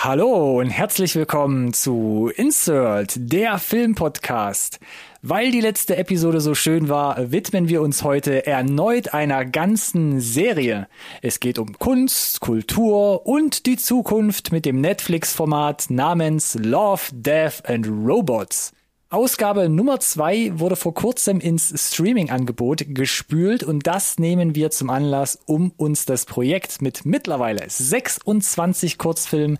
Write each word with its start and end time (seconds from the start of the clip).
Hallo 0.00 0.60
und 0.60 0.70
herzlich 0.70 1.16
willkommen 1.16 1.72
zu 1.72 2.30
Insert, 2.36 3.14
der 3.16 3.58
Filmpodcast. 3.58 4.78
Weil 5.22 5.50
die 5.50 5.60
letzte 5.60 5.96
Episode 5.96 6.40
so 6.40 6.54
schön 6.54 6.88
war, 6.88 7.32
widmen 7.32 7.68
wir 7.68 7.82
uns 7.82 8.04
heute 8.04 8.46
erneut 8.46 9.12
einer 9.12 9.44
ganzen 9.44 10.20
Serie. 10.20 10.86
Es 11.20 11.40
geht 11.40 11.58
um 11.58 11.76
Kunst, 11.80 12.38
Kultur 12.38 13.26
und 13.26 13.66
die 13.66 13.76
Zukunft 13.76 14.52
mit 14.52 14.66
dem 14.66 14.80
Netflix-Format 14.80 15.86
namens 15.90 16.54
Love, 16.54 17.02
Death 17.12 17.68
and 17.68 17.88
Robots. 17.88 18.72
Ausgabe 19.10 19.70
Nummer 19.70 20.00
zwei 20.00 20.50
wurde 20.58 20.76
vor 20.76 20.92
kurzem 20.92 21.40
ins 21.40 21.72
Streaming-Angebot 21.74 22.84
gespült 22.88 23.62
und 23.62 23.86
das 23.86 24.18
nehmen 24.18 24.54
wir 24.54 24.70
zum 24.70 24.90
Anlass, 24.90 25.38
um 25.46 25.72
uns 25.78 26.04
das 26.04 26.26
Projekt 26.26 26.82
mit 26.82 27.06
mittlerweile 27.06 27.64
26 27.66 28.98
Kurzfilmen 28.98 29.56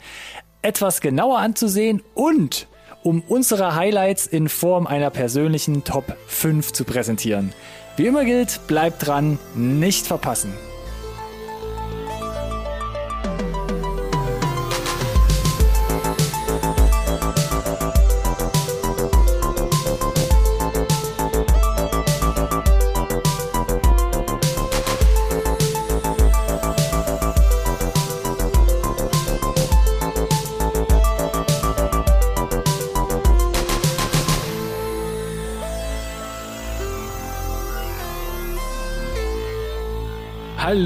etwas 0.60 1.00
genauer 1.00 1.38
anzusehen 1.38 2.02
und 2.12 2.68
um 3.02 3.22
unsere 3.26 3.74
Highlights 3.74 4.26
in 4.26 4.50
Form 4.50 4.86
einer 4.86 5.08
persönlichen 5.08 5.82
Top 5.82 6.14
5 6.26 6.74
zu 6.74 6.84
präsentieren. 6.84 7.54
Wie 7.96 8.06
immer 8.06 8.26
gilt, 8.26 8.66
bleibt 8.66 9.06
dran, 9.06 9.38
nicht 9.54 10.06
verpassen. 10.06 10.52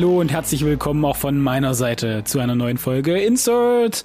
Hallo 0.02 0.18
und 0.18 0.32
herzlich 0.32 0.64
willkommen 0.64 1.04
auch 1.04 1.14
von 1.14 1.38
meiner 1.38 1.74
Seite 1.74 2.24
zu 2.24 2.40
einer 2.40 2.56
neuen 2.56 2.76
Folge 2.76 3.20
Insert 3.20 4.04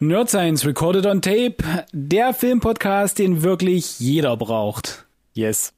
Nerd 0.00 0.28
Science 0.28 0.66
Recorded 0.66 1.06
on 1.06 1.22
Tape, 1.22 1.58
der 1.92 2.34
Filmpodcast, 2.34 3.20
den 3.20 3.44
wirklich 3.44 4.00
jeder 4.00 4.36
braucht. 4.36 5.06
Yes. 5.32 5.74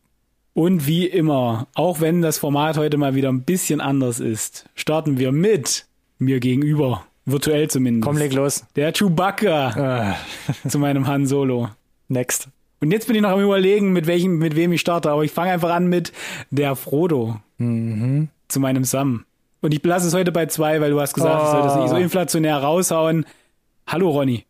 Und 0.55 0.87
wie 0.87 1.05
immer, 1.07 1.67
auch 1.75 2.01
wenn 2.01 2.23
das 2.23 2.39
Format 2.39 2.79
heute 2.79 2.97
mal 2.97 3.15
wieder 3.17 3.29
ein 3.29 3.43
bisschen 3.43 3.83
anders 3.83 4.19
ist, 4.19 4.65
starten 4.75 5.19
wir 5.19 5.31
mit 5.31 5.85
mir 6.19 6.41
gegenüber, 6.41 7.05
virtuell 7.27 7.69
zumindest. 7.69 8.07
Komm, 8.07 8.17
leg 8.17 8.33
los. 8.33 8.65
Der 8.77 8.95
Chewbacca 8.95 10.15
Äh, 10.65 10.69
zu 10.71 10.79
meinem 10.79 11.07
Han 11.07 11.27
Solo. 11.27 11.69
next. 12.09 12.49
Und 12.81 12.93
jetzt 12.93 13.09
bin 13.09 13.17
ich 13.17 13.21
noch 13.21 13.29
am 13.33 13.43
überlegen, 13.43 13.93
mit 13.93 14.07
welchem, 14.07 14.39
mit 14.39 14.57
wem 14.57 14.73
ich 14.73 14.81
starte, 14.81 15.11
aber 15.11 15.23
ich 15.23 15.33
fange 15.33 15.51
einfach 15.51 15.75
an 15.75 15.87
mit 15.87 16.15
der 16.51 16.77
Frodo 16.77 17.41
Mhm. 17.59 18.29
zu 18.49 18.59
meinem 18.59 18.85
Sam. 18.85 19.27
Und 19.65 19.73
ich 19.73 19.81
belasse 19.81 20.07
es 20.07 20.13
heute 20.13 20.31
bei 20.31 20.45
zwei, 20.45 20.79
weil 20.83 20.91
du 20.91 21.01
hast 21.01 21.15
gesagt, 21.15 21.43
ich 21.43 21.49
soll 21.49 21.63
das 21.63 21.77
nicht 21.77 21.89
so 21.89 21.95
Oh. 21.95 21.99
inflationär 21.99 22.59
raushauen. 22.59 23.25
Hallo 23.87 24.11
Ronny, 24.11 24.45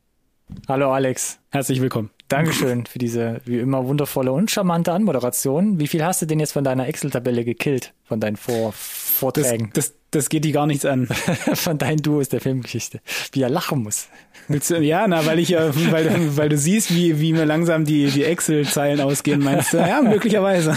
Hallo 0.67 0.93
Alex. 0.93 1.39
herzlich 1.51 1.81
willkommen. 1.81 2.11
Dankeschön 2.27 2.85
für 2.87 2.99
diese 2.99 3.41
wie 3.45 3.61
immer 3.61 3.87
wundervolle 3.87 4.33
und 4.33 4.51
charmante 4.51 4.91
Anmoderation. 4.93 5.79
Wie 5.79 5.87
viel 5.87 6.05
hast 6.05 6.21
du 6.21 6.27
denn 6.27 6.41
jetzt 6.41 6.51
von 6.51 6.65
deiner 6.65 6.89
Excel-Tabelle 6.89 7.45
gekillt? 7.45 7.93
Von 8.03 8.19
deinen 8.19 8.35
Vor 8.37 8.71
Das, 8.73 8.81
Vorträgen? 9.21 9.71
das, 9.75 9.93
das 10.11 10.29
geht 10.31 10.45
dir 10.45 10.51
gar 10.53 10.67
nichts 10.67 10.85
an. 10.85 11.07
von 11.55 11.79
deinen 11.79 11.99
Duos 11.99 12.29
der 12.31 12.41
Filmgeschichte. 12.41 13.01
Wie 13.31 13.43
er 13.43 13.51
lachen 13.51 13.85
muss. 13.85 14.09
Willst 14.49 14.69
du, 14.71 14.81
ja, 14.81 15.07
na, 15.07 15.25
weil 15.27 15.39
ich, 15.39 15.53
äh, 15.55 15.93
weil, 15.93 16.09
du- 16.09 16.37
weil 16.37 16.49
du 16.49 16.59
siehst, 16.59 16.93
wie, 16.93 17.21
wie 17.21 17.33
mir 17.35 17.45
langsam 17.45 17.85
die, 17.85 18.11
die 18.11 18.25
Excel-Zeilen 18.25 19.01
ausgehen, 19.01 19.45
meinst 19.45 19.75
du? 19.75 19.77
Ja, 19.77 20.03
möglicherweise. 20.03 20.77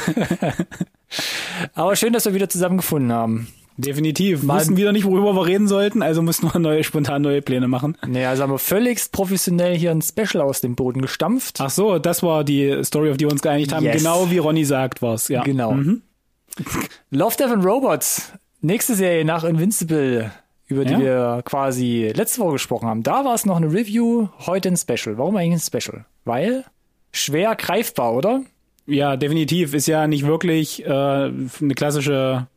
Aber 1.74 1.96
schön, 1.96 2.14
dass 2.14 2.26
wir 2.26 2.36
wieder 2.36 2.50
zusammengefunden 2.50 3.12
haben. 3.12 3.48
Definitiv. 3.78 4.42
Wir 4.42 4.48
Mal- 4.48 4.60
wussten 4.60 4.76
wieder 4.78 4.92
nicht, 4.92 5.06
worüber 5.06 5.34
wir 5.36 5.46
reden 5.46 5.68
sollten, 5.68 6.02
also 6.02 6.22
mussten 6.24 6.52
wir 6.52 6.60
neue, 6.60 6.84
spontan 6.84 7.22
neue 7.22 7.42
Pläne 7.42 7.68
machen. 7.68 7.96
Nee, 8.08 8.26
also 8.26 8.44
haben 8.44 8.52
wir 8.52 8.58
völlig 8.60 9.12
professionell 9.12 9.78
hier 9.78 9.92
ein 9.92 10.02
Special 10.02 10.42
aus 10.42 10.62
dem 10.62 10.76
Boden 10.76 11.02
gestampft. 11.02 11.58
Ach 11.62 11.70
so, 11.70 12.00
das 12.00 12.24
war 12.24 12.44
die 12.44 12.84
Story, 12.84 13.12
auf 13.12 13.18
die 13.18 13.26
wir 13.26 13.32
uns 13.32 13.42
geeinigt 13.42 13.74
haben. 13.74 13.86
Yes. 13.86 13.98
Genau 13.98 14.30
wie 14.32 14.40
Ronny 14.40 14.66
sagt, 14.66 15.02
war's. 15.02 15.28
Ja. 15.28 15.44
Genau. 15.44 15.74
Mhm. 15.74 16.02
Love, 17.12 17.36
Death 17.38 17.52
and 17.52 17.64
Robots. 17.66 18.32
Nächste 18.62 18.96
Serie 18.96 19.24
nach 19.24 19.44
Invincible, 19.44 20.32
über 20.66 20.84
die 20.84 20.94
Ja. 20.94 21.00
wir 21.00 21.42
quasi 21.46 22.12
letzte 22.16 22.42
Woche 22.42 22.54
gesprochen 22.54 22.88
haben. 22.88 23.04
Da 23.04 23.24
war 23.24 23.36
es 23.36 23.46
noch 23.46 23.58
eine 23.58 23.72
Review, 23.72 24.28
heute 24.48 24.70
ein 24.70 24.78
Special. 24.78 25.18
Warum 25.20 25.36
eigentlich 25.38 25.64
ein 25.64 25.82
Special? 25.82 26.06
Weil 26.26 26.66
schwer 27.12 27.56
greifbar, 27.56 28.14
oder? 28.16 28.42
Ja, 28.88 29.16
definitiv. 29.18 29.74
Ist 29.76 29.86
ja 29.88 30.08
nicht 30.08 30.26
wirklich 30.26 30.84
äh, 30.86 30.90
eine 30.90 31.74
klassische, 31.76 32.48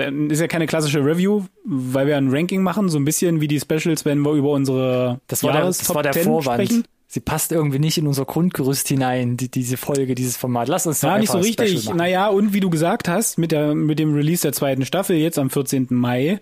also 0.00 0.02
ist 0.02 0.40
ja 0.40 0.48
keine 0.48 0.66
klassische 0.66 1.04
Review, 1.04 1.42
weil 1.64 2.06
wir 2.06 2.16
ein 2.16 2.28
Ranking 2.30 2.62
machen, 2.62 2.88
so 2.88 2.98
ein 2.98 3.04
bisschen 3.04 3.40
wie 3.40 3.48
die 3.48 3.60
Specials, 3.60 4.04
wenn 4.04 4.20
wir 4.20 4.32
über 4.32 4.50
unsere 4.50 5.20
Das 5.28 5.42
war, 5.42 5.52
der, 5.52 5.64
das 5.66 5.94
war 5.94 6.02
der 6.02 6.12
10 6.12 6.24
Vorwand. 6.24 6.62
sprechen. 6.68 6.84
Sie 7.08 7.20
passt 7.20 7.52
irgendwie 7.52 7.78
nicht 7.78 7.98
in 7.98 8.06
unser 8.06 8.24
Grundgerüst 8.24 8.88
hinein, 8.88 9.36
die, 9.36 9.50
diese 9.50 9.76
Folge, 9.76 10.14
dieses 10.14 10.38
Format. 10.38 10.68
Lass 10.68 10.86
uns 10.86 11.00
doch 11.00 11.10
Ja, 11.10 11.18
nicht 11.18 11.30
so 11.30 11.38
richtig. 11.38 11.84
Machen. 11.84 11.98
Naja, 11.98 12.28
und 12.28 12.54
wie 12.54 12.60
du 12.60 12.70
gesagt 12.70 13.06
hast, 13.06 13.36
mit, 13.36 13.52
der, 13.52 13.74
mit 13.74 13.98
dem 13.98 14.14
Release 14.14 14.40
der 14.42 14.54
zweiten 14.54 14.86
Staffel 14.86 15.16
jetzt 15.16 15.38
am 15.38 15.50
14. 15.50 15.88
Mai 15.90 16.40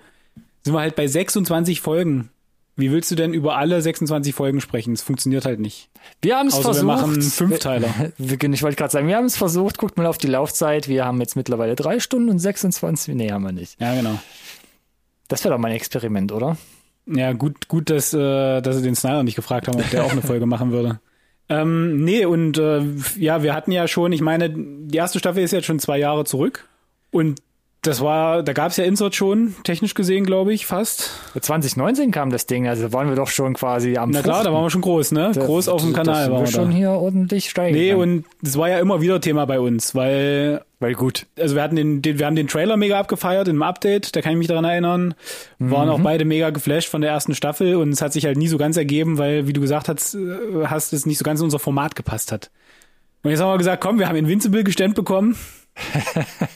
sind 0.63 0.73
wir 0.75 0.79
halt 0.81 0.95
bei 0.95 1.09
26 1.09 1.81
Folgen. 1.81 2.31
Wie 2.81 2.91
willst 2.91 3.11
du 3.11 3.15
denn 3.15 3.35
über 3.35 3.57
alle 3.57 3.81
26 3.81 4.35
Folgen 4.35 4.61
sprechen? 4.61 4.93
Es 4.93 5.03
funktioniert 5.03 5.45
halt 5.45 5.61
nicht. 5.61 5.91
Wir 6.23 6.37
haben 6.37 6.49
es 6.49 6.55
Außer 6.55 6.69
wir 6.69 6.75
versucht. 6.75 6.87
machen 6.87 7.23
Fünfteiler. 7.23 7.89
Ich 8.19 8.63
wollte 8.63 8.77
gerade 8.77 8.91
sagen, 8.91 9.07
wir 9.07 9.17
haben 9.17 9.27
es 9.27 9.37
versucht. 9.37 9.79
Guckt 9.79 9.97
mal 9.97 10.07
auf 10.07 10.19
die 10.19 10.27
Laufzeit. 10.27 10.89
Wir 10.89 11.05
haben 11.05 11.21
jetzt 11.21 11.37
mittlerweile 11.37 11.77
drei 11.77 12.01
Stunden 12.01 12.31
und 12.31 12.39
26. 12.39 13.15
Nee, 13.15 13.31
haben 13.31 13.45
wir 13.45 13.53
nicht. 13.53 13.81
Ja, 13.81 13.95
genau. 13.95 14.19
Das 15.29 15.45
wäre 15.45 15.55
doch 15.55 15.61
mal 15.61 15.69
ein 15.69 15.77
Experiment, 15.77 16.33
oder? 16.33 16.57
Ja, 17.07 17.33
gut, 17.33 17.69
gut, 17.69 17.91
dass, 17.91 18.13
äh, 18.15 18.61
dass 18.61 18.77
sie 18.77 18.83
den 18.83 18.97
Snyder 18.97 19.23
nicht 19.23 19.37
gefragt 19.37 19.69
haben, 19.69 19.81
ob 19.81 19.91
der 19.91 20.05
auch 20.05 20.13
eine 20.13 20.23
Folge 20.23 20.47
machen 20.47 20.71
würde. 20.73 21.01
Ähm, 21.49 22.05
nee, 22.05 22.25
und 22.25 22.59
äh, 22.59 22.83
ja, 23.17 23.43
wir 23.43 23.55
hatten 23.55 23.73
ja 23.73 23.89
schon, 23.89 24.13
ich 24.13 24.21
meine, 24.21 24.51
die 24.51 24.97
erste 24.97 25.19
Staffel 25.19 25.43
ist 25.43 25.51
jetzt 25.51 25.67
schon 25.67 25.81
zwei 25.81 25.99
Jahre 25.99 26.25
zurück. 26.25 26.69
Und 27.11 27.41
das 27.83 28.03
war, 28.03 28.43
da 28.43 28.53
gab's 28.53 28.77
ja 28.77 28.85
Insert 28.85 29.15
schon, 29.15 29.55
technisch 29.65 29.95
gesehen, 29.95 30.27
glaube 30.27 30.53
ich, 30.53 30.67
fast. 30.67 31.11
2019 31.41 32.11
kam 32.11 32.29
das 32.31 32.45
Ding, 32.47 32.69
also 32.69 32.83
da 32.83 32.93
waren 32.93 33.09
wir 33.09 33.17
doch 33.17 33.29
schon 33.29 33.55
quasi 33.55 33.97
am 33.97 34.11
Na 34.11 34.21
klar, 34.21 34.45
da 34.45 34.53
waren 34.53 34.65
wir 34.65 34.71
schon 34.71 34.83
groß, 34.83 35.13
ne? 35.13 35.33
Da- 35.35 35.45
Groß 35.47 35.69
auf 35.69 35.81
dem 35.81 35.93
da 35.95 36.01
Kanal 36.01 36.25
sind 36.25 36.33
waren 36.33 36.41
wir 36.43 36.47
wir 36.47 36.53
schon 36.53 36.71
da. 36.71 36.77
hier 36.77 36.91
ordentlich 36.91 37.49
steigen. 37.49 37.75
Nee, 37.77 37.95
und 37.95 38.25
das 38.43 38.59
war 38.59 38.69
ja 38.69 38.79
immer 38.81 39.01
wieder 39.01 39.21
Thema 39.23 39.47
bei 39.47 39.61
uns, 39.61 39.95
weil, 39.95 40.63
Weil 40.79 40.93
gut. 40.95 41.27
also 41.39 41.55
wir 41.55 41.63
hatten 41.63 41.77
den, 41.77 42.03
den 42.03 42.19
wir 42.19 42.27
haben 42.27 42.37
den 42.37 42.49
Trailer 42.49 42.77
mega 42.77 42.99
abgefeiert 43.01 43.49
in 43.49 43.53
einem 43.57 43.63
Update, 43.63 44.15
da 44.15 44.21
kann 44.21 44.33
ich 44.33 44.39
mich 44.39 44.49
daran 44.49 44.65
erinnern. 44.67 45.15
Waren 45.59 45.89
Mhm. 45.89 45.95
auch 45.95 46.01
beide 46.01 46.27
mega 46.27 46.51
geflasht 46.51 46.89
von 46.91 47.01
der 47.01 47.11
ersten 47.11 47.35
Staffel 47.35 47.77
und 47.77 47.91
es 47.93 48.03
hat 48.03 48.13
sich 48.13 48.27
halt 48.27 48.37
nie 48.37 48.49
so 48.49 48.59
ganz 48.59 48.77
ergeben, 48.77 49.17
weil, 49.17 49.47
wie 49.47 49.53
du 49.55 49.61
gesagt 49.63 49.89
hast, 49.89 50.15
äh, 50.17 50.19
hast 50.67 50.93
es 50.93 51.07
nicht 51.07 51.17
so 51.19 51.25
ganz 51.25 51.41
in 51.41 51.45
unser 51.45 51.59
Format 51.59 51.97
gepasst 51.97 52.31
hat. 52.31 52.51
Und 53.23 53.31
jetzt 53.31 53.41
haben 53.41 53.51
wir 53.53 53.59
gesagt, 53.59 53.83
komm, 53.83 53.99
wir 53.99 54.07
haben 54.09 54.17
Invincible 54.17 54.65
gestellt 54.65 54.95
bekommen. 54.95 55.37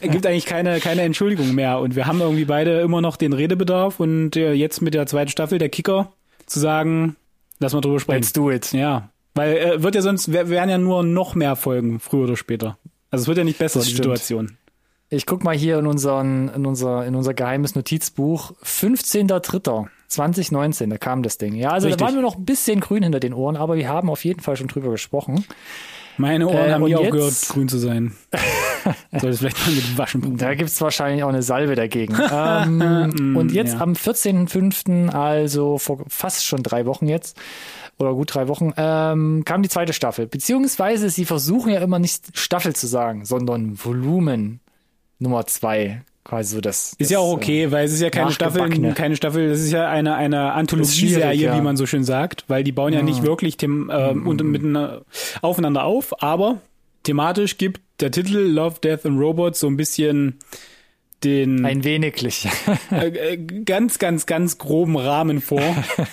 Es 0.01 0.11
gibt 0.11 0.27
eigentlich 0.27 0.47
keine, 0.47 0.81
keine 0.81 1.03
Entschuldigung 1.03 1.55
mehr. 1.55 1.79
Und 1.79 1.97
wir 1.97 2.07
haben 2.07 2.21
irgendwie 2.21 2.45
beide 2.45 2.81
immer 2.81 3.01
noch 3.01 3.17
den 3.17 3.33
Redebedarf 3.33 4.01
und 4.01 4.37
äh, 4.37 4.53
jetzt 4.53 4.83
mit 4.83 4.95
der 4.95 5.07
zweiten 5.07 5.31
Staffel, 5.31 5.59
der 5.59 5.69
Kicker, 5.69 6.12
zu 6.47 6.61
sagen, 6.61 7.17
lass 7.59 7.73
mal 7.73 7.81
drüber 7.81 8.01
sprechen. 8.01 8.21
Let's 8.21 8.33
do 8.33 8.51
it. 8.51 8.73
Ja, 8.73 9.09
weil 9.35 9.57
äh, 9.57 9.83
wird 9.83 9.95
ja 9.95 10.03
sonst 10.03 10.33
wären 10.33 10.69
ja 10.69 10.79
nur 10.79 11.03
noch 11.03 11.35
mehr 11.35 11.57
Folgen 11.57 12.01
früher 12.01 12.25
oder 12.25 12.37
später. 12.37 12.79
Also 13.11 13.23
es 13.23 13.29
wird 13.29 13.39
ja 13.39 13.45
nicht 13.45 13.59
besser 13.59 13.79
Das 13.81 13.87
die 13.87 13.95
stimmt. 13.95 14.19
Situation. 14.19 14.59
Ich 15.11 15.27
guck 15.27 15.45
mal 15.45 15.55
hier 15.55 15.79
in, 15.79 15.87
unseren, 15.87 16.49
in, 16.49 16.65
unser, 16.67 17.06
in 17.06 17.15
unser 17.15 17.35
geheimes 17.35 17.77
Notizbuch. 17.77 18.53
15.03.2019, 18.65 20.89
da 20.89 20.99
kam 20.99 21.23
das 21.23 21.39
Ding. 21.39 21.55
Ja, 21.55 21.71
also 21.71 21.87
Richtig. 21.87 22.01
da 22.01 22.06
waren 22.06 22.17
wir 22.17 22.23
noch 22.23 22.37
ein 22.37 22.44
bisschen 22.44 22.81
grün 22.81 23.05
hinter 23.05 23.21
den 23.21 23.35
Ohren, 23.35 23.56
aber 23.56 23.76
wir 23.76 23.88
haben 23.88 24.11
auf 24.11 24.25
jeden 24.25 24.41
Fall 24.41 24.56
schon 24.56 24.67
drüber 24.69 24.91
gesprochen. 24.91 25.44
Meine 26.16 26.46
Ohren 26.46 26.69
Äh, 26.69 26.72
haben 26.72 26.84
nie 26.84 26.96
aufgehört, 26.96 27.34
grün 27.49 27.69
zu 27.69 27.78
sein. 27.78 28.12
Soll 29.20 29.31
es 29.31 29.38
vielleicht 29.38 29.66
mal 29.66 29.75
mit 29.75 29.99
Waschen. 29.99 30.37
Da 30.37 30.55
gibt's 30.55 30.81
wahrscheinlich 30.81 31.25
auch 31.25 31.28
eine 31.28 31.43
Salbe 31.43 31.75
dagegen. 31.75 32.16
ähm, 32.32 33.37
und 33.37 33.52
jetzt 33.52 33.75
ja. 33.75 33.81
am 33.81 33.93
14.05., 33.93 35.11
also 35.11 35.78
vor 35.78 36.05
fast 36.08 36.44
schon 36.44 36.62
drei 36.62 36.87
Wochen 36.87 37.08
jetzt, 37.08 37.37
oder 37.99 38.14
gut 38.14 38.34
drei 38.34 38.49
Wochen, 38.49 38.72
ähm, 38.76 39.44
kam 39.44 39.62
die 39.62 39.69
zweite 39.69 39.93
Staffel. 39.93 40.26
Beziehungsweise 40.26 41.11
sie 41.11 41.25
versuchen 41.25 41.72
ja 41.72 41.81
immer 41.81 41.99
nicht 41.99 42.37
Staffel 42.38 42.75
zu 42.75 42.87
sagen, 42.87 43.25
sondern 43.25 43.78
Volumen 43.82 44.61
Nummer 45.19 45.46
zwei. 45.46 46.02
Quasi 46.25 46.55
so 46.55 46.61
das. 46.62 46.94
Ist 46.99 47.11
ja 47.11 47.19
auch 47.19 47.32
äh, 47.32 47.37
okay, 47.37 47.71
weil 47.71 47.85
es 47.85 47.93
ist 47.93 48.00
ja 48.00 48.09
keine 48.09 48.32
Staffel, 48.32 48.94
keine 48.94 49.15
Staffel, 49.15 49.50
das 49.50 49.61
ist 49.61 49.73
ja 49.73 49.88
eine, 49.88 50.15
eine 50.15 50.53
Anthologieserie, 50.53 51.35
ja. 51.35 51.56
wie 51.56 51.61
man 51.61 51.76
so 51.76 51.85
schön 51.85 52.03
sagt, 52.03 52.44
weil 52.49 52.65
die 52.65 52.73
bauen 52.73 52.94
ja 52.94 53.03
nicht 53.03 53.23
wirklich 53.23 53.59
them, 53.59 53.91
äh, 53.91 54.09
und 54.09 54.43
miteinander, 54.43 55.03
aufeinander 55.43 55.85
auf, 55.85 56.23
aber 56.23 56.61
thematisch 57.03 57.59
gibt 57.59 57.82
der 58.00 58.11
Titel 58.11 58.38
Love, 58.38 58.81
Death 58.82 59.05
and 59.05 59.21
Robots 59.21 59.61
so 59.61 59.67
ein 59.67 59.76
bisschen 59.76 60.38
den 61.25 61.65
Ein 61.65 61.85
weniglich. 61.85 62.49
äh, 62.91 63.09
äh, 63.09 63.37
ganz, 63.37 63.99
ganz, 63.99 64.26
ganz 64.26 64.59
groben 64.59 64.97
Rahmen 64.97 65.41
vor. 65.41 65.62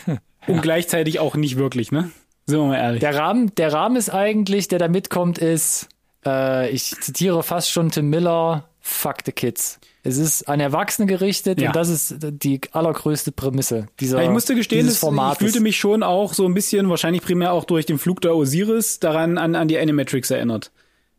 und 0.48 0.62
gleichzeitig 0.62 1.20
auch 1.20 1.36
nicht 1.36 1.58
wirklich, 1.58 1.92
ne? 1.92 2.12
Sind 2.46 2.60
wir 2.60 2.68
mal 2.68 2.78
ehrlich. 2.78 3.00
Der 3.02 3.16
Rahmen, 3.16 3.54
der 3.56 3.74
Rahmen 3.74 3.96
ist 3.96 4.10
eigentlich, 4.10 4.68
der 4.68 4.80
da 4.80 4.88
mitkommt, 4.88 5.38
ist, 5.38 5.90
äh, 6.26 6.70
ich 6.70 6.96
zitiere 7.00 7.44
fast 7.44 7.72
schon 7.72 7.92
Tim 7.92 8.10
Miller, 8.10 8.70
fuck 8.80 9.18
the 9.26 9.32
kids. 9.32 9.80
Es 10.04 10.18
ist 10.18 10.48
an 10.48 10.60
Erwachsene 10.60 11.06
gerichtet 11.08 11.62
Ja. 11.62 11.70
und 11.70 11.76
das 11.76 11.90
ist 11.90 12.16
die 12.22 12.60
allergrößte 12.72 13.32
Prämisse 13.32 13.88
dieser 14.00 14.18
Ja, 14.20 14.24
ich 14.26 14.32
musste 14.32 14.56
gestehen, 14.56 14.88
das, 14.88 15.04
ich 15.04 15.38
fühlte 15.38 15.60
mich 15.60 15.78
schon 15.78 16.02
auch 16.02 16.34
so 16.34 16.46
ein 16.46 16.54
bisschen, 16.54 16.90
wahrscheinlich 16.90 17.22
primär 17.22 17.54
auch 17.54 17.66
durch 17.66 17.86
den 17.86 18.00
Flug 18.00 18.22
der 18.22 18.36
Osiris, 18.36 19.00
daran 19.00 19.38
an, 19.38 19.56
an 19.56 19.68
die 19.68 19.78
Animatrix 19.78 20.32
erinnert. 20.32 20.72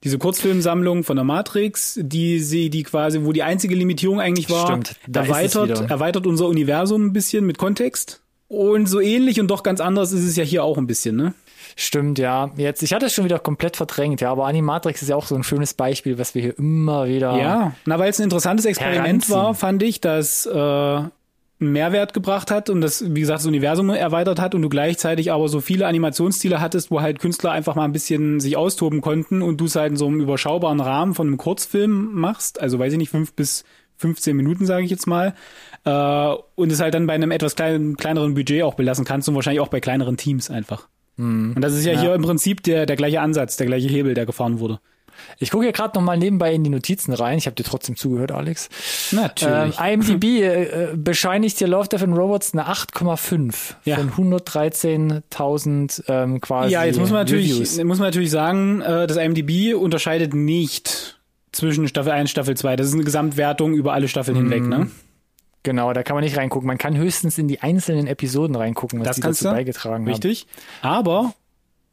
Diese 0.05 0.19
Kurzfilmsammlung 0.19 1.05
von 1.05 1.15
der 1.15 1.25
Matrix, 1.25 1.97
die 2.03 2.41
sie, 2.41 2.71
die 2.71 2.83
quasi, 2.83 3.21
wo 3.23 3.33
die 3.33 3.45
einzige 3.45 3.77
Limitierung 3.77 4.21
eigentlich 4.21 4.51
war, 4.51 4.67
Stimmt, 4.67 4.97
erweitert, 5.15 5.89
erweitert 5.89 6.27
unser 6.27 6.47
Universum 6.49 7.07
ein 7.07 7.13
bisschen 7.13 7.47
mit 7.47 7.57
Kontext. 7.59 8.21
Und 8.49 8.87
so 8.87 9.01
ähnlich 9.01 9.41
und 9.41 9.49
doch 9.49 9.63
ganz 9.63 9.81
anders 9.81 10.13
ist 10.13 10.25
es 10.25 10.37
ja 10.37 10.45
hier 10.45 10.65
auch 10.65 10.77
ein 10.77 10.87
bisschen, 10.89 11.17
ne? 11.17 11.35
Stimmt, 11.77 12.19
ja. 12.19 12.51
Jetzt, 12.57 12.83
ich 12.83 12.93
hatte 12.93 13.07
es 13.07 13.15
schon 13.15 13.25
wieder 13.25 13.39
komplett 13.39 13.77
verdrängt, 13.77 14.21
ja, 14.21 14.31
aber 14.31 14.47
Animatrix 14.47 15.03
ist 15.03 15.09
ja 15.09 15.17
auch 15.17 15.27
so 15.27 15.35
ein 15.35 15.43
schönes 15.43 15.75
Beispiel, 15.75 16.19
was 16.19 16.35
wir 16.35 16.43
hier 16.43 16.59
immer 16.59 17.07
wieder. 17.07 17.37
Ja, 17.37 17.75
na, 17.85 17.99
weil 17.99 18.11
es 18.11 18.19
ein 18.19 18.25
interessantes 18.25 18.67
Experiment 18.67 19.07
Heranziehen. 19.07 19.37
war, 19.37 19.55
fand 19.55 19.83
ich, 19.83 20.01
das 20.01 20.47
äh, 20.47 20.51
einen 21.63 21.73
Mehrwert 21.73 22.13
gebracht 22.13 22.51
hat 22.51 22.69
und 22.69 22.81
das, 22.81 23.05
wie 23.15 23.21
gesagt, 23.21 23.41
das 23.41 23.47
Universum 23.47 23.89
erweitert 23.91 24.41
hat 24.41 24.55
und 24.55 24.63
du 24.63 24.69
gleichzeitig 24.69 25.33
aber 25.33 25.49
so 25.49 25.61
viele 25.61 25.87
Animationsstile 25.87 26.61
hattest, 26.61 26.91
wo 26.91 27.01
halt 27.01 27.21
Künstler 27.21 27.53
einfach 27.53 27.75
mal 27.75 27.85
ein 27.85 27.93
bisschen 27.93 28.41
sich 28.41 28.57
austoben 28.57 29.01
konnten 29.01 29.41
und 29.41 29.61
du 29.61 29.65
es 29.65 29.77
halt 29.77 29.93
in 29.93 29.97
so 29.97 30.07
einem 30.07 30.21
überschaubaren 30.21 30.81
Rahmen 30.81 31.15
von 31.15 31.27
einem 31.27 31.39
Kurzfilm 31.39 32.13
machst, 32.13 32.61
also 32.61 32.79
weiß 32.79 32.93
ich 32.93 32.99
nicht, 32.99 33.11
fünf 33.11 33.33
bis 33.33 33.65
15 33.99 34.37
Minuten, 34.37 34.67
sage 34.67 34.85
ich 34.85 34.91
jetzt 34.91 35.07
mal, 35.07 35.35
äh, 35.85 36.35
und 36.57 36.73
es 36.73 36.81
halt 36.81 36.95
dann 36.95 37.07
bei 37.07 37.15
einem 37.15 37.31
etwas 37.31 37.55
kleinen, 37.55 37.97
kleineren 37.97 38.35
Budget 38.35 38.63
auch 38.63 38.75
belassen 38.75 39.05
kannst 39.05 39.29
und 39.29 39.35
wahrscheinlich 39.35 39.61
auch 39.61 39.69
bei 39.69 39.81
kleineren 39.81 40.17
Teams 40.17 40.51
einfach. 40.51 40.89
Und 41.19 41.61
das 41.61 41.75
ist 41.75 41.85
ja, 41.85 41.99
hier 42.01 42.15
im 42.15 42.23
Prinzip 42.23 42.63
der, 42.63 42.87
der 42.87 42.97
gleiche 42.97 43.21
Ansatz, 43.21 43.57
der 43.57 43.67
gleiche 43.67 43.89
Hebel, 43.89 44.15
der 44.15 44.27
gefahren 44.27 44.59
wurde. 44.61 44.81
Ich 45.39 45.51
gucke 45.51 45.65
hier 45.65 45.73
gerade 45.73 45.97
noch 45.97 46.03
mal 46.05 46.17
nebenbei 46.17 46.55
in 46.55 46.65
die 46.65 46.71
Notizen 46.71 47.13
rein. 47.13 47.37
Ich 47.39 47.45
habe 47.47 47.55
dir 47.55 47.65
trotzdem 47.65 47.97
zugehört, 47.97 48.33
Alex. 48.33 48.71
Natürlich. 49.13 49.79
Ähm, 49.79 50.01
IMDb 50.01 50.25
äh, 50.43 50.89
bescheinigt 50.97 51.59
hier 51.59 51.69
Love, 51.69 51.87
Death 51.89 52.03
and 52.03 52.17
Robots 52.17 52.55
eine 52.55 52.67
8,5 52.67 53.75
Ja. 53.85 53.97
von 53.99 54.11
113.000 55.11 56.05
ähm, 56.09 56.41
quasi 56.41 56.73
Ja, 56.73 56.85
jetzt 56.85 56.99
muss 56.99 57.11
man 57.11 57.21
natürlich, 57.21 57.53
Reviews. 57.53 57.77
muss 57.85 57.99
man 57.99 58.09
natürlich 58.09 58.31
sagen, 58.31 58.81
äh, 58.81 59.07
das 59.07 59.17
IMDb 59.17 59.75
unterscheidet 59.75 60.35
nicht 60.35 61.21
zwischen 61.53 61.87
Staffel 61.89 62.13
1 62.13 62.31
Staffel 62.31 62.57
2. 62.57 62.77
Das 62.77 62.87
ist 62.89 62.95
eine 62.95 63.05
Gesamtwertung 63.05 63.75
über 63.75 63.93
alle 63.93 64.09
Staffeln 64.09 64.37
hinweg, 64.37 64.63
ne? 64.65 64.91
Genau, 65.63 65.93
da 65.93 66.03
kann 66.03 66.15
man 66.17 66.25
nicht 66.25 66.37
reingucken. 66.37 66.67
Man 66.67 66.79
kann 66.79 66.97
höchstens 66.97 67.39
in 67.39 67.47
die 67.49 67.61
einzelnen 67.61 68.07
Episoden 68.07 68.57
reingucken, 68.57 69.01
was 69.01 69.07
Das 69.09 69.17
die 69.17 69.23
dazu 69.23 69.45
du. 69.45 69.51
beigetragen 69.51 70.05
haben. 70.05 70.09
Richtig. 70.09 70.47
Aber 70.81 71.35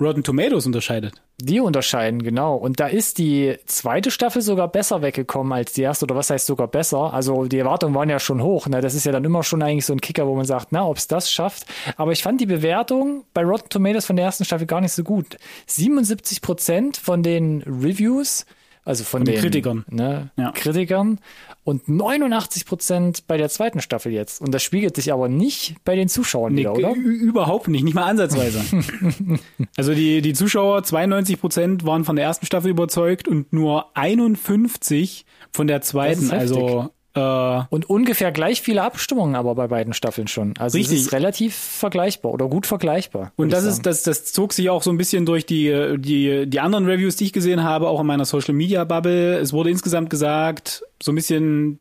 Rotten 0.01 0.23
Tomatoes 0.23 0.65
unterscheidet. 0.65 1.13
Die 1.41 1.59
unterscheiden, 1.59 2.21
genau. 2.23 2.55
Und 2.55 2.79
da 2.79 2.87
ist 2.87 3.17
die 3.17 3.57
zweite 3.65 4.11
Staffel 4.11 4.41
sogar 4.41 4.67
besser 4.69 5.01
weggekommen 5.01 5.53
als 5.53 5.71
die 5.73 5.81
erste, 5.83 6.05
oder 6.05 6.15
was 6.15 6.29
heißt 6.29 6.45
sogar 6.45 6.67
besser? 6.67 7.13
Also 7.13 7.45
die 7.45 7.59
Erwartungen 7.59 7.93
waren 7.95 8.09
ja 8.09 8.19
schon 8.19 8.41
hoch. 8.41 8.67
Ne? 8.67 8.81
Das 8.81 8.93
ist 8.93 9.05
ja 9.05 9.11
dann 9.11 9.23
immer 9.23 9.43
schon 9.43 9.61
eigentlich 9.61 9.85
so 9.85 9.93
ein 9.93 10.01
Kicker, 10.01 10.25
wo 10.27 10.35
man 10.35 10.45
sagt, 10.45 10.67
na, 10.71 10.85
ob 10.85 10.97
es 10.97 11.07
das 11.07 11.31
schafft. 11.31 11.65
Aber 11.95 12.11
ich 12.11 12.23
fand 12.23 12.41
die 12.41 12.45
Bewertung 12.45 13.23
bei 13.33 13.43
Rotten 13.43 13.69
Tomatoes 13.69 14.05
von 14.05 14.15
der 14.15 14.25
ersten 14.25 14.45
Staffel 14.45 14.67
gar 14.67 14.81
nicht 14.81 14.93
so 14.93 15.03
gut. 15.03 15.37
77 15.67 16.41
Prozent 16.41 16.97
von 16.97 17.23
den 17.23 17.61
Reviews, 17.63 18.45
also 18.85 19.03
von, 19.03 19.23
den 19.23 19.35
den 19.35 19.41
Kritikern. 19.41 19.85
ne, 19.89 20.31
Ja. 20.37 20.51
Kritikern 20.51 21.19
und 21.63 21.87
89 21.87 22.65
Prozent 22.65 23.27
bei 23.27 23.37
der 23.37 23.49
zweiten 23.49 23.81
Staffel 23.81 24.11
jetzt. 24.11 24.41
Und 24.41 24.53
das 24.53 24.63
spiegelt 24.63 24.95
sich 24.95 25.13
aber 25.13 25.29
nicht 25.29 25.75
bei 25.83 25.95
den 25.95 26.09
Zuschauern 26.09 26.55
wieder, 26.55 26.73
oder? 26.73 26.93
Überhaupt 26.95 27.67
nicht, 27.67 27.83
nicht 27.83 27.93
mal 27.93 28.05
ansatzweise. 28.05 28.61
also 29.77 29.93
die, 29.93 30.21
die 30.21 30.33
Zuschauer, 30.33 30.83
92 30.83 31.39
Prozent 31.39 31.85
waren 31.85 32.05
von 32.05 32.15
der 32.15 32.25
ersten 32.25 32.45
Staffel 32.45 32.71
überzeugt 32.71 33.27
und 33.27 33.53
nur 33.53 33.95
51 33.95 35.25
von 35.51 35.67
der 35.67 35.81
zweiten. 35.81 36.31
Also 36.31 36.91
Und 37.15 37.89
ungefähr 37.89 38.31
gleich 38.31 38.61
viele 38.61 38.83
Abstimmungen 38.83 39.35
aber 39.35 39.55
bei 39.55 39.67
beiden 39.67 39.93
Staffeln 39.93 40.27
schon. 40.27 40.53
Also 40.59 40.77
Richtig. 40.77 40.99
es 40.99 41.05
ist 41.07 41.13
relativ 41.13 41.55
vergleichbar 41.55 42.31
oder 42.31 42.47
gut 42.47 42.67
vergleichbar. 42.67 43.33
Und 43.35 43.51
das 43.51 43.63
ist, 43.63 43.85
das, 43.85 44.03
das 44.03 44.31
zog 44.31 44.53
sich 44.53 44.69
auch 44.69 44.83
so 44.83 44.91
ein 44.91 44.97
bisschen 44.97 45.25
durch 45.25 45.45
die, 45.45 45.95
die, 45.97 46.47
die 46.47 46.59
anderen 46.59 46.85
Reviews, 46.85 47.15
die 47.15 47.25
ich 47.25 47.33
gesehen 47.33 47.63
habe, 47.63 47.89
auch 47.89 48.01
in 48.01 48.05
meiner 48.07 48.25
Social 48.25 48.53
Media 48.53 48.83
Bubble. 48.83 49.37
Es 49.39 49.53
wurde 49.53 49.71
insgesamt 49.71 50.09
gesagt, 50.09 50.83
so 51.01 51.11
ein 51.11 51.15
bisschen 51.15 51.79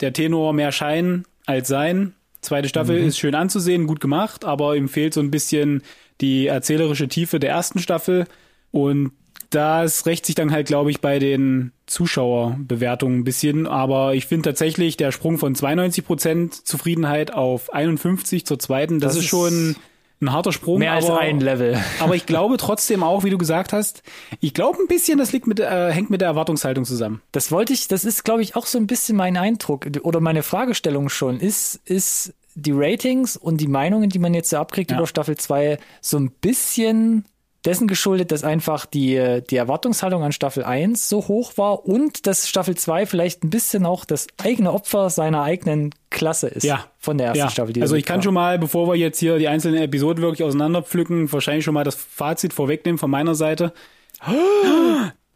der 0.00 0.12
Tenor 0.12 0.52
mehr 0.52 0.72
Schein 0.72 1.24
als 1.46 1.68
Sein. 1.68 2.14
Zweite 2.40 2.68
Staffel 2.68 2.98
ist 2.98 3.18
schön 3.18 3.34
anzusehen, 3.34 3.86
gut 3.86 4.00
gemacht, 4.00 4.44
aber 4.44 4.76
ihm 4.76 4.88
fehlt 4.88 5.14
so 5.14 5.20
ein 5.20 5.30
bisschen 5.30 5.82
die 6.20 6.48
erzählerische 6.48 7.08
Tiefe 7.08 7.40
der 7.40 7.50
ersten 7.50 7.78
Staffel. 7.78 8.26
Und 8.70 9.12
das 9.54 10.06
rächt 10.06 10.26
sich 10.26 10.34
dann 10.34 10.50
halt, 10.52 10.66
glaube 10.66 10.90
ich, 10.90 11.00
bei 11.00 11.18
den 11.18 11.72
Zuschauerbewertungen 11.86 13.20
ein 13.20 13.24
bisschen. 13.24 13.66
Aber 13.66 14.14
ich 14.14 14.26
finde 14.26 14.50
tatsächlich 14.50 14.96
der 14.96 15.12
Sprung 15.12 15.38
von 15.38 15.54
92 15.54 16.04
Prozent 16.06 16.54
Zufriedenheit 16.66 17.32
auf 17.32 17.72
51 17.72 18.46
zur 18.46 18.58
zweiten, 18.58 19.00
das, 19.00 19.14
Das 19.14 19.22
ist 19.24 19.28
schon 19.28 19.76
ein 20.20 20.32
harter 20.32 20.52
Sprung. 20.52 20.78
mehr 20.78 20.92
als 20.92 21.06
aber, 21.10 21.20
ein 21.20 21.40
Level. 21.40 21.76
aber 22.00 22.14
ich 22.14 22.24
glaube 22.26 22.56
trotzdem 22.56 23.02
auch, 23.02 23.24
wie 23.24 23.30
du 23.30 23.38
gesagt 23.38 23.72
hast, 23.72 24.02
ich 24.40 24.54
glaube 24.54 24.78
ein 24.78 24.86
bisschen, 24.86 25.18
das 25.18 25.32
liegt 25.32 25.46
mit, 25.46 25.60
äh, 25.60 25.90
hängt 25.92 26.10
mit 26.10 26.20
der 26.20 26.28
Erwartungshaltung 26.28 26.84
zusammen. 26.84 27.20
Das 27.32 27.50
wollte 27.52 27.72
ich, 27.72 27.88
das 27.88 28.04
ist, 28.04 28.24
glaube 28.24 28.42
ich, 28.42 28.56
auch 28.56 28.66
so 28.66 28.78
ein 28.78 28.86
bisschen 28.86 29.16
mein 29.16 29.36
Eindruck 29.36 29.86
oder 30.02 30.20
meine 30.20 30.42
Fragestellung 30.42 31.08
schon. 31.08 31.40
Ist, 31.40 31.80
ist 31.84 32.32
die 32.54 32.72
Ratings 32.72 33.36
und 33.36 33.60
die 33.60 33.66
Meinungen, 33.68 34.08
die 34.10 34.18
man 34.20 34.32
jetzt 34.32 34.50
so 34.50 34.56
abkriegt 34.56 34.92
Ja. 34.92 34.96
über 34.98 35.06
Staffel 35.06 35.36
2, 35.36 35.78
so 36.00 36.16
ein 36.18 36.30
bisschen 36.30 37.24
dessen 37.64 37.88
geschuldet, 37.88 38.30
dass 38.32 38.44
einfach 38.44 38.86
die, 38.86 39.40
die 39.50 39.56
Erwartungshaltung 39.56 40.22
an 40.22 40.32
Staffel 40.32 40.64
1 40.64 41.08
so 41.08 41.26
hoch 41.28 41.52
war 41.56 41.86
und 41.86 42.26
dass 42.26 42.48
Staffel 42.48 42.74
2 42.76 43.06
vielleicht 43.06 43.42
ein 43.44 43.50
bisschen 43.50 43.86
auch 43.86 44.04
das 44.04 44.26
eigene 44.42 44.72
Opfer 44.72 45.08
seiner 45.10 45.42
eigenen 45.42 45.90
Klasse 46.10 46.48
ist. 46.48 46.64
Ja. 46.64 46.84
Von 46.98 47.18
der 47.18 47.28
ersten 47.28 47.38
Ja, 47.38 47.50
Staffel. 47.50 47.80
Also 47.82 47.96
ich 47.96 48.04
kann 48.04 48.16
kam. 48.16 48.22
schon 48.22 48.34
mal, 48.34 48.58
bevor 48.58 48.86
wir 48.88 48.94
jetzt 48.96 49.18
hier 49.18 49.38
die 49.38 49.48
einzelnen 49.48 49.82
Episoden 49.82 50.22
wirklich 50.22 50.44
auseinanderpflücken, 50.46 51.32
wahrscheinlich 51.32 51.64
schon 51.64 51.74
mal 51.74 51.84
das 51.84 51.94
Fazit 51.96 52.52
vorwegnehmen 52.52 52.98
von 52.98 53.10
meiner 53.10 53.34
Seite. 53.34 53.72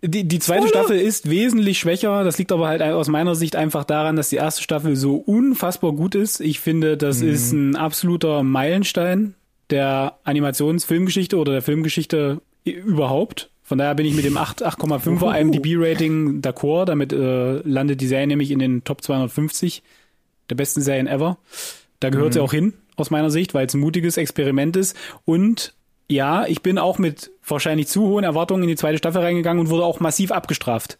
Die, 0.00 0.28
die 0.28 0.38
zweite 0.38 0.68
Staffel 0.68 0.96
ist 0.96 1.28
wesentlich 1.28 1.80
schwächer. 1.80 2.22
Das 2.22 2.38
liegt 2.38 2.52
aber 2.52 2.68
halt 2.68 2.82
aus 2.82 3.08
meiner 3.08 3.34
Sicht 3.34 3.56
einfach 3.56 3.82
daran, 3.82 4.14
dass 4.14 4.28
die 4.28 4.36
erste 4.36 4.62
Staffel 4.62 4.94
so 4.94 5.16
unfassbar 5.16 5.90
gut 5.90 6.14
ist. 6.14 6.38
Ich 6.38 6.60
finde, 6.60 6.96
das 6.96 7.20
Mhm. 7.20 7.28
ist 7.28 7.50
ein 7.52 7.74
absoluter 7.76 8.44
Meilenstein 8.44 9.34
der 9.70 10.18
Animationsfilmgeschichte 10.24 11.36
oder 11.36 11.52
der 11.52 11.62
Filmgeschichte 11.62 12.40
überhaupt. 12.64 13.50
Von 13.62 13.78
daher 13.78 13.94
bin 13.94 14.06
ich 14.06 14.14
mit 14.14 14.24
dem 14.24 14.36
8 14.36 14.64
8,5er 14.64 15.38
IMDb-Rating 15.38 16.40
d'accord. 16.40 16.86
Damit 16.86 17.12
äh, 17.12 17.58
landet 17.58 18.00
die 18.00 18.06
Serie 18.06 18.26
nämlich 18.26 18.50
in 18.50 18.58
den 18.58 18.84
Top 18.84 19.02
250 19.02 19.82
der 20.48 20.54
besten 20.54 20.80
Serien 20.80 21.06
ever. 21.06 21.38
Da 22.00 22.10
gehört 22.10 22.32
sie 22.32 22.40
auch 22.40 22.52
hin, 22.52 22.74
aus 22.96 23.10
meiner 23.10 23.30
Sicht, 23.30 23.54
weil 23.54 23.66
es 23.66 23.74
ein 23.74 23.80
mutiges 23.80 24.16
Experiment 24.16 24.76
ist. 24.76 24.96
Und 25.24 25.74
ja, 26.08 26.46
ich 26.46 26.62
bin 26.62 26.78
auch 26.78 26.98
mit 26.98 27.30
wahrscheinlich 27.46 27.88
zu 27.88 28.02
hohen 28.06 28.24
Erwartungen 28.24 28.62
in 28.62 28.68
die 28.68 28.76
zweite 28.76 28.98
Staffel 28.98 29.20
reingegangen 29.20 29.60
und 29.60 29.70
wurde 29.70 29.84
auch 29.84 30.00
massiv 30.00 30.32
abgestraft. 30.32 30.98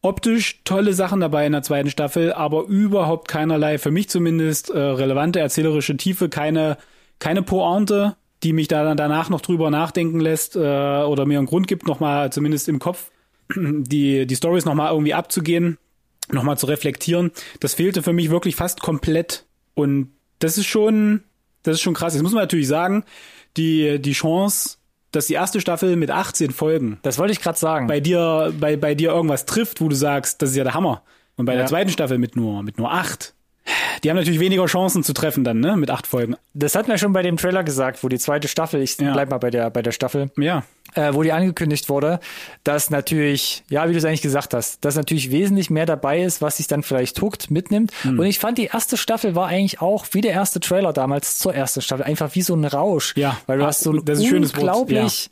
Optisch 0.00 0.60
tolle 0.64 0.94
Sachen 0.94 1.20
dabei 1.20 1.44
in 1.44 1.52
der 1.52 1.62
zweiten 1.62 1.90
Staffel, 1.90 2.32
aber 2.32 2.64
überhaupt 2.64 3.28
keinerlei, 3.28 3.78
für 3.78 3.90
mich 3.90 4.08
zumindest, 4.08 4.70
äh, 4.70 4.78
relevante 4.78 5.40
erzählerische 5.40 5.96
Tiefe, 5.96 6.28
keine, 6.28 6.78
keine 7.18 7.42
Pointe, 7.42 8.16
die 8.42 8.52
mich 8.52 8.68
da 8.68 8.84
dann 8.84 8.96
danach 8.96 9.30
noch 9.30 9.40
drüber 9.40 9.70
nachdenken 9.70 10.20
lässt 10.20 10.54
äh, 10.56 10.58
oder 10.60 11.26
mir 11.26 11.38
einen 11.38 11.46
Grund 11.48 11.66
gibt, 11.66 11.86
nochmal 11.86 12.30
zumindest 12.32 12.68
im 12.68 12.78
Kopf 12.78 13.10
die, 13.56 14.26
die 14.26 14.36
Stories 14.36 14.64
nochmal 14.64 14.92
irgendwie 14.92 15.14
abzugehen, 15.14 15.78
nochmal 16.30 16.58
zu 16.58 16.66
reflektieren. 16.66 17.32
Das 17.60 17.74
fehlte 17.74 18.02
für 18.02 18.12
mich 18.12 18.30
wirklich 18.30 18.54
fast 18.56 18.80
komplett. 18.80 19.46
Und 19.74 20.12
das 20.38 20.58
ist 20.58 20.66
schon, 20.66 21.22
das 21.62 21.74
ist 21.76 21.80
schon 21.80 21.94
krass. 21.94 22.14
Jetzt 22.14 22.22
muss 22.22 22.32
man 22.32 22.42
natürlich 22.42 22.68
sagen, 22.68 23.04
die, 23.56 23.98
die 24.00 24.12
Chance, 24.12 24.76
dass 25.10 25.26
die 25.26 25.34
erste 25.34 25.60
Staffel 25.60 25.96
mit 25.96 26.10
18 26.10 26.50
Folgen 26.50 26.98
Das 27.02 27.18
wollte 27.18 27.32
ich 27.32 27.40
gerade 27.40 27.58
sagen. 27.58 27.86
bei 27.86 27.98
dir, 27.98 28.52
bei, 28.60 28.76
bei 28.76 28.94
dir 28.94 29.10
irgendwas 29.10 29.46
trifft, 29.46 29.80
wo 29.80 29.88
du 29.88 29.96
sagst, 29.96 30.42
das 30.42 30.50
ist 30.50 30.56
ja 30.56 30.64
der 30.64 30.74
Hammer. 30.74 31.02
Und 31.36 31.46
bei 31.46 31.52
Ja. 31.54 31.60
der 31.60 31.66
zweiten 31.66 31.90
Staffel 31.90 32.18
mit 32.18 32.36
nur, 32.36 32.62
mit 32.62 32.78
nur 32.78 32.92
acht. 32.92 33.34
Die 34.02 34.10
haben 34.10 34.16
natürlich 34.16 34.40
weniger 34.40 34.66
Chancen 34.66 35.02
zu 35.02 35.12
treffen 35.12 35.44
dann, 35.44 35.60
ne, 35.60 35.76
mit 35.76 35.90
acht 35.90 36.06
Folgen. 36.06 36.36
das 36.54 36.74
hat 36.74 36.88
mir 36.88 36.98
schon 36.98 37.12
bei 37.12 37.22
dem 37.22 37.36
Trailer 37.36 37.62
gesagt, 37.64 38.02
wo 38.02 38.08
die 38.08 38.18
zweite 38.18 38.48
Staffel, 38.48 38.80
ich 38.82 38.98
Ja. 38.98 39.12
bleib 39.12 39.30
mal 39.30 39.38
bei 39.38 39.50
der, 39.50 39.70
bei 39.70 39.82
der 39.82 39.92
Staffel, 39.92 40.30
Ja. 40.36 40.64
äh, 40.94 41.12
wo 41.14 41.22
die 41.22 41.32
angekündigt 41.32 41.88
wurde, 41.88 42.20
dass 42.64 42.90
natürlich, 42.90 43.62
ja, 43.68 43.88
wie 43.88 43.92
du 43.92 43.98
es 43.98 44.04
eigentlich 44.04 44.22
gesagt 44.22 44.54
hast, 44.54 44.84
dass 44.84 44.96
natürlich 44.96 45.30
wesentlich 45.30 45.70
mehr 45.70 45.86
dabei 45.86 46.22
ist, 46.22 46.40
was 46.42 46.56
sich 46.58 46.66
dann 46.66 46.82
vielleicht 46.82 47.20
huckt, 47.20 47.50
mitnimmt. 47.50 47.92
Hm. 48.02 48.18
Und 48.18 48.26
ich 48.26 48.38
fand, 48.38 48.58
die 48.58 48.66
erste 48.66 48.96
Staffel 48.96 49.34
war 49.34 49.48
eigentlich 49.48 49.80
auch 49.80 50.06
wie 50.12 50.20
der 50.20 50.32
erste 50.32 50.60
Trailer 50.60 50.92
damals 50.92 51.38
zur 51.38 51.54
ersten 51.54 51.80
Staffel, 51.82 52.04
einfach 52.04 52.34
wie 52.34 52.42
so 52.42 52.54
ein 52.54 52.64
Rausch. 52.64 53.14
Ja. 53.16 53.38
Weil 53.46 53.58
du 53.58 53.64
Ah, 53.64 53.68
hast 53.68 53.80
so 53.80 53.92
ein 53.92 54.04
schönes 54.06 54.52
Wort, 54.54 54.58
unglaublich 54.62 55.30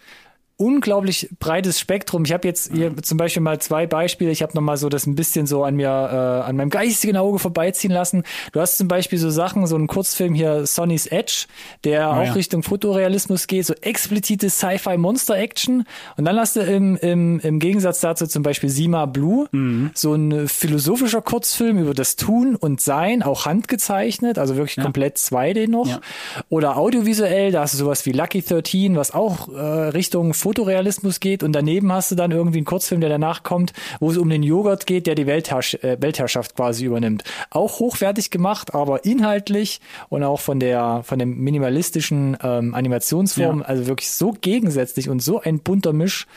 unglaublich 0.59 1.29
breites 1.39 1.79
Spektrum. 1.79 2.25
Ich 2.25 2.33
habe 2.33 2.49
jetzt 2.49 2.73
hier 2.73 2.97
zum 3.03 3.19
Beispiel 3.19 3.43
mal 3.43 3.61
zwei 3.61 3.87
Beispiele. 3.87 4.31
Ich 4.31 4.43
habe 4.43 4.53
noch 4.55 4.63
mal 4.63 4.77
so 4.77 4.89
das 4.89 5.07
ein 5.07 5.15
bisschen 5.15 5.47
so 5.47 5.65
an 5.65 5.77
mir, 5.77 5.89
äh, 5.89 6.49
an 6.49 6.57
meinem 6.57 6.71
geistigen 6.71 7.17
Auge 7.17 7.39
vorbeiziehen 7.39 7.91
lassen. 7.93 8.23
Du 8.53 8.61
hast 8.61 8.79
zum 8.79 8.89
Beispiel 8.89 9.19
so 9.19 9.29
Sachen, 9.31 9.67
so 9.67 9.77
einen 9.77 9.87
Kurzfilm 9.87 10.35
hier, 10.35 10.65
Sonny's 10.67 11.07
Edge, 11.07 11.47
der 11.85 12.11
auch 12.11 12.25
ja. 12.25 12.33
Richtung 12.33 12.63
Fotorealismus 12.63 13.47
geht, 13.47 13.67
so 13.67 13.75
explizite 13.83 14.49
Sci-Fi-Monster-Action. 14.49 15.85
Und 16.17 16.25
dann 16.25 16.39
hast 16.39 16.57
du 16.57 16.61
im, 16.61 16.97
im, 16.97 17.41
im 17.41 17.59
Gegensatz 17.59 18.01
dazu 18.01 18.27
zum 18.27 18.43
Beispiel 18.43 18.71
Sima 18.71 19.07
Blue, 19.07 19.47
Mhm. 19.53 19.91
so 19.95 20.15
ein 20.15 20.49
philosophischer 20.49 21.23
Kurzfilm 21.23 21.79
über 21.79 21.95
das 21.95 22.17
Tun 22.17 22.57
und 22.57 22.81
Sein, 22.81 23.23
auch 23.23 23.47
handgezeichnet, 23.47 24.39
also 24.39 24.57
wirklich 24.57 24.77
komplett 24.83 25.19
2D 25.19 25.69
noch. 25.69 25.87
Ja. 25.87 26.01
Oder 26.49 26.77
audiovisuell, 26.77 27.53
da 27.53 27.63
hast 27.63 27.75
du 27.75 27.79
sowas 27.79 28.07
wie 28.07 28.13
Lucky 28.13 28.43
13, 28.43 28.97
was 28.97 29.13
auch 29.15 29.49
äh, 29.49 29.61
Richtung 29.61 30.35
Fotorealismus 30.47 31.19
geht. 31.19 31.43
Und 31.43 31.53
daneben 31.55 31.91
hast 31.93 32.13
du 32.13 32.15
dann 32.15 32.31
irgendwie 32.31 32.59
einen 32.59 32.67
Kurzfilm, 32.67 33.01
der 33.01 33.11
danach 33.11 33.43
kommt, 33.43 33.73
wo 33.99 34.13
es 34.13 34.17
um 34.17 34.31
den 34.31 34.45
Joghurt 34.45 34.87
geht, 34.87 35.09
der 35.09 35.17
die 35.17 35.27
Weltherrsch 35.27 35.75
äh, 35.83 35.97
Weltherrschaft 36.01 36.55
quasi 36.55 36.85
übernimmt. 36.85 37.25
Auch 37.51 37.81
hochwertig 37.81 38.31
gemacht, 38.31 38.73
aber 38.73 39.05
inhaltlich 39.05 39.81
und 40.09 40.23
auch 40.23 40.39
von 40.39 40.61
der 40.61 41.01
von 41.03 41.19
dem 41.19 41.37
minimalistischen 41.39 42.37
ähm, 42.45 42.75
Animationsform, 42.77 43.59
Ja. 43.61 43.65
also 43.65 43.89
wirklich 43.89 44.13
so 44.13 44.37
gegensätzlich 44.41 45.09
und 45.09 45.21
so 45.21 45.41
ein 45.41 45.59
bunter 45.59 45.93
Misch. 45.93 46.29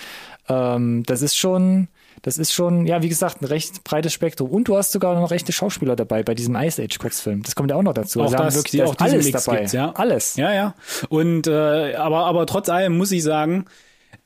Ähm, 0.48 1.04
das 1.06 1.22
ist 1.22 1.38
schon 1.38 1.88
das 2.24 2.38
ist 2.38 2.51
schon, 2.51 2.86
ja, 2.88 3.01
wie 3.04 3.08
gesagt, 3.10 3.42
ein 3.42 3.46
recht 3.46 3.84
breites 3.86 4.12
Spektrum. 4.12 4.50
Und 4.50 4.68
du 4.68 4.75
hast 4.75 4.92
sogar 4.92 5.13
noch 5.18 5.32
rechte 5.32 5.54
Schauspieler 5.54 5.96
dabei 5.96 6.22
bei 6.24 6.34
diesem 6.34 6.56
Ice 6.56 6.82
Age 6.84 6.98
Kurzfilm. 6.98 7.44
Das 7.44 7.56
kommt 7.56 7.70
ja 7.70 7.78
auch 7.78 7.84
noch 7.84 7.94
dazu. 7.94 8.20
Auch 8.20 8.25
Also 8.25 8.38
das, 8.38 8.56
wirklich, 8.56 8.72
die, 8.72 8.84
auch 8.84 8.96
alles 8.98 9.25
Mix 9.25 9.46
dabei. 9.46 9.66
ja. 9.72 9.92
Alles. 9.92 10.36
Ja, 10.36 10.51
ja. 10.51 10.74
Und 11.10 11.46
äh, 11.48 11.94
aber 11.96 12.25
aber 12.25 12.46
trotz 12.48 12.68
allem 12.70 12.98
muss 12.98 13.12
ich 13.13 13.24
sagen, 13.24 13.66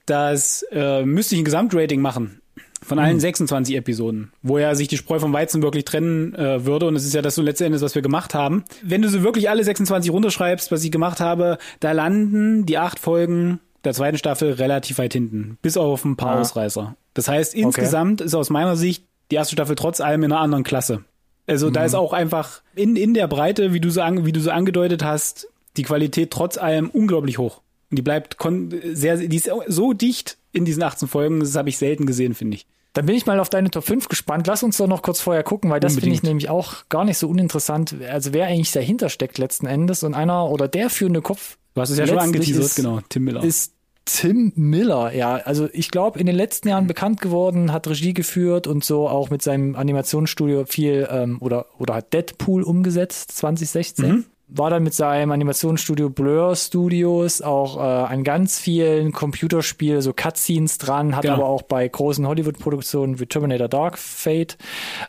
dass 0.06 0.66
äh, 0.72 1.04
müsste 1.06 1.36
ich 1.36 1.42
ein 1.42 1.46
Gesamtrating 1.46 2.02
machen 2.02 2.40
von 2.82 2.98
Mhm. 2.98 3.04
allen 3.04 3.20
26 3.20 3.76
Episoden, 3.78 4.32
wo 4.42 4.58
ja 4.58 4.76
sich 4.76 4.90
die 4.90 4.98
Spreu 4.98 5.18
vom 5.20 5.32
Weizen 5.32 5.62
wirklich 5.62 5.86
trennen 5.86 6.36
äh, 6.36 6.66
würde. 6.66 6.86
Und 6.88 6.96
das 6.96 7.06
ist 7.06 7.14
ja 7.14 7.22
das 7.22 7.36
so 7.36 7.42
letzten 7.42 7.64
Endes, 7.66 7.82
was 7.82 7.96
wir 7.96 8.02
gemacht 8.02 8.34
haben. 8.34 8.66
Wenn 8.82 9.02
du 9.02 9.08
so 9.10 9.24
wirklich 9.24 9.50
alle 9.50 9.64
26 9.64 10.12
runterschreibst, 10.12 10.72
was 10.72 10.84
ich 10.84 10.92
gemacht 10.92 11.20
habe, 11.22 11.58
da 11.80 11.94
landen 11.94 12.66
die 12.66 12.78
acht 12.78 13.00
Folgen 13.00 13.60
der 13.86 13.94
zweiten 13.94 14.18
Staffel 14.18 14.52
relativ 14.54 14.98
weit 14.98 15.14
hinten, 15.14 15.58
bis 15.62 15.78
auf 15.78 16.04
ein 16.06 16.16
paar 16.18 16.36
Ah. 16.36 16.42
Ausreißer. 16.42 16.96
Das 17.14 17.28
heißt, 17.28 17.54
insgesamt 17.56 18.22
ist 18.22 18.34
aus 18.36 18.50
meiner 18.50 18.76
Sicht 18.76 19.06
die 19.32 19.36
erste 19.36 19.54
Staffel 19.54 19.76
trotz 19.76 20.02
allem 20.02 20.24
in 20.24 20.32
einer 20.32 20.42
anderen 20.42 20.64
Klasse. 20.64 21.04
Also 21.48 21.70
da 21.70 21.84
ist 21.84 21.94
auch 21.96 22.14
einfach 22.14 22.62
in, 22.76 22.96
in 22.96 23.14
der 23.14 23.28
Breite, 23.28 23.74
wie 23.74 23.82
du 23.82 23.90
so 23.90 24.02
an, 24.02 24.26
wie 24.26 24.32
du 24.32 24.40
so 24.40 24.52
angedeutet 24.52 25.04
hast, 25.04 25.48
die 25.76 25.84
Qualität 25.84 26.32
trotz 26.32 26.58
allem 26.58 26.90
unglaublich 26.90 27.38
hoch. 27.38 27.62
Und 27.94 27.98
die 27.98 28.02
bleibt 28.02 28.40
kon 28.40 28.74
sehr, 28.94 29.18
die 29.18 29.36
ist 29.38 29.48
so 29.68 29.94
dicht 29.94 30.40
in 30.52 30.66
diesen 30.66 30.82
18 30.82 31.08
Folgen, 31.08 31.42
das 31.42 31.56
habe 31.56 31.70
ich 31.70 31.78
selten 31.78 32.08
gesehen, 32.08 32.34
finde 32.34 32.56
ich. 32.58 32.66
Dann 32.94 33.06
bin 33.06 33.16
ich 33.16 33.28
mal 33.28 33.40
auf 33.40 33.50
deine 33.50 33.70
Top 33.70 33.84
5 33.86 34.10
gespannt. 34.10 34.48
Lass 34.48 34.64
uns 34.64 34.78
doch 34.78 34.88
noch 34.88 35.04
kurz 35.04 35.20
vorher 35.22 35.44
gucken, 35.44 35.70
weil 35.70 35.80
das 35.80 35.94
finde 35.94 36.16
ich 36.16 36.24
nämlich 36.24 36.50
auch 36.50 36.90
gar 36.90 37.06
nicht 37.06 37.18
so 37.20 37.28
uninteressant. 37.30 37.96
Also 38.10 38.34
wer 38.34 38.48
eigentlich 38.48 38.72
dahinter 38.72 39.10
steckt 39.10 39.38
letzten 39.38 39.68
Endes 39.68 40.02
und 40.04 40.14
einer 40.16 40.50
oder 40.50 40.68
der 40.68 40.90
führende 40.90 41.22
Kopf 41.22 41.58
Du 41.76 41.82
hast 41.82 41.90
es 41.92 41.98
ja 41.98 42.06
schon 42.08 42.20
angeteasert, 42.20 42.66
ist- 42.66 42.76
genau, 42.76 43.00
Tim 43.10 43.24
Miller. 43.26 43.44
ist 43.44 43.74
Tim 44.06 44.52
Miller, 44.56 45.14
ja. 45.16 45.36
Also 45.38 45.70
ich 45.72 45.90
glaube, 45.90 46.20
in 46.20 46.26
den 46.28 46.36
letzten 46.36 46.68
Jahren 46.68 46.88
bekannt 46.88 47.22
geworden, 47.22 47.72
hat 47.72 47.88
Regie 47.88 48.14
geführt 48.14 48.68
und 48.68 48.84
so 48.84 49.08
auch 49.08 49.30
mit 49.30 49.42
seinem 49.42 49.76
Animationsstudio 49.76 50.66
viel 50.66 51.08
ähm, 51.10 51.38
oder 51.40 51.68
oder 51.80 51.96
hat 51.96 52.12
Deadpool 52.14 52.64
umgesetzt 52.64 53.32
2016. 53.38 54.26
War 54.56 54.70
dann 54.70 54.84
mit 54.84 54.94
seinem 54.94 55.32
Animationsstudio 55.32 56.10
Blur 56.12 56.56
Studios 56.56 57.42
auch 57.42 57.78
äh, 57.78 57.82
an 57.82 58.24
ganz 58.24 58.60
vielen 58.60 59.12
Computerspielen, 59.12 60.02
so 60.02 60.14
Cutscenes 60.14 60.78
dran, 60.78 61.16
hat 61.16 61.24
Genau. 61.24 61.36
aber 61.36 61.46
auch 61.48 61.64
bei 61.64 61.88
großen 61.88 62.28
Hollywood-Produktionen 62.28 63.20
wie 63.20 63.26
Terminator 63.26 63.68
Dark 63.68 63.98
Fate 63.98 64.58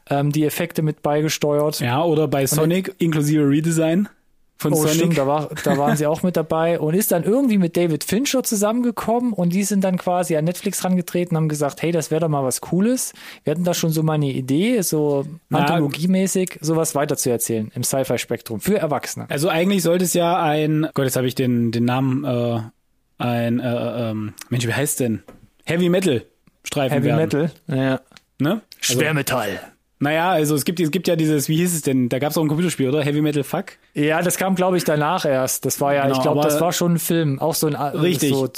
ähm, 0.08 0.32
die 0.32 0.44
Effekte 0.44 0.80
mit 0.82 1.02
beigesteuert. 1.02 1.80
ja, 1.80 2.02
oder 2.02 2.26
bei 2.26 2.46
Sonic 2.46 2.94
inklusive 2.98 3.46
Redesign 3.46 4.08
von 4.64 4.72
Oh, 4.72 4.76
Sonic. 4.76 4.94
stimmt, 4.94 5.18
da, 5.18 5.26
war, 5.26 5.50
da 5.62 5.76
waren 5.78 5.96
sie 5.96 6.06
auch 6.06 6.22
mit 6.22 6.36
dabei 6.36 6.80
und 6.80 6.94
ist 6.94 7.12
dann 7.12 7.22
irgendwie 7.22 7.58
mit 7.58 7.76
David 7.76 8.02
Fincher 8.02 8.42
zusammengekommen 8.42 9.32
und 9.32 9.52
die 9.52 9.62
sind 9.62 9.84
dann 9.84 9.98
quasi 9.98 10.36
an 10.36 10.44
Netflix 10.44 10.82
rangetreten 10.84 11.36
und 11.36 11.42
haben 11.42 11.48
gesagt, 11.48 11.82
hey, 11.82 11.92
das 11.92 12.10
wäre 12.10 12.22
doch 12.22 12.28
mal 12.28 12.42
was 12.42 12.60
Cooles. 12.62 13.12
Wir 13.44 13.50
hatten 13.52 13.64
da 13.64 13.74
schon 13.74 13.90
so 13.90 14.02
mal 14.02 14.14
eine 14.14 14.30
Idee, 14.32 14.80
so 14.80 15.24
Na, 15.50 15.60
anthologiemäßig 15.60 16.58
sowas 16.62 16.94
weiterzuerzählen 16.94 17.70
im 17.74 17.84
Sci-Fi-Spektrum 17.84 18.60
für 18.60 18.78
Erwachsene. 18.78 19.26
Also 19.28 19.48
eigentlich 19.48 19.82
sollte 19.82 20.04
es 20.04 20.14
ja 20.14 20.42
ein, 20.42 20.88
Gott, 20.94 21.04
jetzt 21.04 21.16
habe 21.16 21.26
ich 21.26 21.34
den, 21.34 21.70
den 21.70 21.84
Namen, 21.84 22.24
äh, 22.24 22.60
ein, 23.18 23.60
äh, 23.60 24.10
ähm, 24.10 24.32
Mensch, 24.48 24.66
wie 24.66 24.72
heißt 24.72 25.00
denn? 25.00 25.22
Heavy 25.66 25.88
Metal 25.88 26.24
Streifen 26.64 26.94
Heavy 26.94 27.06
werden. 27.08 27.20
Metal, 27.20 27.50
ja. 27.68 28.00
Ne? 28.40 28.62
Also, 28.80 28.98
Schwermetall. 29.00 29.60
Naja, 30.04 30.30
also 30.30 30.54
es 30.54 30.64
gibt, 30.64 30.78
es 30.80 30.90
gibt 30.90 31.08
ja 31.08 31.16
dieses, 31.16 31.48
wie 31.48 31.56
hieß 31.56 31.74
es 31.74 31.82
denn? 31.82 32.08
Da 32.08 32.18
gab 32.20 32.30
es 32.30 32.38
auch 32.38 32.42
ein 32.42 32.48
Computerspiel, 32.48 32.88
oder? 32.88 33.02
Heavy 33.02 33.20
Metal 33.20 33.42
Fuck? 33.42 33.72
Ja, 33.94 34.22
das 34.22 34.36
kam, 34.36 34.54
glaube 34.54 34.76
ich, 34.76 34.84
danach 34.84 35.24
erst. 35.24 35.64
Das 35.64 35.80
war 35.80 35.94
ja, 35.94 36.02
Genau, 36.04 36.16
ich 36.16 36.22
glaube, 36.22 36.42
das 36.42 36.60
war 36.60 36.72
schon 36.72 36.92
ein 36.94 36.98
Film, 36.98 37.40
auch 37.40 37.54
so 37.54 37.66
ein 37.66 37.74
äh, 37.74 37.78
Richtig. 37.98 38.30
so 38.30 38.48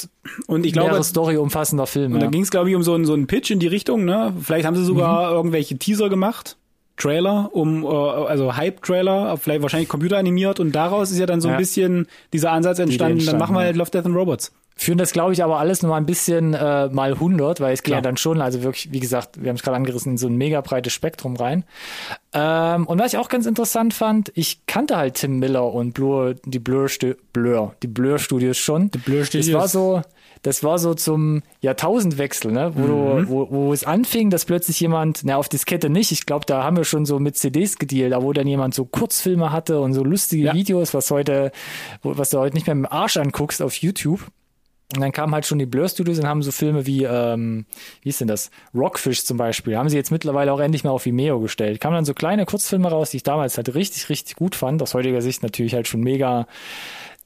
Und 0.47 0.67
ich 0.67 0.73
glaube, 0.73 1.03
Story 1.03 1.37
umfassender 1.39 1.87
Film. 1.87 2.13
Und 2.13 2.19
Ja. 2.21 2.27
da 2.27 2.31
ging 2.31 2.43
es, 2.43 2.51
glaube 2.51 2.69
ich, 2.71 2.77
um 2.77 2.83
so 2.83 2.95
einen, 2.95 3.05
so 3.07 3.15
einen 3.15 3.27
Pitch 3.27 3.51
in 3.51 3.59
die 3.61 3.67
Richtung, 3.69 4.05
ne? 4.05 4.33
Vielleicht 4.43 4.67
haben 4.67 4.77
sie 4.77 4.85
sogar 4.85 5.31
Mhm. 5.31 5.37
irgendwelche 5.37 5.79
Teaser 5.79 6.09
gemacht. 6.11 6.57
Trailer, 6.99 7.51
um, 7.53 7.85
äh, 7.85 7.87
also 7.89 8.57
Hype-Trailer, 8.57 9.37
vielleicht 9.37 9.63
wahrscheinlich 9.63 9.89
computeranimiert 9.89 10.61
und 10.61 10.73
daraus 10.73 11.11
ist 11.11 11.19
ja 11.19 11.27
dann 11.27 11.41
so 11.43 11.49
ein 11.49 11.53
Ja. 11.53 11.59
bisschen 11.59 12.07
dieser 12.33 12.53
Ansatz 12.53 12.79
entstanden, 12.79 12.99
dann 12.99 13.19
entstanden, 13.19 13.39
machen 13.41 13.55
wir 13.55 13.61
halt 13.61 13.77
Love, 13.77 13.91
Death 13.91 14.07
and 14.07 14.17
Robots. 14.17 14.53
Führen 14.79 14.99
das, 14.99 15.13
glaube 15.13 15.33
ich, 15.33 15.43
aber 15.43 15.59
alles 15.59 15.83
noch 15.83 15.91
mal 15.91 15.97
ein 15.97 16.07
bisschen 16.07 16.53
äh, 16.53 16.89
mal 16.89 17.13
100, 17.15 17.61
weil 17.61 17.73
es 17.73 17.83
geht 17.83 17.95
ja 17.95 18.03
dann 18.03 18.19
schon, 18.19 18.43
also 18.43 18.63
wirklich, 18.63 18.93
wie 18.93 19.01
gesagt, 19.01 19.43
wir 19.43 19.49
haben 19.49 19.57
es 19.57 19.63
gerade 19.63 19.77
angerissen, 19.77 20.13
in 20.13 20.19
so 20.19 20.27
ein 20.27 20.37
mega 20.37 20.61
breites 20.61 20.93
Spektrum 20.93 21.37
rein. 21.37 21.65
Ähm, 22.35 22.87
und 22.87 22.99
was 22.99 23.15
ich 23.15 23.19
auch 23.19 23.31
ganz 23.31 23.47
interessant 23.47 23.95
fand, 23.95 24.31
ich 24.35 24.67
kannte 24.67 24.99
halt 24.99 25.15
Tim 25.15 25.39
Miller 25.39 25.73
und 25.73 25.95
Blur, 25.95 26.35
die 26.45 26.59
Blur, 26.59 26.89
Blur, 27.33 27.75
die 27.83 27.87
Blur 27.87 28.19
Studios 28.19 28.59
schon. 28.59 28.91
Die 28.91 28.99
Blur 28.99 29.25
Studios. 29.25 29.47
Das 29.47 29.55
war 29.55 29.69
so, 29.69 30.03
das 30.43 30.63
war 30.63 30.79
so 30.79 30.93
zum 30.93 31.43
Jahrtausendwechsel, 31.63 32.53
ne? 32.53 32.73
wo, 32.75 32.87
du, 32.87 33.29
wo, 33.29 33.51
wo 33.51 33.73
es 33.73 33.85
anfing, 33.85 34.29
dass 34.29 34.45
plötzlich 34.45 34.79
jemand, 34.79 35.23
na 35.25 35.37
auf 35.37 35.49
Diskette 35.49 35.89
nicht, 35.89 36.13
ich 36.13 36.27
glaube, 36.27 36.45
da 36.45 36.63
haben 36.63 36.77
wir 36.77 36.85
schon 36.85 37.07
so 37.07 37.19
mit 37.19 37.39
CDs 37.39 37.79
gedealt, 37.79 38.13
aber 38.13 38.27
wo 38.27 38.33
dann 38.35 38.47
jemand 38.47 38.75
so 38.75 38.85
Kurzfilme 38.85 39.53
hatte 39.53 39.81
und 39.81 39.95
so 39.95 40.05
lustige 40.05 40.45
Ja. 40.45 40.55
Videos, 40.55 40.93
was 40.93 41.11
heute, 41.11 41.51
was 42.03 42.29
du 42.29 42.39
heute 42.39 42.55
nicht 42.55 42.67
mehr 42.67 42.77
mit 42.77 42.91
dem 42.91 42.93
Arsch 42.93 43.17
anguckst 43.17 43.63
auf 43.63 43.75
YouTube. 43.77 44.21
Und 44.95 45.01
dann 45.01 45.11
kamen 45.11 45.35
halt 45.35 45.45
schon 45.47 45.59
die 45.59 45.67
Blur 45.67 45.89
Studios 45.89 46.19
und 46.21 46.29
haben 46.29 46.43
so 46.43 46.53
Filme 46.53 46.87
wie, 46.87 47.03
ähm, 47.03 47.67
wie 48.03 48.09
ist 48.11 48.21
denn 48.21 48.29
das? 48.29 48.51
Rockfish 48.73 49.25
zum 49.25 49.37
Beispiel. 49.37 49.77
Haben 49.77 49.89
sie 49.89 49.97
jetzt 49.97 50.13
mittlerweile 50.13 50.53
auch 50.53 50.61
endlich 50.61 50.85
mal 50.85 50.91
auf 50.91 51.07
Vimeo 51.07 51.41
gestellt. 51.41 51.81
Kamen 51.81 51.97
dann 51.97 52.05
so 52.05 52.15
kleine 52.15 52.47
Kurzfilme 52.47 52.89
raus, 52.89 53.11
die 53.11 53.17
ich 53.17 53.23
damals 53.25 53.57
halt 53.57 53.75
richtig, 53.75 54.09
richtig 54.09 54.37
gut 54.37 54.55
fand. 54.55 54.81
Aus 54.83 54.95
heutiger 54.95 55.21
Sicht 55.23 55.43
natürlich 55.43 55.75
halt 55.75 55.89
schon 55.89 56.03
mega 56.03 56.47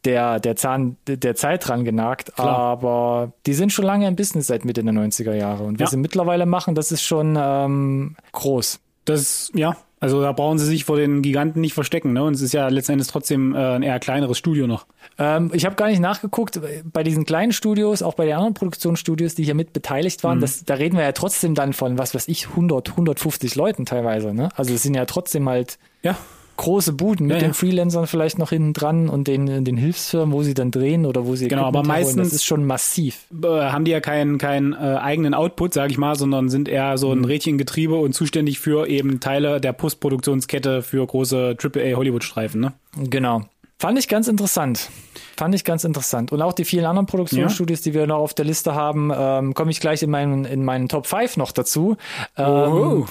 der, 0.06 0.40
der 0.40 0.56
Zahn 0.56 0.96
der 1.06 1.34
Zeit 1.36 1.68
dran 1.68 1.84
genagt. 1.84 2.34
Klar. 2.34 2.48
Aber 2.48 3.32
die 3.44 3.52
sind 3.52 3.74
schon 3.74 3.84
lange 3.84 4.08
im 4.08 4.16
Business 4.16 4.46
seit 4.46 4.64
Mitte 4.64 4.82
der 4.82 4.94
90er 4.94 5.34
Jahre. 5.34 5.64
Und 5.64 5.74
was 5.78 5.88
Ja. 5.88 5.90
sie 5.90 5.96
mittlerweile 5.98 6.46
machen, 6.46 6.74
das 6.74 6.90
ist 6.92 7.02
schon 7.02 7.36
ähm, 7.38 8.16
groß. 8.32 8.80
Das, 9.04 9.50
ja, 9.54 9.76
also 10.00 10.23
da 10.23 10.33
brauchen 10.33 10.59
sie 10.59 10.64
sich 10.64 10.85
vor 10.85 10.97
den 10.97 11.21
Giganten 11.21 11.61
nicht 11.61 11.75
verstecken, 11.75 12.14
ne? 12.14 12.25
Und 12.25 12.35
es 12.35 12.40
ist 12.40 12.52
ja 12.52 12.69
letzten 12.69 12.92
Endes 12.92 13.09
trotzdem 13.09 13.54
äh, 13.54 13.76
ein 13.76 13.83
eher 13.83 14.00
kleineres 14.00 14.38
Studio 14.38 14.66
noch. 14.66 14.87
Ähm, 15.19 15.50
ich 15.52 15.66
habe 15.66 15.76
gar 15.76 15.88
nicht 15.88 16.00
nachgeguckt, 16.00 16.59
bei 16.85 17.02
diesen 17.02 17.26
kleinen 17.26 17.52
Studios, 17.52 18.02
auch 18.02 18.14
bei 18.14 18.25
den 18.25 18.35
anderen 18.35 18.54
Produktionsstudios, 18.54 19.35
die 19.35 19.45
hier 19.45 19.54
mit 19.54 19.75
beteiligt 19.75 20.25
waren, 20.25 20.40
das, 20.40 20.64
da 20.64 20.75
reden 20.75 20.97
wir 20.97 21.04
ja 21.04 21.12
trotzdem 21.12 21.54
dann 21.54 21.75
von, 21.75 21.99
was 21.99 22.14
weiß 22.14 22.28
ich, 22.28 22.49
100, 22.49 22.90
150 22.90 23.54
Leuten 23.54 23.85
teilweise. 23.85 24.33
Ne? 24.33 24.49
Also 24.57 24.73
es 24.75 24.83
sind 24.83 24.95
ja 24.95 25.04
trotzdem 25.04 25.49
halt 25.49 25.78
Ja. 26.02 26.16
Große 26.60 26.92
Buden 26.92 27.26
mit 27.26 27.36
Ja, 27.36 27.40
den 27.40 27.48
ja. 27.48 27.52
Freelancern 27.54 28.06
vielleicht 28.06 28.38
noch 28.38 28.50
hinten 28.50 28.72
dran 28.72 29.08
und 29.08 29.26
den, 29.28 29.64
den 29.64 29.76
Hilfsfirmen, 29.76 30.32
wo 30.32 30.42
sie 30.42 30.54
dann 30.54 30.70
drehen 30.70 31.06
oder 31.06 31.26
wo 31.26 31.34
sie 31.36 31.48
Genau, 31.48 31.62
aber 31.64 31.80
Equipment 31.80 31.96
herholen. 31.98 32.16
meistens- 32.16 32.28
Das 32.28 32.36
ist 32.36 32.44
schon 32.44 32.64
massiv. 32.64 33.26
Äh, 33.42 33.46
haben 33.48 33.84
die 33.84 33.90
ja 33.90 34.00
keinen 34.00 34.38
keinen 34.38 34.72
äh, 34.72 34.76
eigenen 34.76 35.34
Output, 35.34 35.74
sage 35.74 35.90
ich 35.90 35.98
mal, 35.98 36.14
sondern 36.16 36.48
sind 36.48 36.68
eher 36.68 36.96
so 36.98 37.12
ein 37.12 37.24
Rädchengetriebe 37.24 37.94
und 37.96 38.12
zuständig 38.14 38.60
für 38.60 38.86
eben 38.88 39.20
Teile 39.20 39.60
der 39.60 39.72
Postproduktionskette 39.72 40.82
für 40.82 41.06
große 41.06 41.56
AAA 41.58 41.96
Hollywood-Streifen, 41.96 42.60
ne? 42.60 42.72
Genau. 42.96 43.42
Fand 43.78 43.98
ich 43.98 44.08
ganz 44.08 44.28
interessant. 44.28 44.90
Fand 45.38 45.54
ich 45.54 45.64
ganz 45.64 45.84
interessant. 45.84 46.32
Und 46.32 46.42
auch 46.42 46.52
die 46.52 46.66
vielen 46.66 46.84
anderen 46.84 47.06
Produktionsstudios, 47.06 47.80
die 47.80 47.94
wir 47.94 48.06
noch 48.06 48.18
auf 48.18 48.34
der 48.34 48.44
Liste 48.44 48.74
haben, 48.74 49.10
ähm, 49.16 49.54
komme 49.54 49.70
ich 49.70 49.80
gleich 49.80 50.02
in 50.02 50.10
meinen, 50.10 50.44
in 50.44 50.62
meinen 50.64 50.88
Top 50.90 51.06
5 51.06 51.38
noch 51.38 51.52
dazu. 51.52 51.96
Ähm, 52.36 52.44
Oh. 52.46 53.06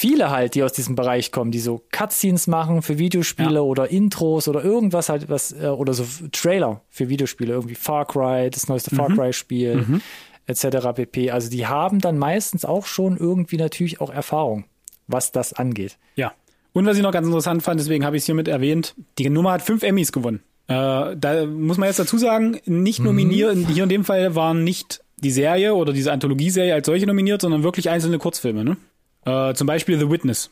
Viele 0.00 0.30
halt, 0.30 0.54
die 0.54 0.62
aus 0.62 0.72
diesem 0.72 0.94
Bereich 0.94 1.30
kommen, 1.30 1.50
die 1.50 1.58
so 1.58 1.82
Cutscenes 1.92 2.46
machen 2.46 2.80
für 2.80 2.98
Videospiele 2.98 3.56
Ja. 3.56 3.60
oder 3.60 3.90
Intros 3.90 4.48
oder 4.48 4.64
irgendwas 4.64 5.10
halt, 5.10 5.28
was, 5.28 5.52
äh, 5.52 5.66
oder 5.66 5.92
so 5.92 6.06
Trailer 6.32 6.80
für 6.88 7.10
Videospiele, 7.10 7.52
irgendwie 7.52 7.74
Far 7.74 8.06
Cry, 8.06 8.48
das 8.48 8.66
neueste 8.66 8.96
Far 8.96 9.08
Cry 9.08 9.34
Spiel, 9.34 10.00
etc. 10.46 10.94
pp. 10.94 11.30
Also 11.30 11.50
die 11.50 11.66
haben 11.66 12.00
dann 12.00 12.16
meistens 12.16 12.64
auch 12.64 12.86
schon 12.86 13.18
irgendwie 13.18 13.58
natürlich 13.58 14.00
auch 14.00 14.08
Erfahrung, 14.10 14.64
was 15.06 15.32
das 15.32 15.52
angeht. 15.52 15.98
Ja. 16.16 16.32
Und 16.72 16.86
was 16.86 16.96
ich 16.96 17.02
noch 17.02 17.12
ganz 17.12 17.26
interessant 17.26 17.62
fand, 17.62 17.78
deswegen 17.78 18.06
habe 18.06 18.16
ich 18.16 18.22
es 18.22 18.26
hiermit 18.26 18.48
erwähnt, 18.48 18.94
die 19.18 19.28
Nummer 19.28 19.52
hat 19.52 19.60
fünf 19.60 19.82
Emmys 19.82 20.12
gewonnen. 20.12 20.40
Äh, 20.68 20.72
da 21.14 21.44
muss 21.46 21.76
man 21.76 21.88
jetzt 21.88 21.98
dazu 21.98 22.16
sagen, 22.16 22.58
nicht 22.64 23.00
nominiert, 23.00 23.54
hier 23.68 23.82
in 23.82 23.88
dem 23.90 24.04
Fall 24.06 24.34
waren 24.34 24.64
nicht 24.64 25.02
die 25.18 25.30
Serie 25.30 25.74
oder 25.74 25.92
diese 25.92 26.10
Anthologieserie 26.10 26.72
als 26.72 26.86
solche 26.86 27.06
nominiert, 27.06 27.42
sondern 27.42 27.62
wirklich 27.64 27.90
einzelne 27.90 28.16
Kurzfilme. 28.18 28.64
Ne? 28.64 28.78
Äh, 29.24 29.54
zum 29.54 29.66
Beispiel 29.66 29.98
The 29.98 30.10
Witness. 30.10 30.50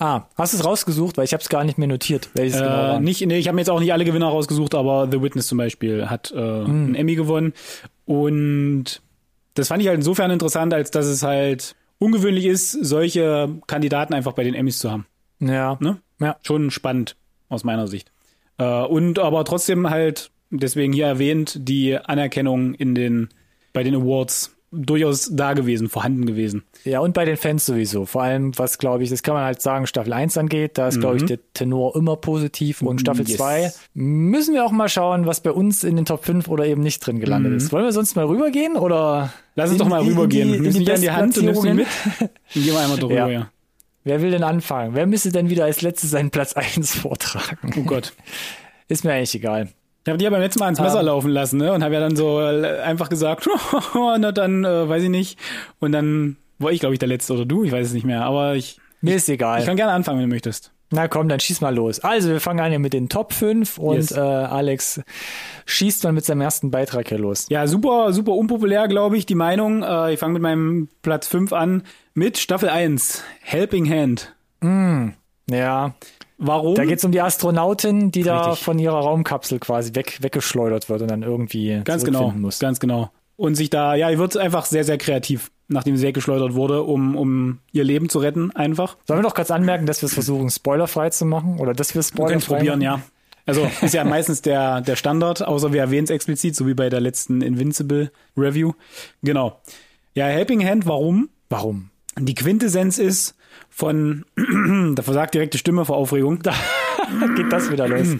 Ah, 0.00 0.22
hast 0.36 0.52
du 0.52 0.58
es 0.58 0.64
rausgesucht? 0.64 1.16
Weil 1.16 1.24
ich 1.24 1.32
habe 1.32 1.42
es 1.42 1.48
gar 1.48 1.64
nicht 1.64 1.76
mehr 1.76 1.88
notiert, 1.88 2.30
welches 2.34 2.56
Äh, 2.60 2.64
genau 2.64 2.72
war. 2.76 3.00
nicht, 3.00 3.20
nee, 3.26 3.36
ich 3.38 3.48
habe 3.48 3.56
mir 3.56 3.62
jetzt 3.62 3.70
auch 3.70 3.80
nicht 3.80 3.92
alle 3.92 4.04
Gewinner 4.04 4.28
rausgesucht, 4.28 4.74
aber 4.74 5.08
The 5.10 5.20
Witness 5.20 5.48
zum 5.48 5.58
Beispiel 5.58 6.08
hat 6.08 6.30
äh, 6.30 6.36
einen 6.38 6.94
Emmy 6.94 7.16
gewonnen. 7.16 7.52
Und 8.04 9.02
das 9.54 9.68
fand 9.68 9.82
ich 9.82 9.88
halt 9.88 9.98
insofern 9.98 10.30
interessant, 10.30 10.72
als 10.72 10.90
dass 10.90 11.06
es 11.06 11.22
halt 11.22 11.74
ungewöhnlich 11.98 12.44
ist, 12.46 12.72
solche 12.72 13.48
Kandidaten 13.66 14.14
einfach 14.14 14.32
bei 14.32 14.44
den 14.44 14.54
Emmys 14.54 14.78
zu 14.78 14.90
haben. 14.90 15.06
Ja. 15.40 15.76
Ne? 15.80 15.98
Ja. 16.20 16.36
Schon 16.42 16.70
spannend 16.70 17.16
aus 17.48 17.64
meiner 17.64 17.88
Sicht. 17.88 18.12
Äh, 18.58 18.82
und 18.84 19.18
aber 19.18 19.44
trotzdem 19.44 19.90
halt, 19.90 20.30
deswegen 20.50 20.92
hier 20.92 21.06
erwähnt, 21.06 21.58
die 21.60 21.96
Anerkennung 21.98 22.74
in 22.74 22.94
den, 22.94 23.28
bei 23.72 23.82
den 23.82 23.94
Awards 23.96 24.54
durchaus 24.70 25.30
da 25.32 25.54
gewesen, 25.54 25.88
vorhanden 25.88 26.26
gewesen. 26.26 26.64
Ja, 26.84 27.00
und 27.00 27.14
bei 27.14 27.24
den 27.24 27.36
Fans 27.36 27.64
sowieso. 27.64 28.04
Vor 28.04 28.22
allem, 28.22 28.56
was 28.58 28.78
glaube 28.78 29.02
ich, 29.02 29.10
das 29.10 29.22
kann 29.22 29.34
man 29.34 29.44
halt 29.44 29.62
sagen, 29.62 29.86
Staffel 29.86 30.12
1 30.12 30.36
angeht, 30.36 30.76
da 30.76 30.88
ist, 30.88 31.00
glaube 31.00 31.16
ich, 31.16 31.24
der 31.24 31.38
Tenor 31.54 31.96
immer 31.96 32.16
positiv. 32.16 32.82
Und 32.82 33.00
Staffel 33.00 33.26
Yes. 33.26 33.38
2 33.38 33.72
müssen 33.94 34.54
wir 34.54 34.64
auch 34.64 34.70
mal 34.72 34.88
schauen, 34.88 35.26
was 35.26 35.40
bei 35.40 35.50
uns 35.52 35.84
in 35.84 35.96
den 35.96 36.04
Top 36.04 36.24
5 36.24 36.48
oder 36.48 36.66
eben 36.66 36.82
nicht 36.82 36.98
drin 37.06 37.18
gelandet 37.20 37.54
ist. 37.54 37.72
Wollen 37.72 37.84
wir 37.84 37.92
sonst 37.92 38.14
mal 38.16 38.26
rübergehen 38.26 38.76
oder? 38.76 39.32
Lass 39.54 39.70
uns 39.70 39.78
doch 39.78 39.88
mal 39.88 40.02
rübergehen. 40.02 40.52
die- 40.52 40.60
Nimmst 40.60 40.76
die 40.78 40.80
mich 40.84 40.92
an 40.92 41.00
die 41.00 41.10
Hand 41.10 41.38
und 41.38 41.44
nimmst 41.46 41.62
mich 41.62 41.74
mit. 41.74 41.86
Dann 42.20 42.28
gehen 42.54 42.64
wir 42.74 42.80
einmal 42.80 42.98
drüber, 42.98 43.14
Ja. 43.14 43.28
ja. 43.28 43.50
Wer 44.04 44.22
will 44.22 44.30
denn 44.30 44.42
anfangen? 44.44 44.94
Wer 44.94 45.06
müsste 45.06 45.32
denn 45.32 45.50
wieder 45.50 45.64
als 45.64 45.82
letztes 45.82 46.10
seinen 46.10 46.30
Platz 46.30 46.52
1 46.54 46.94
vortragen? 47.00 47.74
Oh 47.76 47.82
Gott. 47.82 48.12
Ist 48.88 49.04
mir 49.04 49.12
eigentlich 49.12 49.34
egal. 49.34 49.68
Ich 50.08 50.10
habe 50.10 50.16
die 50.18 50.24
ja 50.24 50.30
beim 50.30 50.40
letzten 50.40 50.60
Mal 50.60 50.64
ans 50.68 50.80
Messer 50.80 51.02
laufen 51.02 51.28
lassen, 51.30 51.58
ne? 51.58 51.70
Und 51.70 51.84
habe 51.84 51.92
ja 51.92 52.00
dann 52.00 52.16
so 52.16 52.40
äh, 52.40 52.80
einfach 52.80 53.10
gesagt, 53.10 53.46
na 53.94 54.32
dann, 54.32 54.64
äh, 54.64 54.88
weiß 54.88 55.02
ich 55.02 55.10
nicht. 55.10 55.38
Und 55.80 55.92
dann 55.92 56.38
war 56.58 56.72
ich, 56.72 56.80
glaube 56.80 56.94
ich, 56.94 56.98
der 56.98 57.08
Letzte 57.08 57.34
oder 57.34 57.44
du, 57.44 57.62
ich 57.62 57.72
weiß 57.72 57.88
es 57.88 57.92
nicht 57.92 58.06
mehr. 58.06 58.24
Aber 58.24 58.54
ich, 58.54 58.80
Mir 59.02 59.16
ist 59.16 59.28
egal. 59.28 59.60
ich 59.60 59.66
kann 59.66 59.76
gerne 59.76 59.92
anfangen, 59.92 60.18
wenn 60.18 60.30
du 60.30 60.34
möchtest. 60.34 60.72
Na 60.90 61.08
komm, 61.08 61.28
dann 61.28 61.40
schieß 61.40 61.60
mal 61.60 61.74
los. 61.74 62.00
Also, 62.00 62.30
wir 62.30 62.40
fangen 62.40 62.60
an 62.60 62.70
hier 62.70 62.78
mit 62.78 62.94
den 62.94 63.10
Top 63.10 63.34
5 63.34 63.76
und 63.76 63.96
Yes. 63.96 64.12
äh, 64.12 64.20
Alex 64.20 65.02
schießt 65.66 66.02
dann 66.06 66.14
mit 66.14 66.24
seinem 66.24 66.40
ersten 66.40 66.70
Beitrag 66.70 67.06
hier 67.10 67.18
los. 67.18 67.44
Ja, 67.50 67.66
super, 67.66 68.14
super 68.14 68.32
unpopulär, 68.32 68.88
glaube 68.88 69.18
ich, 69.18 69.26
die 69.26 69.34
Meinung. 69.34 69.82
Äh, 69.82 70.14
ich 70.14 70.18
fange 70.18 70.32
mit 70.32 70.40
meinem 70.42 70.88
Platz 71.02 71.28
5 71.28 71.52
an 71.52 71.82
mit 72.14 72.38
Staffel 72.38 72.70
1, 72.70 73.22
Helping 73.42 73.86
Hand. 73.90 74.34
Ja, 75.50 75.94
Warum? 76.38 76.76
da 76.76 76.84
geht's 76.84 77.04
um 77.04 77.10
die 77.12 77.20
Astronautin, 77.20 78.12
die 78.12 78.22
da 78.22 78.46
Richtig. 78.50 78.64
von 78.64 78.78
ihrer 78.78 78.98
Raumkapsel 78.98 79.58
quasi 79.58 79.94
weg, 79.94 80.18
weggeschleudert 80.22 80.88
wird 80.88 81.02
und 81.02 81.10
dann 81.10 81.22
irgendwie 81.22 81.80
ganz 81.84 82.04
genau, 82.04 82.30
muss. 82.30 82.60
ganz 82.60 82.78
genau. 82.78 83.10
Und 83.36 83.56
sich 83.56 83.70
da, 83.70 83.94
ja, 83.94 84.08
ihr 84.10 84.18
wird 84.18 84.36
einfach 84.36 84.64
sehr, 84.64 84.84
sehr 84.84 84.98
kreativ, 84.98 85.50
nachdem 85.68 85.96
sie 85.96 86.06
weggeschleudert 86.06 86.54
wurde, 86.54 86.82
um, 86.84 87.16
um 87.16 87.58
ihr 87.72 87.84
Leben 87.84 88.08
zu 88.08 88.20
retten, 88.20 88.50
einfach. 88.54 88.96
Sollen 89.06 89.18
wir 89.20 89.22
noch 89.22 89.34
kurz 89.34 89.50
anmerken, 89.50 89.86
dass 89.86 90.00
wir 90.02 90.06
es 90.06 90.14
versuchen, 90.14 90.48
spoilerfrei 90.50 91.10
zu 91.10 91.24
machen? 91.24 91.58
Oder 91.58 91.72
dass 91.72 91.94
wir 91.94 92.02
Wir 92.02 92.02
können 92.02 92.40
spoilerfrei 92.40 92.56
probieren, 92.56 92.78
machen? 92.80 93.00
ja. 93.00 93.02
Also 93.46 93.68
ist 93.80 93.94
ja 93.94 94.04
meistens 94.04 94.42
der, 94.42 94.80
der 94.80 94.96
Standard, 94.96 95.42
außer 95.46 95.72
wir 95.72 95.80
erwähnen 95.80 96.04
es 96.04 96.10
explizit, 96.10 96.54
so 96.54 96.66
wie 96.66 96.74
bei 96.74 96.88
der 96.88 97.00
letzten 97.00 97.40
Invincible 97.42 98.10
Review. 98.36 98.72
Genau. 99.22 99.60
Ja, 100.14 100.26
Helping 100.26 100.64
Hand, 100.64 100.86
warum? 100.86 101.28
Warum? 101.48 101.90
Die 102.18 102.34
Quintessenz 102.34 102.98
ist 102.98 103.36
von, 103.78 104.24
da 104.96 105.02
versagt 105.02 105.34
direkt 105.34 105.54
die 105.54 105.58
Stimme 105.58 105.84
vor 105.84 105.96
Aufregung. 105.96 106.42
Da, 106.42 106.52
Geht 107.36 107.52
das 107.52 107.70
wieder 107.70 107.86
los? 107.86 108.16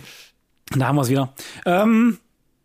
da 0.71 0.87
haben 0.87 0.95
wir 0.97 1.03
es 1.03 1.09
wieder. 1.09 1.35
Ähm, 1.67 2.19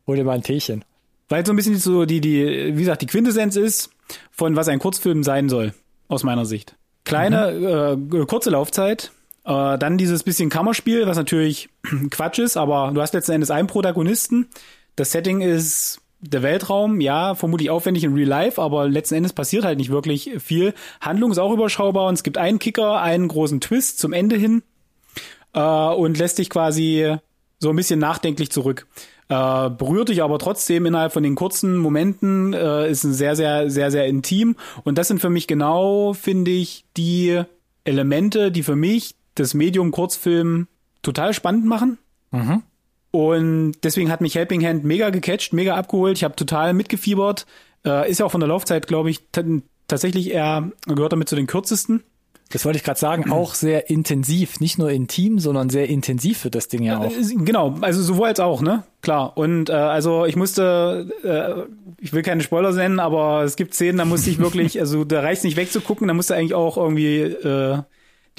Hol 0.06 0.16
dir 0.16 0.24
mal 0.24 0.34
ein 0.34 0.44
Teechen. 0.44 0.86
weil 1.28 1.44
so 1.44 1.54
ein 1.54 1.56
bisschen 1.56 1.78
so 1.78 2.06
die, 2.06 2.22
die, 2.22 2.72
wie 2.76 2.80
gesagt, 2.80 3.02
die 3.02 3.08
Quintessenz 3.08 3.56
ist, 3.56 3.90
von 4.32 4.56
was 4.56 4.68
ein 4.68 4.78
Kurzfilm 4.78 5.24
sein 5.24 5.50
soll, 5.50 5.74
aus 6.08 6.24
meiner 6.24 6.46
Sicht. 6.46 6.76
Kleine, 7.04 7.98
äh, 8.14 8.26
kurze 8.26 8.52
Laufzeit, 8.52 9.12
äh, 9.44 9.78
dann 9.80 9.98
dieses 9.98 10.22
bisschen 10.22 10.52
Kammerspiel, 10.52 11.08
was 11.08 11.18
natürlich 11.18 11.70
Quatsch 12.12 12.38
ist, 12.38 12.58
aber 12.58 12.92
du 12.94 13.02
hast 13.02 13.16
letzten 13.16 13.32
Endes 13.32 13.50
einen 13.50 13.68
Protagonisten. 13.68 14.50
Das 14.96 15.12
Setting 15.12 15.42
ist 15.42 16.00
der 16.24 16.42
Weltraum, 16.42 17.02
ja, 17.02 17.36
vermutlich 17.36 17.70
aufwendig 17.70 18.04
in 18.04 18.14
Real 18.14 18.28
Life, 18.28 18.62
aber 18.62 18.88
letzten 18.88 19.16
Endes 19.16 19.34
passiert 19.34 19.66
halt 19.66 19.78
nicht 19.78 19.90
wirklich 19.90 20.32
viel. 20.40 20.74
Handlung 21.02 21.32
ist 21.32 21.38
auch 21.38 21.52
überschaubar 21.52 22.08
und 22.08 22.16
es 22.16 22.24
gibt 22.24 22.38
einen 22.38 22.60
Kicker, 22.60 23.02
einen 23.02 23.28
großen 23.28 23.62
Twist 23.62 24.00
zum 24.00 24.14
Ende 24.14 24.36
hin 24.36 24.64
äh, 25.54 25.60
und 25.60 26.18
lässt 26.18 26.38
dich 26.38 26.50
quasi 26.50 27.16
so 27.60 27.70
ein 27.70 27.76
bisschen 27.76 28.00
nachdenklich 28.00 28.52
zurück. 28.52 28.88
Äh, 29.30 29.70
berührt 29.70 30.10
dich 30.10 30.22
aber 30.22 30.40
trotzdem 30.40 30.86
innerhalb 30.86 31.14
von 31.14 31.24
den 31.24 31.36
kurzen 31.36 31.78
Momenten, 31.78 32.54
äh, 32.54 32.90
ist 32.90 33.04
ein 33.04 33.14
sehr, 33.14 33.36
sehr, 33.36 33.70
sehr, 33.70 33.92
sehr 33.92 34.06
intim. 34.06 34.56
Und 34.84 34.98
das 34.98 35.08
sind 35.08 35.20
für 35.20 35.30
mich 35.30 35.48
genau, 35.48 36.14
finde 36.14 36.52
ich, 36.52 36.86
die 36.98 37.42
Elemente, 37.86 38.52
die 38.52 38.64
für 38.64 38.76
mich 38.76 39.16
das 39.36 39.54
Medium 39.54 39.92
Kurzfilm 39.92 40.68
total 41.02 41.34
spannend 41.34 41.66
machen. 41.66 41.98
Und 43.16 43.74
deswegen 43.84 44.10
hat 44.10 44.22
mich 44.22 44.34
Helping 44.34 44.66
Hand 44.66 44.84
mega 44.84 45.12
gecatcht, 45.12 45.54
mega 45.54 45.76
abgeholt. 45.76 46.18
Ich 46.18 46.24
habe 46.24 46.36
total 46.36 46.74
mitgefiebert. 46.74 47.46
Äh, 47.86 48.10
ist 48.10 48.20
ja 48.20 48.26
auch 48.26 48.32
von 48.32 48.42
der 48.42 48.48
Laufzeit, 48.48 48.88
glaube 48.88 49.12
ich, 49.12 49.20
tatsächlich 49.88 50.32
eher, 50.32 50.72
gehört 50.88 51.14
damit 51.14 51.30
zu 51.30 51.36
den 51.36 51.46
kürzesten. 51.46 52.02
Das 52.50 52.66
wollte 52.66 52.78
ich 52.78 52.84
gerade 52.84 53.00
sagen, 53.00 53.32
auch 53.32 53.54
sehr 53.54 53.92
intensiv. 53.92 54.60
Nicht 54.60 54.80
nur 54.80 54.90
intim, 54.90 55.38
sondern 55.38 55.70
sehr 55.70 55.90
intensiv 55.90 56.40
für 56.40 56.50
das 56.50 56.70
Ding 56.70 56.82
ja 56.82 56.98
auch. 56.98 57.12
Äh, 57.12 57.36
Genau, 57.36 57.76
also 57.82 58.02
sowohl 58.02 58.30
als 58.30 58.40
auch, 58.40 58.62
ne? 58.62 58.82
Klar. 59.04 59.38
Und 59.38 59.70
äh, 59.70 59.74
also 59.74 60.26
ich 60.26 60.36
musste, 60.36 61.08
äh, 61.24 61.72
ich 62.02 62.14
will 62.14 62.24
keine 62.24 62.42
Spoiler 62.42 62.72
nennen, 62.72 63.00
aber 63.00 63.44
es 63.44 63.56
gibt 63.56 63.76
Szenen, 63.76 64.00
da 64.00 64.06
musste 64.06 64.32
ich 64.32 64.40
wirklich, 64.40 64.80
also 64.80 65.04
da 65.04 65.22
reicht 65.22 65.44
nicht 65.44 65.56
wegzugucken, 65.58 66.08
da 66.08 66.16
musste 66.16 66.36
eigentlich 66.36 66.56
auch 66.56 66.78
irgendwie 66.78 67.20
äh, 67.20 67.78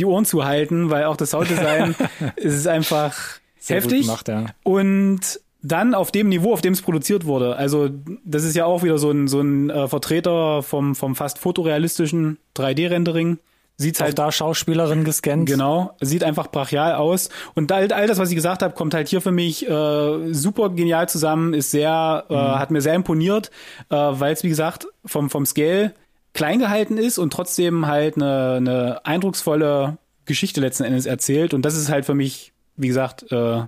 die 0.00 0.04
Ohren 0.04 0.24
zuhalten, 0.24 0.90
weil 0.90 1.04
auch 1.04 1.16
das 1.16 1.30
Sounddesign 1.30 1.94
es 2.34 2.54
ist 2.56 2.66
einfach 2.66 3.38
Sehr 3.64 3.79
heftig. 3.79 4.03
gemacht, 4.03 4.29
ja. 4.29 4.46
Und 4.62 5.40
dann 5.62 5.94
auf 5.94 6.12
dem 6.12 6.29
Niveau, 6.29 6.53
auf 6.53 6.61
dem 6.61 6.74
es 6.74 6.83
produziert 6.83 7.24
wurde. 7.24 7.57
Also 7.57 7.88
das 8.24 8.44
ist 8.44 8.55
ja 8.55 8.66
auch 8.66 8.83
wieder 8.83 8.98
so 8.98 9.11
ein, 9.11 9.27
so 9.27 9.40
ein 9.40 9.70
äh, 9.70 9.88
Vertreter 9.88 10.62
vom, 10.62 10.94
vom 10.94 11.14
fast 11.14 11.38
fotorealistischen 11.38 12.38
3D-Rendering. 12.55 13.38
Sieht's 13.79 14.00
Auch 14.00 14.05
halt 14.05 14.18
da 14.18 14.31
Schauspielerin 14.31 15.05
gescannt. 15.05 15.46
Genau, 15.48 15.96
sieht 16.00 16.22
einfach 16.22 16.48
brachial 16.48 16.94
aus. 16.94 17.31
Und 17.55 17.72
all, 17.72 17.90
all 17.92 18.07
das, 18.07 18.18
was 18.18 18.29
ich 18.29 18.37
gesagt 18.37 18.62
habe, 18.62 18.74
kommt 18.74 18.92
halt 18.92 19.09
hier 19.09 19.22
für 19.22 19.33
mich 19.33 19.66
äh, 19.66 20.33
super 20.33 20.68
genial 20.68 21.09
zusammen, 21.09 21.55
ist 21.55 21.70
sehr, 21.70 22.27
äh, 22.29 22.35
hat 22.35 22.70
mir 22.70 22.83
sehr 22.83 22.94
imponiert, 22.94 23.50
äh, 23.88 23.96
weil 23.96 24.35
es, 24.35 24.44
wie 24.44 24.50
gesagt, 24.50 24.87
vom, 25.07 25.31
vom 25.31 25.46
Scale 25.46 25.94
klein 26.35 26.59
gehalten 26.59 26.98
ist 26.98 27.16
und 27.16 27.33
trotzdem 27.33 27.87
halt 27.87 28.16
eine, 28.16 28.57
eine 28.59 29.07
eindrucksvolle 29.07 29.96
Geschichte 30.27 30.61
letzten 30.61 30.85
Endes 30.85 31.07
erzählt. 31.07 31.55
Und 31.55 31.62
das 31.62 31.77
ist 31.77 31.88
halt 31.88 32.05
für 32.05 32.14
mich, 32.14 32.53
wie 32.76 32.88
gesagt, 32.88 33.30
äh, 33.32 33.62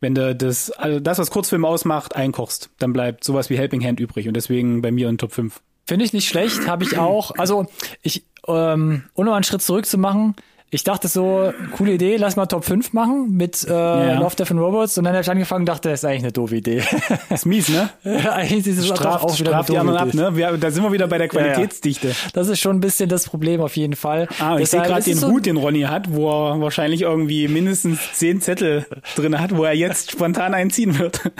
wenn 0.00 0.14
du 0.14 0.34
das, 0.34 0.70
also 0.70 1.00
das, 1.00 1.18
was 1.18 1.30
Kurzfilm 1.30 1.64
ausmacht, 1.64 2.16
einkochst, 2.16 2.70
dann 2.78 2.92
bleibt 2.92 3.24
sowas 3.24 3.50
wie 3.50 3.56
Helping 3.56 3.84
Hand 3.84 4.00
übrig. 4.00 4.26
Und 4.26 4.34
deswegen 4.34 4.82
bei 4.82 4.90
mir 4.90 5.08
in 5.08 5.16
Top 5.16 5.32
5. 5.32 5.60
Finde 5.86 6.04
ich 6.04 6.12
nicht 6.12 6.28
schlecht, 6.28 6.66
habe 6.66 6.84
ich 6.84 6.98
auch. 6.98 7.32
Also 7.38 7.66
ich, 8.02 8.24
ähm, 8.48 9.04
ohne 9.14 9.30
mal 9.30 9.36
einen 9.36 9.44
Schritt 9.44 9.62
zurück 9.62 9.86
zu 9.86 9.98
machen, 9.98 10.34
ich 10.74 10.84
dachte 10.84 11.06
so, 11.06 11.52
coole 11.76 11.92
Idee, 11.92 12.16
lass 12.16 12.34
mal 12.36 12.46
Top 12.46 12.64
5 12.64 12.94
machen 12.94 13.30
mit 13.36 13.62
äh, 13.68 13.70
Ja. 13.70 14.18
Love, 14.18 14.34
Death 14.36 14.52
and 14.52 14.58
Robots 14.60 14.96
und 14.96 15.04
dann 15.04 15.12
habe 15.12 15.22
ich 15.22 15.30
angefangen 15.30 15.62
und 15.62 15.66
dachte, 15.68 15.90
das 15.90 16.00
ist 16.00 16.04
eigentlich 16.06 16.22
eine 16.22 16.32
doofe 16.32 16.56
Idee. 16.56 16.82
ist 17.28 17.44
mies, 17.44 17.68
ne? 17.68 17.90
eigentlich 18.32 18.66
ist 18.66 18.78
es 18.78 18.86
Straft, 18.86 19.22
auch 19.22 19.38
wieder 19.38 19.50
straft 19.50 19.68
die 19.68 19.76
anderen 19.76 19.98
ab, 19.98 20.14
ne? 20.14 20.34
Wir, 20.34 20.56
da 20.56 20.70
sind 20.70 20.82
wir 20.82 20.90
wieder 20.90 21.08
bei 21.08 21.18
der 21.18 21.26
Ja, 21.30 21.34
ja. 21.40 21.52
Qualitätsdichte. 21.52 22.14
Das 22.32 22.48
ist 22.48 22.58
schon 22.60 22.76
ein 22.78 22.80
bisschen 22.80 23.10
das 23.10 23.28
Problem 23.28 23.60
auf 23.60 23.76
jeden 23.76 23.96
Fall. 23.96 24.28
Ah, 24.40 24.56
ich 24.58 24.70
sehe 24.70 24.80
gerade 24.80 25.02
den 25.04 25.18
so- 25.18 25.28
Hut, 25.28 25.44
den 25.44 25.58
Ronny 25.58 25.82
hat, 25.82 26.10
wo 26.10 26.30
er 26.30 26.58
wahrscheinlich 26.62 27.02
irgendwie 27.02 27.48
mindestens 27.48 28.00
zehn 28.14 28.40
Zettel 28.40 28.86
drin 29.14 29.38
hat, 29.38 29.54
wo 29.54 29.64
er 29.64 29.74
jetzt 29.74 30.12
spontan 30.12 30.54
einziehen 30.54 30.98
wird. 30.98 31.20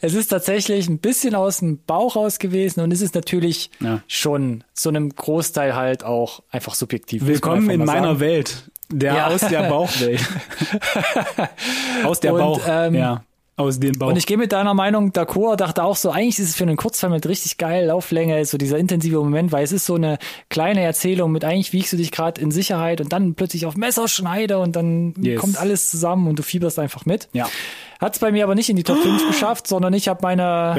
Es 0.00 0.14
ist 0.14 0.28
tatsächlich 0.28 0.88
ein 0.88 0.98
bisschen 0.98 1.34
aus 1.34 1.58
dem 1.58 1.78
Bauch 1.84 2.16
raus 2.16 2.38
gewesen 2.38 2.80
und 2.80 2.92
es 2.92 3.00
ist 3.00 3.14
natürlich 3.14 3.70
Ja. 3.80 4.00
schon 4.06 4.64
zu 4.74 4.88
einem 4.88 5.10
Großteil 5.14 5.74
halt 5.76 6.04
auch 6.04 6.42
einfach 6.50 6.74
subjektiv. 6.74 7.26
Willkommen 7.26 7.68
in 7.70 7.84
mal 7.84 7.97
sagen. 8.04 8.20
Welt. 8.20 8.64
Der 8.90 9.14
Ja. 9.14 9.26
aus 9.26 9.40
der 9.42 9.68
Bauchwelt. 9.68 10.20
aus 12.04 12.20
der 12.20 12.32
Und, 12.32 12.40
Bauch. 12.40 12.60
ähm, 12.66 12.94
ja. 12.94 13.22
Aus 13.58 13.78
dem 13.80 13.98
Bauch. 13.98 14.08
Und 14.08 14.16
ich 14.16 14.26
gehe 14.26 14.38
mit 14.38 14.52
deiner 14.52 14.72
Meinung 14.72 15.10
d'accord, 15.10 15.56
dachte 15.56 15.82
auch 15.82 15.96
so, 15.96 16.10
eigentlich 16.10 16.38
ist 16.38 16.48
es 16.50 16.54
für 16.56 16.62
einen 16.64 16.76
Kurzfilm 16.76 17.12
mit 17.12 17.26
richtig 17.28 17.58
geil 17.58 17.86
Lauflänge, 17.86 18.42
so 18.44 18.56
dieser 18.56 18.78
intensive 18.78 19.18
Moment, 19.18 19.52
weil 19.52 19.64
es 19.64 19.72
ist 19.72 19.84
so 19.84 19.96
eine 19.96 20.18
kleine 20.48 20.80
Erzählung 20.82 21.32
mit 21.32 21.44
eigentlich 21.44 21.72
wiegst 21.72 21.92
du 21.92 21.96
dich 21.96 22.12
gerade 22.12 22.40
in 22.40 22.50
Sicherheit 22.52 23.00
und 23.00 23.12
dann 23.12 23.34
plötzlich 23.34 23.66
auf 23.66 23.76
Messerschneide 23.76 24.58
und 24.58 24.76
dann 24.76 25.12
Yes. 25.20 25.40
kommt 25.40 25.58
alles 25.60 25.90
zusammen 25.90 26.28
und 26.28 26.38
du 26.38 26.42
fieberst 26.42 26.78
einfach 26.78 27.04
mit. 27.04 27.28
Ja. 27.32 27.48
Hat 28.00 28.12
es 28.14 28.20
bei 28.20 28.30
mir 28.30 28.44
aber 28.44 28.54
nicht 28.54 28.70
in 28.70 28.76
die 28.76 28.84
Top 28.84 28.98
5 28.98 29.26
geschafft, 29.26 29.66
sondern 29.66 29.92
ich 29.92 30.06
habe 30.06 30.20
meine, 30.22 30.72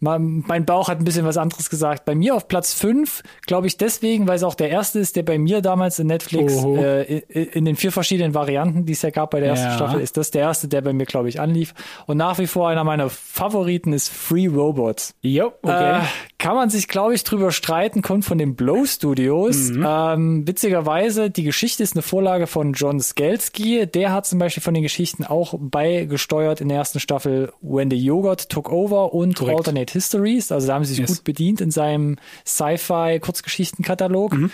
mein, 0.00 0.44
mein 0.46 0.66
Bauch 0.66 0.90
hat 0.90 0.98
ein 1.00 1.04
bisschen 1.04 1.24
was 1.24 1.38
anderes 1.38 1.70
gesagt. 1.70 2.04
Bei 2.04 2.14
mir 2.14 2.34
auf 2.34 2.46
Platz 2.46 2.74
5, 2.74 3.22
glaube 3.46 3.66
ich 3.68 3.78
deswegen, 3.78 4.28
weil 4.28 4.36
es 4.36 4.42
auch 4.42 4.54
der 4.54 4.68
erste 4.68 4.98
ist, 4.98 5.16
der 5.16 5.22
bei 5.22 5.38
mir 5.38 5.62
damals 5.62 5.98
in 5.98 6.08
Netflix 6.08 6.62
äh, 6.62 7.20
in, 7.30 7.44
in 7.46 7.64
den 7.64 7.76
vier 7.76 7.90
verschiedenen 7.90 8.34
Varianten, 8.34 8.84
die 8.84 8.92
es 8.92 9.00
ja 9.00 9.08
gab 9.08 9.30
bei 9.30 9.40
der 9.40 9.48
ersten 9.48 9.68
Ja. 9.68 9.76
Staffel, 9.76 10.00
ist 10.02 10.18
das 10.18 10.30
der 10.30 10.42
erste, 10.42 10.68
der 10.68 10.82
bei 10.82 10.92
mir, 10.92 11.06
glaube 11.06 11.30
ich, 11.30 11.40
anlief. 11.40 11.72
Und 12.04 12.17
nach 12.18 12.38
wie 12.38 12.46
vor 12.46 12.68
einer 12.68 12.84
meiner 12.84 13.08
Favoriten 13.08 13.92
ist 13.94 14.10
Free 14.10 14.48
Robots. 14.48 15.14
Jo, 15.22 15.52
okay. 15.62 16.00
Äh, 16.00 16.02
kann 16.36 16.54
man 16.54 16.68
sich, 16.68 16.88
glaube 16.88 17.14
ich, 17.14 17.24
drüber 17.24 17.50
streiten, 17.50 18.02
kommt 18.02 18.24
von 18.24 18.36
den 18.38 18.54
Blow 18.56 18.84
Studios. 18.84 19.70
Mhm. 19.70 19.86
Ähm, 19.88 20.46
witzigerweise, 20.46 21.30
die 21.30 21.44
Geschichte 21.44 21.82
ist 21.82 21.94
eine 21.94 22.02
Vorlage 22.02 22.46
von 22.46 22.74
John 22.74 23.00
Skelski. 23.00 23.86
Der 23.86 24.12
hat 24.12 24.26
zum 24.26 24.38
Beispiel 24.38 24.62
von 24.62 24.74
den 24.74 24.82
Geschichten 24.82 25.24
auch 25.24 25.54
beigesteuert 25.58 26.60
in 26.60 26.68
der 26.68 26.78
ersten 26.78 27.00
Staffel 27.00 27.52
When 27.62 27.90
the 27.90 27.96
Yogurt 27.96 28.50
Took 28.50 28.70
Over 28.70 29.14
und 29.14 29.36
Korrekt. 29.36 29.58
Alternate 29.58 29.92
Histories. 29.92 30.52
Also 30.52 30.66
da 30.66 30.74
haben 30.74 30.84
sie 30.84 30.94
sich 30.94 30.98
Yes. 30.98 31.16
gut 31.18 31.24
bedient 31.24 31.60
in 31.60 31.70
seinem 31.70 32.16
Sci-Fi-Kurzgeschichtenkatalog. 32.44 34.32
Mhm. 34.34 34.50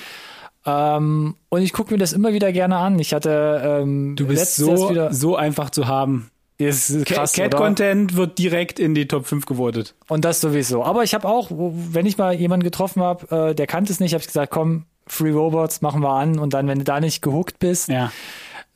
Ähm, 0.66 1.34
und 1.48 1.62
ich 1.62 1.72
gucke 1.72 1.92
mir 1.92 1.98
das 1.98 2.12
immer 2.12 2.32
wieder 2.32 2.52
gerne 2.52 2.76
an. 2.76 2.98
Ich 2.98 3.12
hatte 3.12 3.80
ähm, 3.82 4.16
du 4.16 4.26
bist 4.26 4.56
so, 4.56 4.90
wieder 4.90 5.12
so 5.12 5.36
einfach 5.36 5.70
zu 5.70 5.86
haben. 5.86 6.30
Ist 6.58 7.04
krass? 7.06 7.32
Cat-Content 7.32 8.16
wird 8.16 8.38
direkt 8.38 8.78
in 8.78 8.94
die 8.94 9.08
Top 9.08 9.26
5 9.26 9.46
gewotet. 9.46 9.94
Und 10.08 10.24
das 10.24 10.40
sowieso. 10.40 10.84
Aber 10.84 11.02
ich 11.02 11.14
habe 11.14 11.28
auch, 11.28 11.50
wenn 11.50 12.06
ich 12.06 12.16
mal 12.18 12.34
jemanden 12.34 12.64
getroffen 12.64 13.02
habe, 13.02 13.50
äh, 13.50 13.54
der 13.54 13.66
kannte 13.66 13.92
es 13.92 14.00
nicht, 14.00 14.14
habe 14.14 14.20
ich 14.20 14.28
gesagt, 14.28 14.52
komm, 14.52 14.84
Free 15.06 15.32
Robots 15.32 15.82
machen 15.82 16.00
wir 16.02 16.10
an 16.10 16.38
und 16.38 16.54
dann, 16.54 16.66
wenn 16.66 16.78
du 16.78 16.84
da 16.84 17.00
nicht 17.00 17.20
gehuckt 17.22 17.58
bist, 17.58 17.88
Ja. 17.88 18.10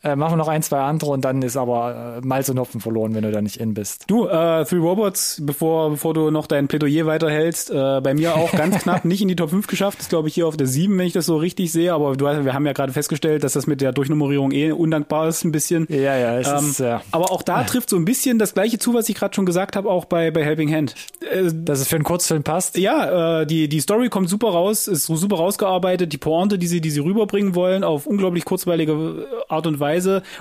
Äh, 0.05 0.15
machen 0.15 0.33
wir 0.35 0.37
noch 0.37 0.49
ein, 0.49 0.63
zwei 0.63 0.79
andere 0.81 1.11
und 1.11 1.25
dann 1.25 1.43
ist 1.43 1.57
aber 1.57 2.19
äh, 2.23 2.27
Malz 2.27 2.49
und 2.49 2.59
Hopfen 2.61 2.81
verloren, 2.81 3.15
wenn 3.17 3.23
du 3.25 3.33
da 3.33 3.41
nicht 3.43 3.57
in 3.59 3.75
bist. 3.75 4.05
Du, 4.07 4.27
äh, 4.29 4.65
Three 4.65 4.79
Robots, 4.79 5.43
bevor, 5.45 5.91
bevor 5.91 6.15
du 6.15 6.31
noch 6.31 6.47
dein 6.47 6.69
Plädoyer 6.69 7.07
weiterhältst, 7.07 7.71
äh, 7.71 8.01
bei 8.01 8.15
mir 8.15 8.37
auch 8.37 8.53
ganz 8.53 8.79
knapp 8.83 9.05
nicht 9.05 9.23
in 9.23 9.29
die 9.29 9.35
Top 9.35 9.51
5 9.51 9.67
geschafft. 9.67 9.99
Ist, 9.99 10.11
glaube 10.11 10.29
ich, 10.29 10.35
hier 10.35 10.47
auf 10.47 10.57
der 10.57 10.69
7, 10.69 10.97
wenn 10.97 11.07
ich 11.07 11.13
das 11.15 11.27
so 11.27 11.37
richtig 11.37 11.73
sehe. 11.73 11.93
Aber 11.93 12.15
du, 12.17 12.25
wir 12.27 12.55
haben 12.55 12.65
ja 12.67 12.73
gerade 12.75 12.93
festgestellt, 12.93 13.43
dass 13.43 13.55
das 13.55 13.67
mit 13.67 13.81
der 13.81 13.91
Durchnummerierung 13.93 14.53
eh 14.53 14.71
undankbar 14.71 15.27
ist, 15.29 15.45
ein 15.45 15.51
bisschen. 15.51 15.87
Ja, 15.91 16.17
ja, 16.17 16.39
es 16.39 16.47
Ähm, 16.49 16.71
ist, 16.71 16.79
ja. 16.79 17.03
aber 17.11 17.33
auch 17.33 17.43
da 17.43 17.65
trifft 17.65 17.91
so 17.91 17.97
ein 17.97 18.05
bisschen 18.05 18.39
das 18.39 18.55
gleiche 18.55 18.79
zu, 18.79 18.95
was 18.95 19.09
ich 19.09 19.17
gerade 19.17 19.35
schon 19.35 19.47
gesagt 19.47 19.75
habe, 19.75 19.91
auch 19.91 20.05
bei, 20.05 20.31
bei 20.31 20.45
Helping 20.45 20.73
Hand. 20.73 20.95
Äh, 21.29 21.51
Dass 21.53 21.81
es 21.81 21.89
für 21.89 21.97
einen 21.97 22.05
Kurzfilm 22.05 22.45
passt. 22.45 22.79
ja, 22.79 23.41
äh, 23.41 23.47
die, 23.47 23.69
die 23.69 23.81
Story 23.81 24.11
kommt 24.11 24.29
super 24.29 24.51
raus, 24.51 24.87
ist 24.87 25.07
super 25.07 25.37
rausgearbeitet, 25.37 26.13
die 26.13 26.19
Pointe, 26.19 26.57
die 26.57 26.69
sie, 26.69 26.81
die 26.81 26.91
sie 26.91 27.01
rüberbringen 27.01 27.57
wollen, 27.57 27.83
auf 27.83 28.07
unglaublich 28.07 28.45
kurzweilige 28.45 29.27
Art 29.49 29.67
und 29.67 29.81
Weise 29.81 29.88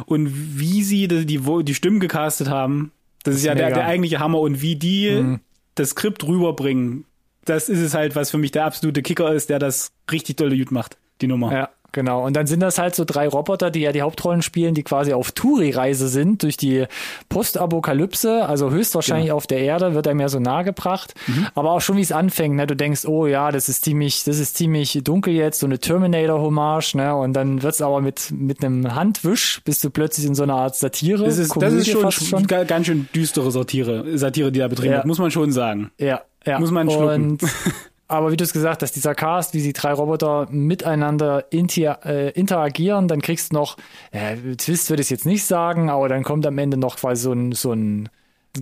und 0.05 0.29
wie 0.59 0.83
sie 0.83 1.07
die, 1.07 1.25
die, 1.25 1.63
die 1.63 1.75
Stimmen 1.75 1.99
gecastet 1.99 2.49
haben, 2.49 2.91
das 3.23 3.35
ist 3.35 3.45
ja 3.45 3.55
der, 3.55 3.71
der 3.71 3.85
eigentliche 3.85 4.19
Hammer. 4.19 4.39
Und 4.39 4.61
wie 4.61 4.75
die 4.75 5.37
das 5.75 5.89
Skript 5.89 6.25
rüberbringen, 6.25 7.05
das 7.45 7.69
ist 7.69 7.79
es 7.79 7.93
halt, 7.93 8.15
was 8.15 8.31
für 8.31 8.37
mich 8.37 8.51
der 8.51 8.65
absolute 8.65 9.01
Kicker 9.01 9.33
ist, 9.33 9.49
der 9.49 9.59
das 9.59 9.91
richtig 10.11 10.37
dolle 10.37 10.57
gut 10.57 10.71
macht, 10.71 10.97
die 11.21 11.27
Nummer. 11.27 11.51
Ja, 11.51 11.69
genau. 11.91 12.25
Und 12.25 12.35
dann 12.35 12.47
sind 12.47 12.59
das 12.61 12.77
halt 12.77 12.95
so 12.95 13.05
drei 13.05 13.27
Roboter, 13.27 13.71
die 13.71 13.81
ja 13.81 13.91
die 13.91 14.01
Hauptrollen 14.01 14.41
spielen, 14.41 14.73
die 14.73 14.83
quasi 14.83 15.13
auf 15.13 15.31
Touri-Reise 15.31 16.07
sind 16.07 16.43
durch 16.43 16.57
die 16.57 16.85
Postapokalypse, 17.29 18.45
also 18.47 18.71
höchstwahrscheinlich 18.71 19.31
auf 19.31 19.47
der 19.47 19.59
Erde, 19.59 19.93
wird 19.93 20.07
einem 20.07 20.19
ja 20.19 20.29
so 20.29 20.39
nahe 20.39 20.63
gebracht. 20.63 21.13
Aber 21.55 21.71
auch 21.71 21.81
schon 21.81 21.97
wie 21.97 22.01
es 22.01 22.11
anfängt, 22.11 22.55
ne, 22.55 22.67
du 22.67 22.75
denkst, 22.75 23.05
oh 23.05 23.25
ja, 23.25 23.51
das 23.51 23.69
ist 23.69 23.85
ziemlich, 23.85 24.23
das 24.23 24.39
ist 24.39 24.57
ziemlich 24.57 24.99
dunkel 25.03 25.33
jetzt, 25.33 25.59
so 25.59 25.65
eine 25.65 25.79
Terminator-Hommage, 25.79 26.95
ne, 26.95 27.15
und 27.15 27.33
dann 27.33 27.63
wird's 27.63 27.81
aber 27.81 28.01
mit, 28.01 28.31
mit 28.31 28.63
einem 28.63 28.93
Handwisch, 28.95 29.61
bist 29.65 29.83
du 29.83 29.89
plötzlich 29.89 30.25
in 30.25 30.35
so 30.35 30.43
einer 30.43 30.55
Art 30.55 30.75
Satire. 30.75 31.23
Das 31.25 31.37
ist, 31.37 31.55
das 31.59 31.73
ist 31.73 31.89
schon, 31.89 32.11
schon. 32.11 32.47
ga- 32.47 32.63
ganz 32.63 32.87
schön 32.87 33.07
düstere 33.15 33.51
Satire, 33.51 34.17
Satire, 34.17 34.51
die 34.51 34.59
da 34.59 34.67
betrieben 34.67 34.91
Ja. 34.91 34.97
wird, 34.97 35.07
muss 35.07 35.19
man 35.19 35.31
schon 35.31 35.51
sagen. 35.51 35.91
Ja, 35.97 36.21
ja. 36.45 36.59
Muss 36.59 36.71
man 36.71 36.89
schlucken. 36.89 37.31
Und, 37.31 37.41
aber 38.07 38.31
wie 38.31 38.37
du 38.37 38.43
es 38.43 38.53
gesagt 38.53 38.81
hast, 38.83 38.93
dieser 38.95 39.15
Cast, 39.15 39.53
wie 39.53 39.59
sie 39.59 39.73
drei 39.73 39.91
Roboter 39.93 40.47
miteinander 40.49 41.45
inter, 41.49 41.99
äh, 42.05 42.29
interagieren, 42.31 43.07
dann 43.07 43.21
kriegst 43.21 43.51
du 43.51 43.55
noch, 43.55 43.77
äh, 44.11 44.35
Twist 44.55 44.89
würde 44.89 45.01
ich 45.01 45.09
jetzt 45.09 45.25
nicht 45.25 45.45
sagen, 45.45 45.89
aber 45.89 46.07
dann 46.09 46.23
kommt 46.23 46.45
am 46.45 46.57
Ende 46.57 46.77
noch 46.77 46.95
quasi 46.97 47.23
so 47.23 47.33
ein, 47.33 47.51
so 47.51 47.73
ein 47.73 48.09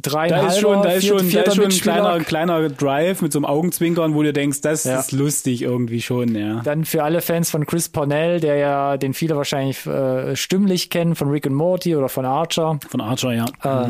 Da 0.01 0.25
ist 0.47 0.59
schon, 0.59 0.81
da 0.83 0.91
ist 0.91 1.05
schon, 1.07 1.31
da 1.31 1.41
ist 1.41 1.55
schon 1.55 1.65
ein 1.65 1.69
kleiner, 1.69 2.19
kleiner 2.19 2.69
Drive 2.69 3.21
mit 3.21 3.31
so 3.31 3.39
einem 3.39 3.45
Augenzwinkern, 3.45 4.13
wo 4.13 4.23
du 4.23 4.33
denkst, 4.33 4.61
das 4.61 4.83
Ja. 4.83 4.99
ist 4.99 5.11
lustig 5.11 5.61
irgendwie 5.61 6.01
schon, 6.01 6.35
ja. 6.35 6.61
Dann 6.63 6.83
für 6.83 7.03
alle 7.03 7.21
Fans 7.21 7.49
von 7.49 7.65
Chris 7.65 7.87
Parnell, 7.87 8.39
der 8.39 8.55
ja, 8.57 8.97
den 8.97 9.13
viele 9.13 9.37
wahrscheinlich 9.37 9.85
äh, 9.85 10.35
stimmlich 10.35 10.89
kennen, 10.89 11.15
von 11.15 11.29
Rick 11.29 11.45
and 11.47 11.55
Morty 11.55 11.95
oder 11.95 12.09
von 12.09 12.25
Archer. 12.25 12.77
Von 12.89 12.99
Archer, 12.99 13.31
ja. 13.33 13.45
Äh, 13.63 13.89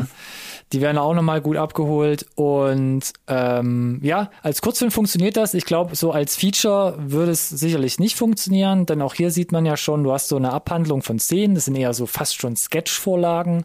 die 0.72 0.80
werden 0.80 0.98
auch 0.98 1.14
nochmal 1.14 1.40
gut 1.40 1.56
abgeholt. 1.56 2.26
Und 2.34 3.12
ähm, 3.28 4.00
ja, 4.02 4.30
als 4.42 4.60
Kurzfilm 4.62 4.90
funktioniert 4.90 5.36
das. 5.36 5.54
Ich 5.54 5.64
glaube, 5.64 5.94
so 5.94 6.10
als 6.10 6.34
Feature 6.36 6.94
würde 6.98 7.30
es 7.30 7.48
sicherlich 7.48 8.00
nicht 8.00 8.16
funktionieren, 8.16 8.84
denn 8.84 9.00
auch 9.00 9.14
hier 9.14 9.30
sieht 9.30 9.52
man 9.52 9.64
ja 9.64 9.76
schon, 9.76 10.02
du 10.02 10.12
hast 10.12 10.26
so 10.28 10.36
eine 10.36 10.52
Abhandlung 10.52 11.02
von 11.02 11.18
Szenen, 11.20 11.54
das 11.54 11.66
sind 11.66 11.76
eher 11.76 11.94
so 11.94 12.06
fast 12.06 12.36
schon 12.40 12.56
Sketch-Vorlagen. 12.56 13.64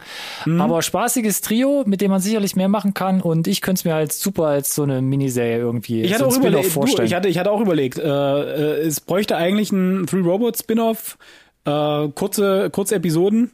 Aber 0.59 0.81
spaßiges 0.83 1.41
Trio, 1.41 1.83
mit 1.87 2.01
dem 2.01 2.11
man 2.11 2.21
sicherlich 2.21 2.55
mehr 2.55 2.67
machen 2.69 2.93
kann. 2.93 3.21
Und 3.21 3.47
ich 3.47 3.61
könnte 3.61 3.79
es 3.79 3.85
mir 3.85 3.93
halt 3.95 4.13
super 4.13 4.45
als 4.47 4.75
so 4.75 4.83
eine 4.83 5.01
Miniserie 5.01 5.57
irgendwie 5.57 6.01
Ich 6.03 6.13
hatte 6.13 6.23
so 6.25 6.29
auch 6.29 6.33
Spin-off 6.33 6.49
überlegt, 6.51 6.67
du, 6.67 6.71
vorstellen. 6.71 7.07
ich 7.07 7.13
hatte, 7.15 7.27
ich 7.29 7.37
hatte 7.39 7.51
auch 7.51 7.61
überlegt, 7.61 7.97
äh, 7.97 8.03
äh, 8.03 8.81
es 8.85 8.99
bräuchte 9.01 9.37
eigentlich 9.37 9.71
ein 9.71 10.05
Three 10.07 10.19
Robot 10.21 10.57
Spin-off, 10.57 11.17
äh, 11.65 12.07
kurze, 12.09 12.69
kurze 12.69 12.95
Episoden, 12.95 13.51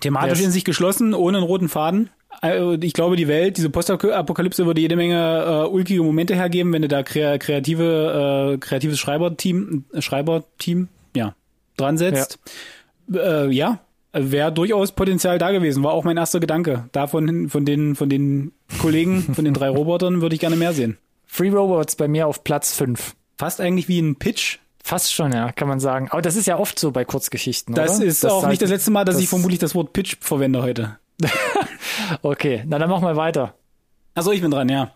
thematisch 0.00 0.38
Yes. 0.38 0.46
in 0.46 0.52
sich 0.52 0.64
geschlossen, 0.64 1.14
ohne 1.14 1.38
einen 1.38 1.46
roten 1.46 1.68
Faden. 1.68 2.10
Äh, 2.42 2.76
Ich 2.84 2.92
glaube, 2.92 3.16
die 3.16 3.28
Welt, 3.28 3.56
diese 3.56 3.70
Postapokalypse 3.70 4.66
würde 4.66 4.80
jede 4.80 4.96
Menge 4.96 5.64
äh, 5.64 5.68
ulkige 5.68 6.02
Momente 6.02 6.34
hergeben, 6.34 6.72
wenn 6.72 6.82
du 6.82 6.88
da 6.88 7.02
krea 7.02 7.38
kreative, 7.38 8.54
äh, 8.54 8.58
kreatives 8.58 8.98
Schreiberteam, 8.98 9.84
äh, 9.92 10.02
Schreiberteam, 10.02 10.88
ja, 11.16 11.34
dran 11.76 11.98
setzt. 11.98 12.38
Ja, 13.08 13.44
äh, 13.44 13.50
ja 13.50 13.78
wäre 14.18 14.50
durchaus 14.50 14.92
Potenzial 14.92 15.38
da 15.38 15.50
gewesen. 15.50 15.82
War 15.84 15.92
auch 15.92 16.04
mein 16.04 16.16
erster 16.16 16.40
Gedanke. 16.40 16.88
Davon, 16.92 17.50
von 17.50 17.66
den, 17.66 17.94
von 17.96 18.08
den 18.08 18.52
Kollegen, 18.80 19.22
von 19.34 19.44
den 19.44 19.52
drei 19.52 19.68
Robotern 19.68 20.22
würde 20.22 20.34
ich 20.34 20.40
gerne 20.40 20.56
mehr 20.56 20.72
sehen. 20.72 20.96
Free 21.26 21.50
Robots 21.50 21.96
bei 21.96 22.08
mir 22.08 22.26
auf 22.26 22.42
Platz 22.42 22.72
5. 22.74 23.14
Fast 23.36 23.60
eigentlich 23.60 23.88
wie 23.88 24.00
ein 24.00 24.16
Pitch. 24.16 24.56
Fast 24.82 25.12
schon, 25.12 25.32
ja, 25.32 25.52
kann 25.52 25.68
man 25.68 25.80
sagen. 25.80 26.08
Aber 26.10 26.22
das 26.22 26.34
ist 26.36 26.46
ja 26.46 26.58
oft 26.58 26.78
so 26.78 26.92
bei 26.92 27.04
Kurzgeschichten, 27.04 27.74
Das 27.74 27.96
oder? 27.98 28.06
ist 28.06 28.24
Dass 28.24 28.32
auch 28.32 28.48
nicht 28.48 28.62
das 28.62 28.70
letzte 28.70 28.90
Mal, 28.90 29.04
dass 29.04 29.16
das- 29.16 29.24
ich 29.24 29.28
vermutlich 29.28 29.58
das 29.58 29.74
Wort 29.74 29.92
Pitch 29.92 30.16
verwende 30.20 30.62
heute. 30.62 30.96
Okay, 32.22 32.62
na 32.66 32.78
dann 32.78 32.90
machen 32.90 33.06
wir 33.06 33.16
weiter. 33.16 33.54
Also 34.14 34.32
ich 34.32 34.40
bin 34.40 34.50
dran, 34.50 34.68
ja. 34.70 34.94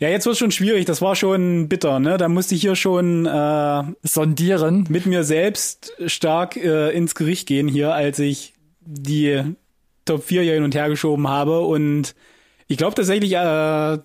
Ja, 0.00 0.08
jetzt 0.08 0.24
wird 0.24 0.38
schon 0.38 0.50
schwierig. 0.50 0.86
Das 0.86 1.02
war 1.02 1.14
schon 1.14 1.68
bitter, 1.68 1.98
ne? 2.00 2.16
Da 2.16 2.28
musste 2.28 2.54
ich 2.54 2.62
hier 2.62 2.74
schon 2.74 3.26
äh, 3.26 3.82
Sondieren. 4.02 4.86
mit 4.88 5.04
mir 5.04 5.24
selbst 5.24 5.92
stark 6.06 6.56
äh, 6.56 6.90
ins 6.90 7.14
Gericht 7.14 7.46
gehen 7.46 7.68
hier, 7.68 7.92
als 7.94 8.18
ich 8.18 8.54
die 8.80 9.42
Top 10.06 10.24
4 10.24 10.42
hier 10.42 10.54
hin 10.54 10.62
und 10.62 10.74
her 10.74 10.88
geschoben 10.88 11.28
habe. 11.28 11.60
Und 11.60 12.14
ich 12.66 12.78
glaube 12.78 12.94
tatsächlich, 12.94 13.34
äh, 13.34 13.98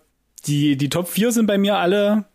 die, 0.48 0.76
die 0.76 0.90
Top 0.90 1.08
4 1.08 1.32
sind 1.32 1.46
bei 1.48 1.58
mir 1.58 1.78
alle. 1.78 2.26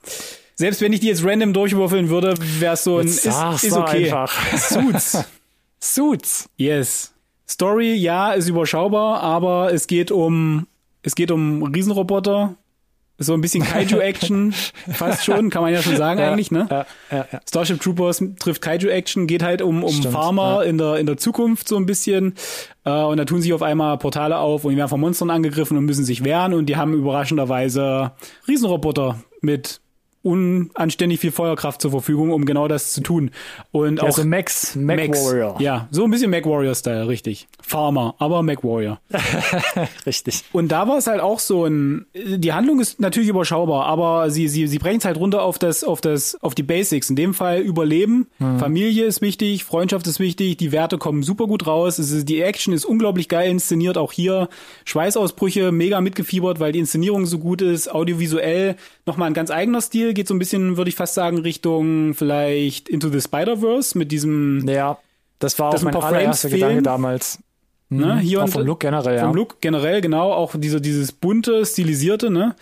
Selbst 0.55 0.81
wenn 0.81 0.95
ich 0.95 1.01
die 1.01 1.09
jetzt 1.09 1.25
random 1.25 1.53
durchwürfeln 1.53 2.09
würde, 2.09 2.35
wäre 2.61 2.75
es 2.75 2.85
so 2.85 2.97
ein. 2.97 3.09
Jetzt 3.09 3.27
Ist, 3.27 3.65
ist 3.65 3.73
okay. 3.75 4.05
einfach. 4.05 4.59
Suits. 4.59 5.25
Suits. 5.81 6.49
Yes. 6.57 7.12
Story, 7.53 7.95
ja, 7.95 8.33
ist 8.33 8.49
überschaubar, 8.49 9.21
aber 9.21 9.73
es 9.73 9.87
geht 9.87 10.11
um, 10.11 10.67
es 11.03 11.15
geht 11.15 11.31
um 11.31 11.63
Riesenroboter. 11.63 12.57
So 13.19 13.35
ein 13.35 13.41
bisschen 13.43 13.63
Kaiju-Action, 13.63 14.53
fast 14.93 15.25
schon, 15.25 15.51
kann 15.51 15.63
man 15.63 15.73
ja 15.73 15.83
schon 15.83 15.97
sagen 15.97 16.19
eigentlich, 16.19 16.51
ne? 16.51 16.67
Ja, 16.69 16.87
ja, 17.11 17.27
ja. 17.31 17.41
Starship 17.47 17.81
Troopers 17.81 18.25
trifft 18.41 18.63
Kaiju-Action, 18.63 19.27
geht 19.27 19.43
halt 19.43 19.63
um, 19.63 19.85
um 19.85 19.93
Stimmt, 19.93 20.15
Farmer 20.15 20.65
in, 20.65 20.79
der, 20.79 20.97
in 20.97 21.07
der 21.07 21.19
Zukunft 21.19 21.69
so 21.69 21.77
ein 21.77 21.87
bisschen. 21.87 22.35
Äh, 22.85 22.91
und 22.91 23.19
da 23.19 23.25
tun 23.27 23.43
sich 23.43 23.53
auf 23.53 23.63
einmal 23.63 23.99
Portale 23.99 24.39
auf 24.39 24.65
und 24.65 24.73
die 24.73 24.77
werden 24.79 24.89
von 24.89 24.99
Monstern 24.99 25.31
angegriffen 25.31 25.77
und 25.77 25.85
müssen 25.85 26.05
sich 26.05 26.25
wehren 26.25 26.55
und 26.55 26.67
die 26.67 26.77
haben 26.77 26.95
überraschenderweise 26.95 28.13
Riesenroboter 28.49 29.23
mit 29.43 29.82
unanständig 30.23 31.21
viel 31.21 31.33
Feuerkraft 31.33 31.83
zur 31.83 31.91
Verfügung, 31.91 32.31
um 32.33 32.45
genau 32.45 32.69
das 32.69 32.93
zu 32.93 33.01
tun. 33.01 33.31
Und 33.71 34.01
auch 34.01 34.07
Also 34.07 34.25
Max, 34.25 34.77
Mac 34.77 34.99
Max. 34.99 35.25
Warrior. 35.25 35.57
Ja, 35.61 35.89
so 35.91 36.05
ein 36.05 36.11
bisschen 36.11 36.31
Mac 36.31 36.47
Warrior-Style, 36.47 37.09
richtig. 37.09 37.49
Farmer, 37.61 38.15
aber 38.19 38.43
Mac 38.43 38.63
Warrior. 38.65 39.01
Richtig. 40.07 40.45
Und 40.53 40.69
da 40.69 40.89
war 40.89 40.99
es 40.99 41.07
halt 41.07 41.21
auch 41.21 41.39
so 41.39 41.65
ein, 41.65 42.07
die 42.15 42.53
Handlung 42.53 42.81
ist 42.81 43.01
natürlich 43.01 43.29
überschaubar, 43.29 43.87
aber 43.87 44.31
sie, 44.31 44.49
sie, 44.49 44.67
sie 44.67 44.79
brechen 44.79 44.99
es 44.99 45.05
halt 45.05 45.17
runter 45.17 45.43
auf 45.43 45.59
das, 45.59 45.85
auf 45.85 46.01
das, 46.01 46.37
auf 46.43 46.55
die 46.55 46.63
Basics. 46.63 47.09
In 47.11 47.17
dem 47.17 47.35
Fall 47.35 47.61
Überleben. 47.61 48.27
Familie 48.59 49.07
ist 49.07 49.21
wichtig, 49.23 49.65
Freundschaft 49.65 50.07
ist 50.07 50.21
wichtig, 50.21 50.57
die 50.57 50.73
Werte 50.73 50.99
kommen 50.99 51.23
super 51.23 51.47
gut 51.47 51.67
raus. 51.67 51.99
Es 51.99 52.11
ist, 52.11 52.29
die 52.29 52.41
Action 52.41 52.75
ist 52.75 52.85
unglaublich 52.85 53.29
geil 53.29 53.51
inszeniert, 53.51 53.97
auch 53.97 54.13
hier. 54.13 54.49
Schweißausbrüche, 54.85 55.73
mega 55.73 56.01
mitgefiebert, 56.01 56.61
weil 56.61 56.73
die 56.73 56.81
Inszenierung 56.81 57.27
so 57.27 57.39
gut 57.39 57.63
ist. 57.63 57.93
Audiovisuell 57.93 58.77
nochmal 59.07 59.29
ein 59.29 59.35
ganz 59.35 59.51
eigener 59.51 59.81
Stil, 59.81 60.12
geht 60.15 60.29
so 60.29 60.35
ein 60.35 60.39
bisschen, 60.39 60.77
würde 60.77 60.89
ich 60.89 60.95
fast 60.95 61.15
sagen, 61.15 61.39
Richtung 61.39 62.15
vielleicht 62.15 62.89
Into 62.89 63.09
the 63.09 63.21
Spider-Verse 63.21 63.97
mit 63.97 64.13
diesem, 64.13 64.67
Ja, 64.69 64.99
das 65.39 65.59
war 65.59 65.71
auch 65.71 65.75
ein 65.75 65.85
mein 65.85 65.93
paar 65.93 66.05
allererster 66.05 66.49
Frames 66.49 66.61
Gedanke 66.61 66.83
damals. 66.83 67.39
ne, 67.89 68.19
hier 68.19 68.41
Auch 68.41 68.45
und 68.45 68.51
vom 68.51 68.67
Look 68.67 68.81
generell, 68.81 69.17
ja. 69.17 69.25
Vom 69.25 69.35
Look 69.35 69.61
generell, 69.61 70.01
genau, 70.01 70.33
auch 70.33 70.55
diese, 70.57 70.81
dieses 70.81 71.13
bunte, 71.13 71.65
stilisierte, 71.67 72.31
ne? 72.31 72.55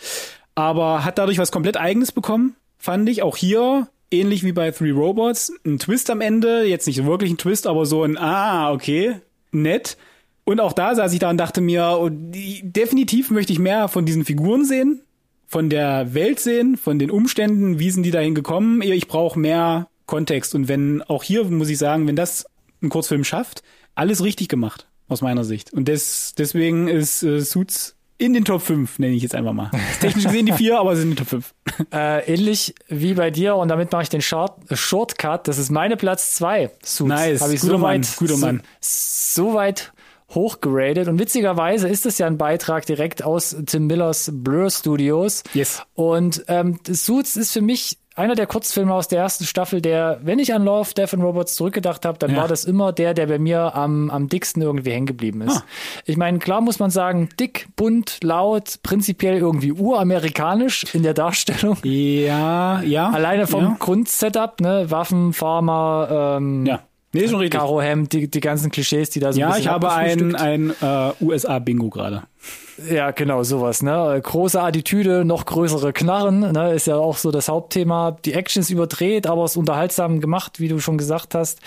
Aber 0.54 1.04
hat 1.04 1.18
dadurch 1.18 1.38
was 1.38 1.52
komplett 1.52 1.76
eigenes 1.76 2.12
bekommen, 2.12 2.56
fand 2.78 3.08
ich. 3.08 3.22
Auch 3.22 3.36
hier, 3.36 3.88
ähnlich 4.10 4.44
wie 4.44 4.52
bei 4.52 4.70
Three 4.70 4.90
Robots, 4.90 5.52
ein 5.64 5.78
Twist 5.78 6.10
am 6.10 6.20
Ende, 6.20 6.64
jetzt 6.64 6.86
nicht 6.86 7.04
wirklich 7.04 7.30
ein 7.30 7.38
Twist, 7.38 7.66
aber 7.66 7.86
so 7.86 8.02
ein, 8.02 8.18
ah, 8.18 8.72
okay, 8.72 9.20
nett. 9.52 9.96
Und 10.44 10.60
auch 10.60 10.72
da 10.72 10.94
saß 10.94 11.12
ich 11.12 11.20
da 11.20 11.30
und 11.30 11.36
dachte 11.36 11.60
mir, 11.60 11.98
oh, 12.00 12.08
die, 12.10 12.60
definitiv 12.64 13.30
möchte 13.30 13.52
ich 13.52 13.58
mehr 13.58 13.88
von 13.88 14.04
diesen 14.04 14.24
Figuren 14.24 14.64
sehen, 14.64 15.02
von 15.50 15.68
der 15.68 16.14
Welt 16.14 16.38
sehen, 16.38 16.76
von 16.76 17.00
den 17.00 17.10
Umständen, 17.10 17.80
wie 17.80 17.90
sind 17.90 18.04
die 18.04 18.12
dahin 18.12 18.36
gekommen. 18.36 18.82
Ich 18.82 19.08
brauche 19.08 19.36
mehr 19.36 19.88
Kontext. 20.06 20.54
Und 20.54 20.68
wenn, 20.68 21.02
auch 21.02 21.24
hier 21.24 21.44
muss 21.44 21.68
ich 21.68 21.76
sagen, 21.76 22.06
wenn 22.06 22.14
das 22.14 22.46
ein 22.80 22.88
Kurzfilm 22.88 23.24
schafft, 23.24 23.64
alles 23.96 24.22
richtig 24.22 24.48
gemacht, 24.48 24.86
aus 25.08 25.22
meiner 25.22 25.42
Sicht. 25.42 25.72
Und 25.72 25.88
des, 25.88 26.34
deswegen 26.38 26.86
ist 26.86 27.24
äh, 27.24 27.40
Suits 27.40 27.96
in 28.16 28.32
den 28.32 28.44
Top 28.44 28.62
5, 28.62 29.00
nenne 29.00 29.14
ich 29.14 29.24
jetzt 29.24 29.34
einfach 29.34 29.52
mal. 29.52 29.72
Technisch 30.00 30.26
gesehen 30.26 30.46
die 30.46 30.52
4, 30.52 30.78
aber 30.78 30.94
sind 30.94 31.10
die 31.10 31.16
Top 31.16 31.28
5. 31.28 31.54
Äh, 31.92 32.32
ähnlich 32.32 32.74
wie 32.88 33.14
bei 33.14 33.30
dir 33.30 33.56
und 33.56 33.68
damit 33.68 33.90
mache 33.90 34.02
ich 34.02 34.08
den 34.10 34.20
Short, 34.20 34.58
Shortcut. 34.70 35.48
Das 35.48 35.56
ist 35.56 35.70
meine 35.70 35.96
Platz 35.96 36.34
2. 36.34 36.70
Suits. 36.84 37.08
Nice, 37.08 37.40
guter 37.40 37.56
so 37.56 37.78
Mann, 37.78 37.82
weit, 37.82 38.16
guter 38.16 38.36
Mann. 38.36 38.62
So, 38.80 39.48
so 39.48 39.54
weit 39.54 39.92
hochgeradet. 40.34 41.08
Und 41.08 41.18
witzigerweise 41.18 41.88
ist 41.88 42.06
es 42.06 42.18
ja 42.18 42.26
ein 42.26 42.38
Beitrag 42.38 42.86
direkt 42.86 43.22
aus 43.22 43.56
Tim 43.66 43.86
Millers 43.86 44.30
Blur 44.32 44.70
Studios. 44.70 45.42
Yes. 45.54 45.82
Und 45.94 46.44
ähm, 46.48 46.78
Suits 46.86 47.36
ist 47.36 47.52
für 47.52 47.62
mich 47.62 47.98
einer 48.16 48.34
der 48.34 48.46
Kurzfilme 48.46 48.92
aus 48.92 49.08
der 49.08 49.20
ersten 49.20 49.44
Staffel, 49.44 49.80
der, 49.80 50.20
wenn 50.22 50.38
ich 50.38 50.52
an 50.52 50.64
Love, 50.64 50.92
Death 50.94 51.14
and 51.14 51.22
Robots 51.22 51.54
zurückgedacht 51.54 52.04
habe, 52.04 52.18
dann 52.18 52.32
ja. 52.32 52.38
war 52.38 52.48
das 52.48 52.64
immer 52.64 52.92
der, 52.92 53.14
der 53.14 53.26
bei 53.26 53.38
mir 53.38 53.74
am, 53.74 54.10
am 54.10 54.28
dicksten 54.28 54.62
irgendwie 54.62 54.90
hängen 54.90 55.06
geblieben 55.06 55.40
ist. 55.42 55.58
Ah. 55.58 55.64
Ich 56.04 56.16
meine, 56.16 56.38
klar 56.38 56.60
muss 56.60 56.78
man 56.78 56.90
sagen, 56.90 57.28
dick, 57.38 57.68
bunt, 57.76 58.18
laut, 58.22 58.80
prinzipiell 58.82 59.38
irgendwie 59.38 59.72
uramerikanisch 59.72 60.94
in 60.94 61.02
der 61.02 61.14
Darstellung. 61.14 61.78
Ja, 61.82 62.82
ja. 62.82 63.10
Alleine 63.10 63.46
vom 63.46 63.62
ja. 63.62 63.76
Grundsetup, 63.78 64.60
ne, 64.60 64.90
Waffen, 64.90 65.32
Pharma, 65.32 66.36
ähm, 66.36 66.66
ja. 66.66 66.80
Nee, 67.12 67.26
schon 67.28 67.40
richtig. 67.40 67.58
Karo 67.58 67.80
Hemd, 67.80 68.12
die, 68.12 68.30
die 68.30 68.40
ganzen 68.40 68.70
Klischees, 68.70 69.10
die 69.10 69.20
da 69.20 69.32
so 69.32 69.40
Ja, 69.40 69.56
ich 69.56 69.66
habe 69.66 69.92
ein, 69.92 70.36
ein 70.36 70.70
äh, 70.80 71.12
USA-Bingo 71.20 71.90
gerade. 71.90 72.22
Ja, 72.88 73.10
genau, 73.10 73.42
sowas, 73.42 73.82
ne? 73.82 74.20
Große 74.22 74.60
Attitüde, 74.60 75.24
noch 75.24 75.44
größere 75.44 75.92
Knarren, 75.92 76.52
ne? 76.52 76.72
Ist 76.72 76.86
ja 76.86 76.96
auch 76.96 77.16
so 77.16 77.30
das 77.30 77.48
Hauptthema. 77.48 78.16
Die 78.24 78.32
Action 78.32 78.60
ist 78.60 78.70
überdreht, 78.70 79.26
aber 79.26 79.44
es 79.44 79.52
ist 79.52 79.56
unterhaltsam 79.56 80.20
gemacht, 80.20 80.60
wie 80.60 80.68
du 80.68 80.78
schon 80.78 80.98
gesagt 80.98 81.34
hast. 81.34 81.58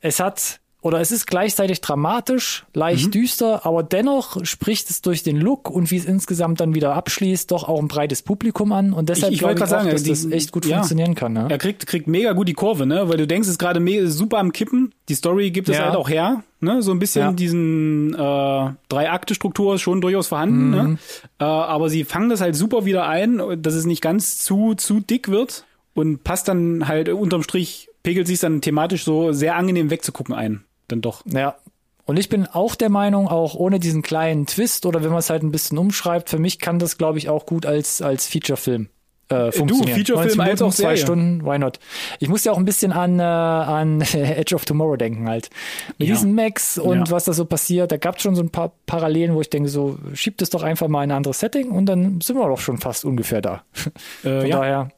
Es 0.00 0.18
hat 0.18 0.60
oder 0.82 1.00
es 1.00 1.12
ist 1.12 1.28
gleichzeitig 1.28 1.80
dramatisch, 1.80 2.66
leicht 2.74 3.06
mhm. 3.06 3.10
düster, 3.12 3.64
aber 3.64 3.84
dennoch 3.84 4.44
spricht 4.44 4.90
es 4.90 5.00
durch 5.00 5.22
den 5.22 5.40
Look 5.40 5.70
und 5.70 5.92
wie 5.92 5.96
es 5.96 6.04
insgesamt 6.04 6.60
dann 6.60 6.74
wieder 6.74 6.94
abschließt, 6.94 7.52
doch 7.52 7.68
auch 7.68 7.80
ein 7.80 7.86
breites 7.86 8.22
Publikum 8.22 8.72
an 8.72 8.92
und 8.92 9.08
deshalb 9.08 9.32
ich, 9.32 9.38
ich 9.38 9.42
wollte 9.44 9.58
ich 9.58 9.64
auch, 9.64 9.68
sagen, 9.68 9.90
dass 9.90 10.02
die, 10.02 10.10
das 10.10 10.24
echt 10.26 10.50
gut 10.50 10.66
ja, 10.66 10.78
funktionieren 10.78 11.14
kann. 11.14 11.34
Ne? 11.34 11.46
Er 11.48 11.58
kriegt, 11.58 11.86
kriegt 11.86 12.08
mega 12.08 12.32
gut 12.32 12.48
die 12.48 12.54
Kurve, 12.54 12.84
ne? 12.84 13.08
weil 13.08 13.16
du 13.16 13.28
denkst, 13.28 13.46
es 13.46 13.52
ist 13.52 13.58
gerade 13.58 14.10
super 14.10 14.38
am 14.38 14.52
Kippen. 14.52 14.92
Die 15.08 15.14
Story 15.14 15.52
gibt 15.52 15.68
es 15.68 15.76
ja. 15.76 15.84
halt 15.84 15.94
auch 15.94 16.08
her. 16.08 16.42
Ne? 16.58 16.82
So 16.82 16.90
ein 16.90 16.98
bisschen 16.98 17.22
ja. 17.22 17.32
diesen 17.32 18.14
äh, 18.14 18.70
Drei-Akte-Struktur 18.88 19.76
ist 19.76 19.82
schon 19.82 20.00
durchaus 20.00 20.26
vorhanden. 20.26 20.70
Ne? 20.70 20.82
Mhm. 20.82 20.90
Ne? 20.90 20.98
Äh, 21.38 21.44
aber 21.44 21.90
sie 21.90 22.02
fangen 22.02 22.28
das 22.28 22.40
halt 22.40 22.56
super 22.56 22.84
wieder 22.84 23.06
ein, 23.06 23.40
dass 23.62 23.74
es 23.74 23.86
nicht 23.86 24.02
ganz 24.02 24.38
zu, 24.38 24.74
zu 24.74 24.98
dick 24.98 25.28
wird 25.28 25.64
und 25.94 26.24
passt 26.24 26.48
dann 26.48 26.88
halt 26.88 27.08
unterm 27.08 27.44
Strich, 27.44 27.88
pegelt 28.02 28.26
sich 28.26 28.40
dann 28.40 28.60
thematisch 28.60 29.04
so 29.04 29.30
sehr 29.30 29.54
angenehm 29.54 29.90
wegzugucken 29.90 30.34
ein 30.34 30.64
dann 30.92 31.00
doch. 31.00 31.22
Ja. 31.26 31.56
Und 32.04 32.18
ich 32.18 32.28
bin 32.28 32.46
auch 32.46 32.74
der 32.74 32.90
Meinung, 32.90 33.28
auch 33.28 33.54
ohne 33.54 33.78
diesen 33.78 34.02
kleinen 34.02 34.46
Twist 34.46 34.86
oder 34.86 35.02
wenn 35.04 35.10
man 35.10 35.20
es 35.20 35.30
halt 35.30 35.42
ein 35.42 35.52
bisschen 35.52 35.78
umschreibt, 35.78 36.30
für 36.30 36.38
mich 36.38 36.58
kann 36.58 36.78
das, 36.78 36.98
glaube 36.98 37.18
ich, 37.18 37.28
auch 37.28 37.46
gut 37.46 37.64
als, 37.64 38.02
als 38.02 38.26
Feature-Film 38.26 38.88
äh, 39.28 39.52
funktionieren. 39.52 39.86
Du, 39.86 39.94
Feature-Film 39.94 40.40
als 40.40 40.62
auch 40.62 40.72
zwei 40.72 40.96
Stunden, 40.96 41.44
why 41.44 41.58
not? 41.58 41.78
Ich 42.18 42.28
muss 42.28 42.44
ja 42.44 42.52
auch 42.52 42.58
ein 42.58 42.64
bisschen 42.64 42.92
an, 42.92 43.20
äh, 43.20 43.22
an 43.22 44.00
Edge 44.12 44.54
of 44.54 44.64
Tomorrow 44.64 44.96
denken 44.96 45.28
halt. 45.28 45.50
Mit 45.98 46.08
ja. 46.08 46.14
diesen 46.14 46.34
Macs 46.34 46.76
und 46.76 47.08
ja. 47.08 47.10
was 47.10 47.24
da 47.24 47.32
so 47.32 47.44
passiert, 47.44 47.92
da 47.92 47.96
gab 47.96 48.16
es 48.16 48.22
schon 48.22 48.34
so 48.34 48.42
ein 48.42 48.50
paar 48.50 48.72
Parallelen, 48.86 49.34
wo 49.34 49.40
ich 49.40 49.50
denke, 49.50 49.68
so 49.68 49.98
schiebt 50.12 50.42
es 50.42 50.50
doch 50.50 50.62
einfach 50.62 50.88
mal 50.88 51.04
in 51.04 51.10
ein 51.10 51.16
anderes 51.16 51.40
Setting 51.40 51.70
und 51.70 51.86
dann 51.86 52.20
sind 52.20 52.36
wir 52.36 52.48
doch 52.48 52.60
schon 52.60 52.78
fast 52.78 53.04
ungefähr 53.04 53.40
da. 53.40 53.62
Äh, 54.24 54.40
Von 54.40 54.46
ja. 54.46 54.58
daher 54.58 54.88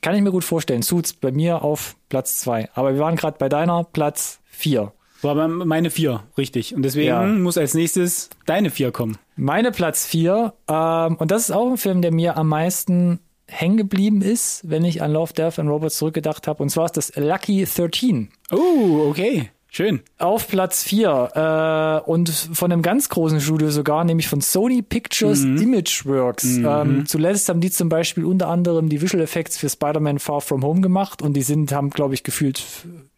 kann 0.00 0.14
ich 0.14 0.22
mir 0.22 0.30
gut 0.30 0.44
vorstellen. 0.44 0.82
Suits 0.82 1.12
bei 1.12 1.32
mir 1.32 1.62
auf 1.62 1.96
Platz 2.08 2.38
zwei. 2.38 2.68
Aber 2.74 2.94
wir 2.94 3.00
waren 3.00 3.16
gerade 3.16 3.36
bei 3.38 3.48
deiner 3.48 3.84
Platz 3.84 4.40
vier. 4.44 4.92
War 5.22 5.48
meine 5.48 5.90
vier, 5.90 6.22
richtig. 6.38 6.74
Und 6.74 6.82
deswegen 6.82 7.08
ja. 7.08 7.24
muss 7.24 7.58
als 7.58 7.74
nächstes 7.74 8.30
deine 8.46 8.70
vier 8.70 8.90
kommen. 8.90 9.18
Meine 9.36 9.70
Platz 9.70 10.06
vier. 10.06 10.54
Ähm, 10.68 11.16
und 11.16 11.30
das 11.30 11.42
ist 11.44 11.50
auch 11.50 11.70
ein 11.70 11.76
Film, 11.76 12.02
der 12.02 12.12
mir 12.12 12.36
am 12.36 12.48
meisten 12.48 13.20
hängen 13.46 13.76
geblieben 13.76 14.22
ist, 14.22 14.68
wenn 14.68 14.84
ich 14.84 15.02
an 15.02 15.12
Love, 15.12 15.32
Death 15.32 15.58
and 15.58 15.68
Robots 15.68 15.98
zurückgedacht 15.98 16.46
habe. 16.46 16.62
Und 16.62 16.70
zwar 16.70 16.86
ist 16.86 16.96
das 16.96 17.12
Lucky 17.16 17.64
13. 17.64 18.30
Oh, 18.52 19.08
okay. 19.08 19.50
Schön. 19.72 20.00
Auf 20.18 20.48
Platz 20.48 20.82
4 20.82 22.02
äh, 22.04 22.10
und 22.10 22.28
von 22.28 22.72
einem 22.72 22.82
ganz 22.82 23.08
großen 23.08 23.40
Studio 23.40 23.70
sogar, 23.70 24.02
nämlich 24.04 24.26
von 24.26 24.40
Sony 24.40 24.82
Pictures 24.82 25.42
mhm. 25.42 25.58
Imageworks. 25.58 26.44
Mhm. 26.44 26.66
Ähm, 26.66 27.06
zuletzt 27.06 27.48
haben 27.48 27.60
die 27.60 27.70
zum 27.70 27.88
Beispiel 27.88 28.24
unter 28.24 28.48
anderem 28.48 28.88
die 28.88 29.00
Visual 29.00 29.22
Effects 29.22 29.58
für 29.58 29.68
Spider-Man 29.68 30.18
Far 30.18 30.40
From 30.40 30.64
Home 30.64 30.80
gemacht 30.80 31.22
und 31.22 31.34
die 31.34 31.42
sind, 31.42 31.70
haben, 31.70 31.90
glaube 31.90 32.14
ich, 32.14 32.24
gefühlt 32.24 32.60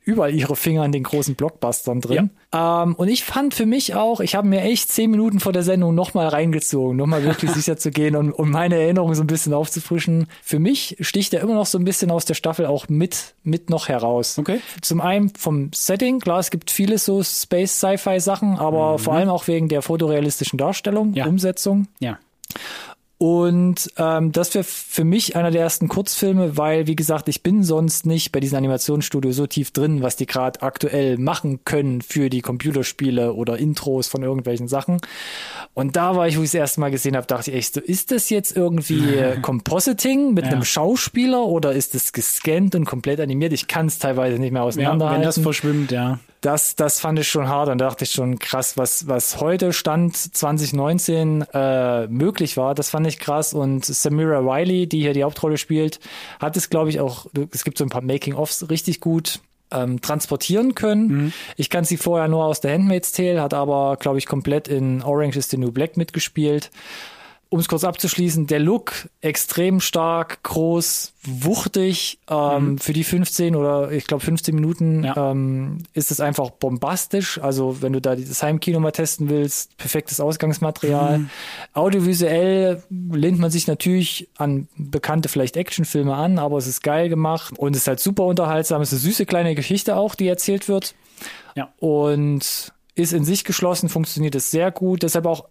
überall 0.04 0.34
ihre 0.34 0.56
Finger 0.56 0.84
in 0.84 0.92
den 0.92 1.04
großen 1.04 1.34
Blockbustern 1.34 2.00
drin. 2.00 2.30
Ja. 2.52 2.82
Ähm, 2.82 2.94
und 2.94 3.08
ich 3.08 3.24
fand 3.24 3.54
für 3.54 3.66
mich 3.66 3.94
auch, 3.94 4.20
ich 4.20 4.34
habe 4.34 4.48
mir 4.48 4.62
echt 4.62 4.90
zehn 4.90 5.10
Minuten 5.10 5.40
vor 5.40 5.52
der 5.52 5.62
Sendung 5.62 5.94
nochmal 5.94 6.28
reingezogen, 6.28 6.96
nochmal 6.96 7.22
wirklich 7.24 7.50
sicher 7.52 7.76
zu 7.76 7.90
gehen 7.90 8.16
und 8.16 8.32
um 8.32 8.50
meine 8.50 8.76
Erinnerungen 8.76 9.14
so 9.14 9.22
ein 9.22 9.28
bisschen 9.28 9.54
aufzufrischen. 9.54 10.26
Für 10.42 10.58
mich 10.58 10.96
sticht 11.00 11.34
er 11.34 11.40
immer 11.40 11.54
noch 11.54 11.66
so 11.66 11.78
ein 11.78 11.84
bisschen 11.84 12.10
aus 12.10 12.24
der 12.24 12.34
Staffel 12.34 12.66
auch 12.66 12.88
mit, 12.88 13.34
mit 13.44 13.70
noch 13.70 13.88
heraus. 13.88 14.38
Okay. 14.38 14.60
Zum 14.80 15.00
einen 15.00 15.30
vom 15.30 15.70
Setting, 15.72 16.18
klar, 16.18 16.40
es 16.40 16.50
gibt 16.50 16.70
viele 16.70 16.98
so 16.98 17.22
Space-Sci-Fi-Sachen, 17.22 18.58
aber 18.58 18.94
mhm. 18.94 18.98
vor 18.98 19.14
allem 19.14 19.28
auch 19.28 19.46
wegen 19.46 19.68
der 19.68 19.82
fotorealistischen 19.82 20.58
Darstellung, 20.58 21.14
ja. 21.14 21.26
Umsetzung. 21.26 21.86
Ja. 22.00 22.18
Und 23.22 23.88
ähm, 23.98 24.32
das 24.32 24.52
wäre 24.52 24.64
für 24.64 25.04
mich 25.04 25.36
einer 25.36 25.52
der 25.52 25.60
ersten 25.60 25.86
Kurzfilme, 25.86 26.56
weil, 26.56 26.88
wie 26.88 26.96
gesagt, 26.96 27.28
ich 27.28 27.44
bin 27.44 27.62
sonst 27.62 28.04
nicht 28.04 28.32
bei 28.32 28.40
diesen 28.40 28.56
Animationsstudios 28.56 29.36
so 29.36 29.46
tief 29.46 29.70
drin, 29.70 30.02
was 30.02 30.16
die 30.16 30.26
gerade 30.26 30.60
aktuell 30.60 31.18
machen 31.18 31.60
können 31.64 32.02
für 32.02 32.30
die 32.30 32.40
Computerspiele 32.40 33.32
oder 33.34 33.58
Intros 33.58 34.08
von 34.08 34.24
irgendwelchen 34.24 34.66
Sachen. 34.66 35.00
Und 35.72 35.94
da 35.94 36.16
war 36.16 36.26
ich, 36.26 36.36
wo 36.36 36.40
ich 36.40 36.48
es 36.48 36.54
erste 36.54 36.80
Mal 36.80 36.90
gesehen 36.90 37.14
habe, 37.14 37.28
dachte 37.28 37.52
ich 37.52 37.56
echt 37.58 37.74
so, 37.74 37.80
ist 37.80 38.10
das 38.10 38.28
jetzt 38.28 38.56
irgendwie 38.56 39.04
Compositing 39.42 40.34
mit 40.34 40.46
ja. 40.46 40.50
einem 40.50 40.64
Schauspieler 40.64 41.44
oder 41.44 41.70
ist 41.74 41.94
das 41.94 42.12
gescannt 42.12 42.74
und 42.74 42.86
komplett 42.86 43.20
animiert? 43.20 43.52
Ich 43.52 43.68
kann 43.68 43.86
es 43.86 44.00
teilweise 44.00 44.40
nicht 44.40 44.50
mehr 44.50 44.64
auseinanderhalten. 44.64 45.22
Ja, 45.22 45.28
wenn 45.28 45.36
das 45.36 45.38
verschwimmt, 45.38 45.92
ja 45.92 46.18
das, 46.42 46.76
das 46.76 47.00
fand 47.00 47.18
ich 47.18 47.28
schon 47.28 47.48
hart. 47.48 47.68
Und 47.68 47.78
da 47.78 47.86
dachte 47.86 48.04
ich 48.04 48.10
schon 48.10 48.38
krass, 48.38 48.76
was, 48.76 49.08
was 49.08 49.40
heute 49.40 49.72
Stand 49.72 50.16
2019 50.16 51.46
äh, 51.54 52.06
möglich 52.08 52.56
war, 52.56 52.74
das 52.74 52.90
fand 52.90 53.06
ich 53.06 53.18
krass. 53.18 53.54
Und 53.54 53.84
Samira 53.84 54.38
Riley, 54.38 54.86
die 54.86 55.00
hier 55.00 55.14
die 55.14 55.24
Hauptrolle 55.24 55.56
spielt, 55.56 56.00
hat 56.40 56.56
es, 56.56 56.68
glaube 56.68 56.90
ich, 56.90 57.00
auch, 57.00 57.26
es 57.52 57.64
gibt 57.64 57.78
so 57.78 57.84
ein 57.84 57.90
paar 57.90 58.02
Making-ofs 58.02 58.68
richtig 58.68 59.00
gut 59.00 59.40
ähm, 59.70 60.00
transportieren 60.00 60.74
können. 60.74 61.06
Mhm. 61.06 61.32
Ich 61.56 61.70
kann 61.70 61.84
sie 61.84 61.96
vorher 61.96 62.28
nur 62.28 62.44
aus 62.44 62.60
der 62.60 62.74
Handmaid's 62.74 63.12
Tale, 63.12 63.40
hat 63.40 63.54
aber, 63.54 63.96
glaube 63.98 64.18
ich, 64.18 64.26
komplett 64.26 64.68
in 64.68 65.02
Orange 65.02 65.38
is 65.38 65.48
the 65.48 65.56
New 65.56 65.72
Black 65.72 65.96
mitgespielt 65.96 66.70
um 67.52 67.58
es 67.58 67.68
kurz 67.68 67.84
abzuschließen, 67.84 68.46
der 68.46 68.60
Look 68.60 69.10
extrem 69.20 69.80
stark, 69.80 70.42
groß, 70.42 71.12
wuchtig. 71.22 72.18
Ähm, 72.30 72.64
mhm. 72.64 72.78
Für 72.78 72.94
die 72.94 73.04
15 73.04 73.54
oder 73.56 73.92
ich 73.92 74.06
glaube 74.06 74.24
15 74.24 74.54
Minuten 74.54 75.04
ja. 75.04 75.30
ähm, 75.30 75.82
ist 75.92 76.10
es 76.10 76.20
einfach 76.20 76.48
bombastisch. 76.48 77.38
Also 77.42 77.82
wenn 77.82 77.92
du 77.92 78.00
da 78.00 78.16
das 78.16 78.42
Heimkino 78.42 78.80
mal 78.80 78.92
testen 78.92 79.28
willst, 79.28 79.76
perfektes 79.76 80.18
Ausgangsmaterial. 80.18 81.18
Mhm. 81.18 81.30
Audiovisuell 81.74 82.82
lehnt 82.88 83.38
man 83.38 83.50
sich 83.50 83.66
natürlich 83.66 84.30
an 84.38 84.66
bekannte 84.78 85.28
vielleicht 85.28 85.58
Actionfilme 85.58 86.14
an, 86.14 86.38
aber 86.38 86.56
es 86.56 86.66
ist 86.66 86.82
geil 86.82 87.10
gemacht 87.10 87.52
und 87.58 87.76
es 87.76 87.82
ist 87.82 87.86
halt 87.86 88.00
super 88.00 88.24
unterhaltsam. 88.24 88.80
Es 88.80 88.94
ist 88.94 89.04
eine 89.04 89.10
süße 89.12 89.26
kleine 89.26 89.54
Geschichte 89.54 89.96
auch, 89.96 90.14
die 90.14 90.26
erzählt 90.26 90.68
wird. 90.68 90.94
Ja. 91.54 91.70
Und 91.78 92.72
ist 92.94 93.12
in 93.12 93.24
sich 93.24 93.44
geschlossen, 93.44 93.88
funktioniert 93.88 94.34
es 94.34 94.50
sehr 94.50 94.70
gut. 94.70 95.02
Deshalb 95.02 95.26
auch 95.26 95.44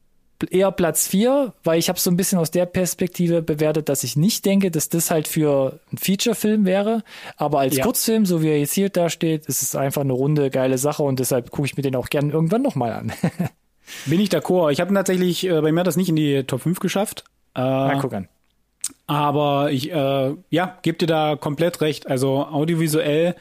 eher 0.50 0.72
Platz 0.72 1.08
4, 1.08 1.54
weil 1.64 1.80
ich 1.80 1.90
habe 1.90 2.00
so 2.00 2.10
ein 2.10 2.18
bisschen 2.18 2.40
aus 2.40 2.52
der 2.52 2.66
Perspektive 2.66 3.42
bewertet, 3.42 3.90
dass 3.90 4.04
ich 4.04 4.16
nicht 4.16 4.46
denke, 4.46 4.72
dass 4.72 4.90
das 4.90 5.12
halt 5.12 5.28
für 5.28 5.80
ein 5.92 5.98
Feature-Film 5.98 6.66
wäre. 6.66 7.04
Aber 7.38 7.60
als 7.60 7.78
ja. 7.78 7.84
Kurzfilm, 7.84 8.26
so 8.26 8.42
wie 8.42 8.50
er 8.50 8.60
jetzt 8.60 8.74
hier 8.74 8.90
da 8.90 9.10
steht, 9.10 9.46
ist 9.46 9.62
es 9.62 9.76
einfach 9.76 10.02
eine 10.02 10.14
runde, 10.14 10.50
geile 10.50 10.78
Sache 10.78 11.04
und 11.04 11.20
deshalb 11.20 11.52
gucke 11.52 11.66
ich 11.66 11.78
mir 11.78 11.84
den 11.84 11.96
auch 11.96 12.10
gern 12.10 12.30
irgendwann 12.30 12.62
nochmal 12.62 12.94
an. 12.94 13.12
Bin 14.06 14.20
ich 14.20 14.30
d'accord. 14.30 14.72
Ich 14.72 14.80
habe 14.80 14.94
tatsächlich, 14.94 15.46
äh, 15.48 15.62
bei 15.62 15.72
mir 15.72 15.84
das 15.84 15.98
nicht 15.98 16.10
in 16.10 16.16
die 16.16 16.44
Top 16.44 16.62
5 16.62 16.80
geschafft. 16.80 17.24
Äh, 17.56 17.60
Na, 17.62 18.00
guck 18.00 18.14
an. 18.14 18.28
Aber 19.08 19.72
ich, 19.72 19.92
äh, 19.92 20.36
ja, 20.50 20.78
gebe 20.82 20.98
dir 20.98 21.08
da 21.08 21.36
komplett 21.36 21.82
recht. 21.82 22.08
Also 22.08 22.46
audiovisuell 22.46 23.36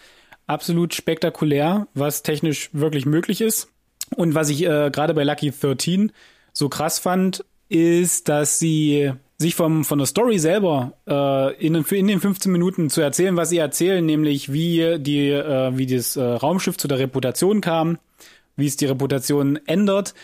absolut 0.46 0.94
spektakulär, 0.94 1.86
was 1.94 2.22
technisch 2.22 2.70
wirklich 2.72 3.06
möglich 3.06 3.40
ist. 3.40 3.68
Und 4.16 4.34
was 4.34 4.48
ich 4.50 4.64
äh, 4.64 4.90
gerade 4.90 5.14
bei 5.14 5.22
Lucky 5.22 5.52
13 5.52 6.12
so 6.52 6.68
krass 6.68 6.98
fand, 6.98 7.44
ist, 7.68 8.28
dass 8.28 8.58
sie 8.58 9.12
sich 9.38 9.54
vom, 9.54 9.84
von 9.84 9.98
der 9.98 10.06
Story 10.06 10.38
selber 10.38 10.92
äh, 11.08 11.54
in, 11.64 11.74
in 11.74 12.06
den 12.06 12.20
15 12.20 12.52
Minuten 12.52 12.90
zu 12.90 13.00
erzählen, 13.00 13.36
was 13.36 13.48
sie 13.48 13.58
erzählen, 13.58 14.04
nämlich 14.04 14.52
wie 14.52 14.98
die, 14.98 15.30
äh, 15.30 15.76
wie 15.76 15.86
das 15.86 16.16
äh, 16.16 16.22
Raumschiff 16.22 16.76
zu 16.76 16.88
der 16.88 16.98
Reputation 16.98 17.62
kam, 17.62 17.98
wie 18.56 18.66
es 18.66 18.76
die 18.76 18.86
Reputation 18.86 19.58
ändert, 19.66 20.14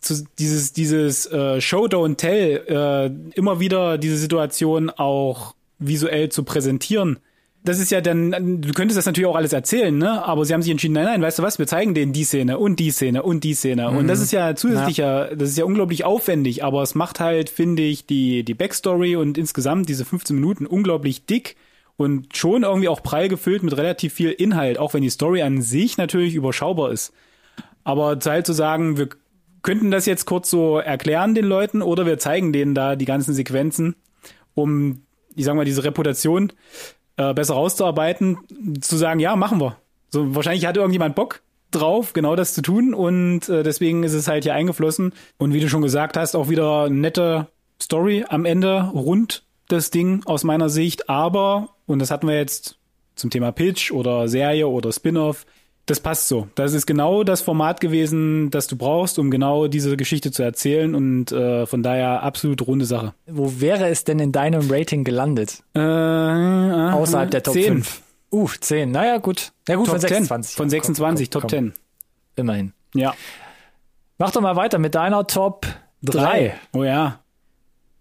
zu, 0.00 0.24
dieses, 0.38 0.72
dieses 0.72 1.26
äh, 1.26 1.60
Show, 1.60 1.86
Don't 1.86 2.16
Tell, 2.16 2.64
äh, 2.66 3.38
immer 3.38 3.60
wieder 3.60 3.96
diese 3.96 4.16
Situation 4.16 4.90
auch 4.90 5.54
visuell 5.78 6.30
zu 6.30 6.42
präsentieren. 6.42 7.18
Das 7.66 7.78
ist 7.78 7.90
ja 7.90 8.02
dann, 8.02 8.60
du 8.60 8.72
könntest 8.74 8.98
das 8.98 9.06
natürlich 9.06 9.26
auch 9.26 9.36
alles 9.36 9.54
erzählen, 9.54 9.96
ne? 9.96 10.22
Aber 10.22 10.44
sie 10.44 10.52
haben 10.52 10.60
sich 10.60 10.70
entschieden, 10.70 10.92
nein, 10.92 11.06
nein, 11.06 11.22
weißt 11.22 11.38
du 11.38 11.42
was, 11.42 11.58
wir 11.58 11.66
zeigen 11.66 11.94
denen 11.94 12.12
die 12.12 12.24
Szene 12.24 12.58
und 12.58 12.78
die 12.78 12.90
Szene 12.90 13.22
und 13.22 13.42
die 13.42 13.54
Szene. 13.54 13.90
Mhm. 13.90 13.96
Und 13.96 14.06
das 14.06 14.20
ist 14.20 14.32
ja 14.32 14.54
zusätzlicher, 14.54 15.30
ja. 15.30 15.34
das 15.34 15.48
ist 15.48 15.56
ja 15.56 15.64
unglaublich 15.64 16.04
aufwendig, 16.04 16.62
aber 16.62 16.82
es 16.82 16.94
macht 16.94 17.20
halt, 17.20 17.48
finde 17.48 17.82
ich, 17.82 18.04
die, 18.04 18.44
die 18.44 18.52
Backstory 18.52 19.16
und 19.16 19.38
insgesamt 19.38 19.88
diese 19.88 20.04
15 20.04 20.36
Minuten 20.36 20.66
unglaublich 20.66 21.24
dick 21.24 21.56
und 21.96 22.36
schon 22.36 22.64
irgendwie 22.64 22.88
auch 22.88 23.02
prall 23.02 23.28
gefüllt 23.28 23.62
mit 23.62 23.74
relativ 23.76 24.12
viel 24.12 24.30
Inhalt, 24.30 24.78
auch 24.78 24.92
wenn 24.92 25.02
die 25.02 25.08
Story 25.08 25.40
an 25.40 25.62
sich 25.62 25.96
natürlich 25.96 26.34
überschaubar 26.34 26.92
ist. 26.92 27.14
Aber 27.82 28.18
halt 28.22 28.46
zu 28.46 28.52
sagen, 28.52 28.98
wir 28.98 29.08
könnten 29.62 29.90
das 29.90 30.04
jetzt 30.04 30.26
kurz 30.26 30.50
so 30.50 30.78
erklären 30.78 31.34
den 31.34 31.46
Leuten 31.46 31.80
oder 31.80 32.04
wir 32.04 32.18
zeigen 32.18 32.52
denen 32.52 32.74
da 32.74 32.94
die 32.94 33.06
ganzen 33.06 33.32
Sequenzen, 33.32 33.96
um, 34.54 35.02
ich 35.34 35.46
sag 35.46 35.54
mal, 35.54 35.64
diese 35.64 35.84
Reputation 35.84 36.52
äh, 37.16 37.34
besser 37.34 37.54
rauszuarbeiten, 37.54 38.38
zu 38.80 38.96
sagen, 38.96 39.20
ja, 39.20 39.36
machen 39.36 39.60
wir. 39.60 39.76
So, 40.10 40.34
wahrscheinlich 40.34 40.66
hat 40.66 40.76
irgendjemand 40.76 41.14
Bock 41.14 41.42
drauf, 41.70 42.12
genau 42.12 42.36
das 42.36 42.54
zu 42.54 42.62
tun 42.62 42.94
und 42.94 43.48
äh, 43.48 43.62
deswegen 43.62 44.04
ist 44.04 44.12
es 44.12 44.28
halt 44.28 44.44
hier 44.44 44.54
eingeflossen. 44.54 45.12
Und 45.38 45.52
wie 45.52 45.60
du 45.60 45.68
schon 45.68 45.82
gesagt 45.82 46.16
hast, 46.16 46.36
auch 46.36 46.48
wieder 46.48 46.88
nette 46.88 47.48
Story 47.82 48.24
am 48.28 48.44
Ende 48.44 48.90
rund 48.94 49.44
das 49.68 49.90
Ding 49.90 50.22
aus 50.26 50.44
meiner 50.44 50.68
Sicht, 50.68 51.08
aber, 51.08 51.70
und 51.86 51.98
das 51.98 52.10
hatten 52.10 52.28
wir 52.28 52.36
jetzt 52.36 52.78
zum 53.16 53.30
Thema 53.30 53.52
Pitch 53.52 53.90
oder 53.90 54.28
Serie 54.28 54.68
oder 54.68 54.92
Spin-off, 54.92 55.46
das 55.86 56.00
passt 56.00 56.28
so. 56.28 56.48
Das 56.54 56.72
ist 56.72 56.86
genau 56.86 57.24
das 57.24 57.42
Format 57.42 57.80
gewesen, 57.80 58.50
das 58.50 58.66
du 58.66 58.76
brauchst, 58.76 59.18
um 59.18 59.30
genau 59.30 59.66
diese 59.66 59.96
Geschichte 59.96 60.32
zu 60.32 60.42
erzählen 60.42 60.94
und 60.94 61.30
äh, 61.32 61.66
von 61.66 61.82
daher 61.82 62.22
absolut 62.22 62.66
runde 62.66 62.86
Sache. 62.86 63.14
Wo 63.26 63.60
wäre 63.60 63.88
es 63.88 64.04
denn 64.04 64.18
in 64.18 64.32
deinem 64.32 64.70
Rating 64.70 65.04
gelandet? 65.04 65.62
Äh, 65.74 65.80
äh, 65.80 66.92
Außerhalb 66.92 67.30
der 67.30 67.42
Top 67.42 67.54
10. 67.54 67.64
5. 67.64 68.02
Uh, 68.32 68.48
10. 68.48 68.90
Naja, 68.90 69.18
gut. 69.18 69.52
Ja, 69.68 69.76
gut, 69.76 69.86
Top 69.86 69.92
von 69.92 70.00
26. 70.00 70.52
10. 70.52 70.56
Von 70.56 70.70
26, 70.70 71.30
komm, 71.30 71.40
komm, 71.42 71.48
Top 71.48 71.58
10. 71.58 71.72
Immerhin. 72.36 72.72
Ja. 72.94 73.14
Mach 74.18 74.30
doch 74.30 74.40
mal 74.40 74.56
weiter 74.56 74.78
mit 74.78 74.94
deiner 74.94 75.26
Top 75.26 75.66
3. 76.02 76.54
Oh 76.72 76.82
ja. 76.82 77.20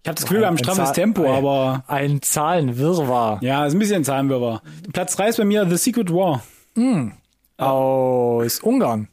Ich 0.04 0.10
habe 0.10 0.16
das 0.16 0.24
Gefühl, 0.24 0.42
wir 0.42 0.48
haben 0.48 0.56
ein 0.56 0.58
straffes 0.58 0.86
Zahl 0.86 0.94
Tempo, 0.94 1.24
ein, 1.24 1.32
aber. 1.32 1.84
Ein 1.88 2.22
Zahlenwirrwarr. 2.22 3.40
Ja, 3.42 3.66
ist 3.66 3.74
ein 3.74 3.80
bisschen 3.80 3.98
ein 3.98 4.04
Zahlenwirrwarr. 4.04 4.62
Platz 4.92 5.16
3 5.16 5.30
ist 5.30 5.38
bei 5.38 5.46
mir 5.46 5.66
The 5.70 5.78
Secret 5.78 6.12
War. 6.12 6.44
Mm. 6.76 7.12
Aus 7.58 8.60
Ungarn. 8.60 9.08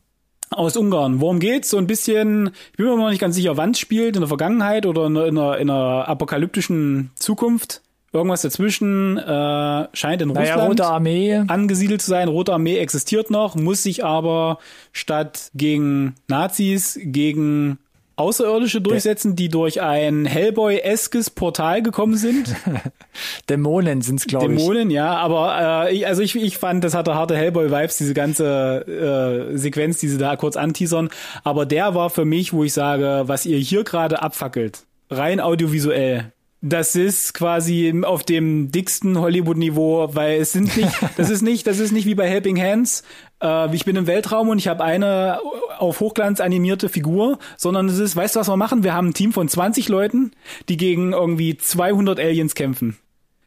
Aus 0.50 0.76
Ungarn. 0.76 1.20
Worum 1.20 1.38
geht's? 1.38 1.70
So 1.70 1.78
ein 1.78 1.86
bisschen, 1.86 2.50
ich 2.72 2.76
bin 2.76 2.86
mir 2.86 2.96
noch 2.96 3.10
nicht 3.10 3.20
ganz 3.20 3.36
sicher, 3.36 3.56
wann 3.56 3.70
es 3.70 3.78
spielt, 3.78 4.16
in 4.16 4.22
der 4.22 4.28
Vergangenheit 4.28 4.84
oder 4.84 5.06
in 5.06 5.16
einer, 5.16 5.58
in 5.58 5.70
einer 5.70 6.08
apokalyptischen 6.08 7.10
Zukunft. 7.14 7.82
Irgendwas 8.12 8.42
dazwischen 8.42 9.18
äh, 9.18 9.88
scheint 9.92 10.20
in 10.20 10.30
naja, 10.30 10.54
Russland 10.54 10.70
Rote 10.70 10.86
Armee. 10.86 11.36
angesiedelt 11.46 12.02
zu 12.02 12.10
sein. 12.10 12.26
Rote 12.26 12.52
Armee 12.52 12.78
existiert 12.78 13.30
noch, 13.30 13.54
muss 13.54 13.84
sich 13.84 14.04
aber 14.04 14.58
statt 14.92 15.52
gegen 15.54 16.16
Nazis 16.26 16.98
gegen 17.00 17.78
Außerirdische 18.20 18.80
durchsetzen, 18.80 19.34
die 19.34 19.48
durch 19.48 19.80
ein 19.80 20.26
Hellboy-eskes 20.26 21.30
Portal 21.30 21.82
gekommen 21.82 22.16
sind. 22.16 22.54
Dämonen 23.48 24.02
sind's, 24.02 24.26
glaube 24.26 24.52
ich. 24.52 24.58
Dämonen, 24.58 24.90
ja, 24.90 25.16
aber 25.16 25.86
äh, 25.88 25.94
ich, 25.94 26.06
also 26.06 26.22
ich, 26.22 26.36
ich 26.36 26.58
fand, 26.58 26.84
das 26.84 26.94
hatte 26.94 27.14
harte 27.14 27.36
Hellboy-Vibes, 27.36 27.96
diese 27.96 28.14
ganze 28.14 29.50
äh, 29.52 29.56
Sequenz, 29.56 29.98
die 29.98 30.08
sie 30.08 30.18
da 30.18 30.36
kurz 30.36 30.56
anteasern. 30.56 31.08
Aber 31.44 31.66
der 31.66 31.94
war 31.94 32.10
für 32.10 32.24
mich, 32.24 32.52
wo 32.52 32.62
ich 32.62 32.74
sage, 32.74 33.22
was 33.26 33.46
ihr 33.46 33.58
hier 33.58 33.84
gerade 33.84 34.22
abfackelt, 34.22 34.84
rein 35.10 35.40
audiovisuell, 35.40 36.32
das 36.62 36.94
ist 36.94 37.32
quasi 37.32 37.94
auf 38.04 38.22
dem 38.22 38.70
dicksten 38.70 39.18
Hollywood-Niveau, 39.18 40.10
weil 40.12 40.40
es 40.40 40.52
sind 40.52 40.76
nicht, 40.76 40.90
das 41.16 41.30
ist 41.30 41.42
nicht, 41.42 41.66
das 41.66 41.78
ist 41.78 41.92
nicht 41.92 42.04
wie 42.04 42.14
bei 42.14 42.28
Helping 42.28 42.60
Hands. 42.60 43.02
Äh, 43.42 43.74
ich 43.74 43.84
bin 43.84 43.96
im 43.96 44.06
Weltraum 44.06 44.50
und 44.50 44.58
ich 44.58 44.68
habe 44.68 44.84
eine 44.84 45.40
auf 45.78 46.00
Hochglanz 46.00 46.40
animierte 46.40 46.90
Figur, 46.90 47.38
sondern 47.56 47.88
es 47.88 47.98
ist, 47.98 48.14
weißt 48.14 48.36
du, 48.36 48.40
was 48.40 48.48
wir 48.48 48.56
machen? 48.56 48.84
Wir 48.84 48.92
haben 48.92 49.08
ein 49.08 49.14
Team 49.14 49.32
von 49.32 49.48
20 49.48 49.88
Leuten, 49.88 50.32
die 50.68 50.76
gegen 50.76 51.12
irgendwie 51.12 51.56
200 51.56 52.20
Aliens 52.20 52.54
kämpfen. 52.54 52.98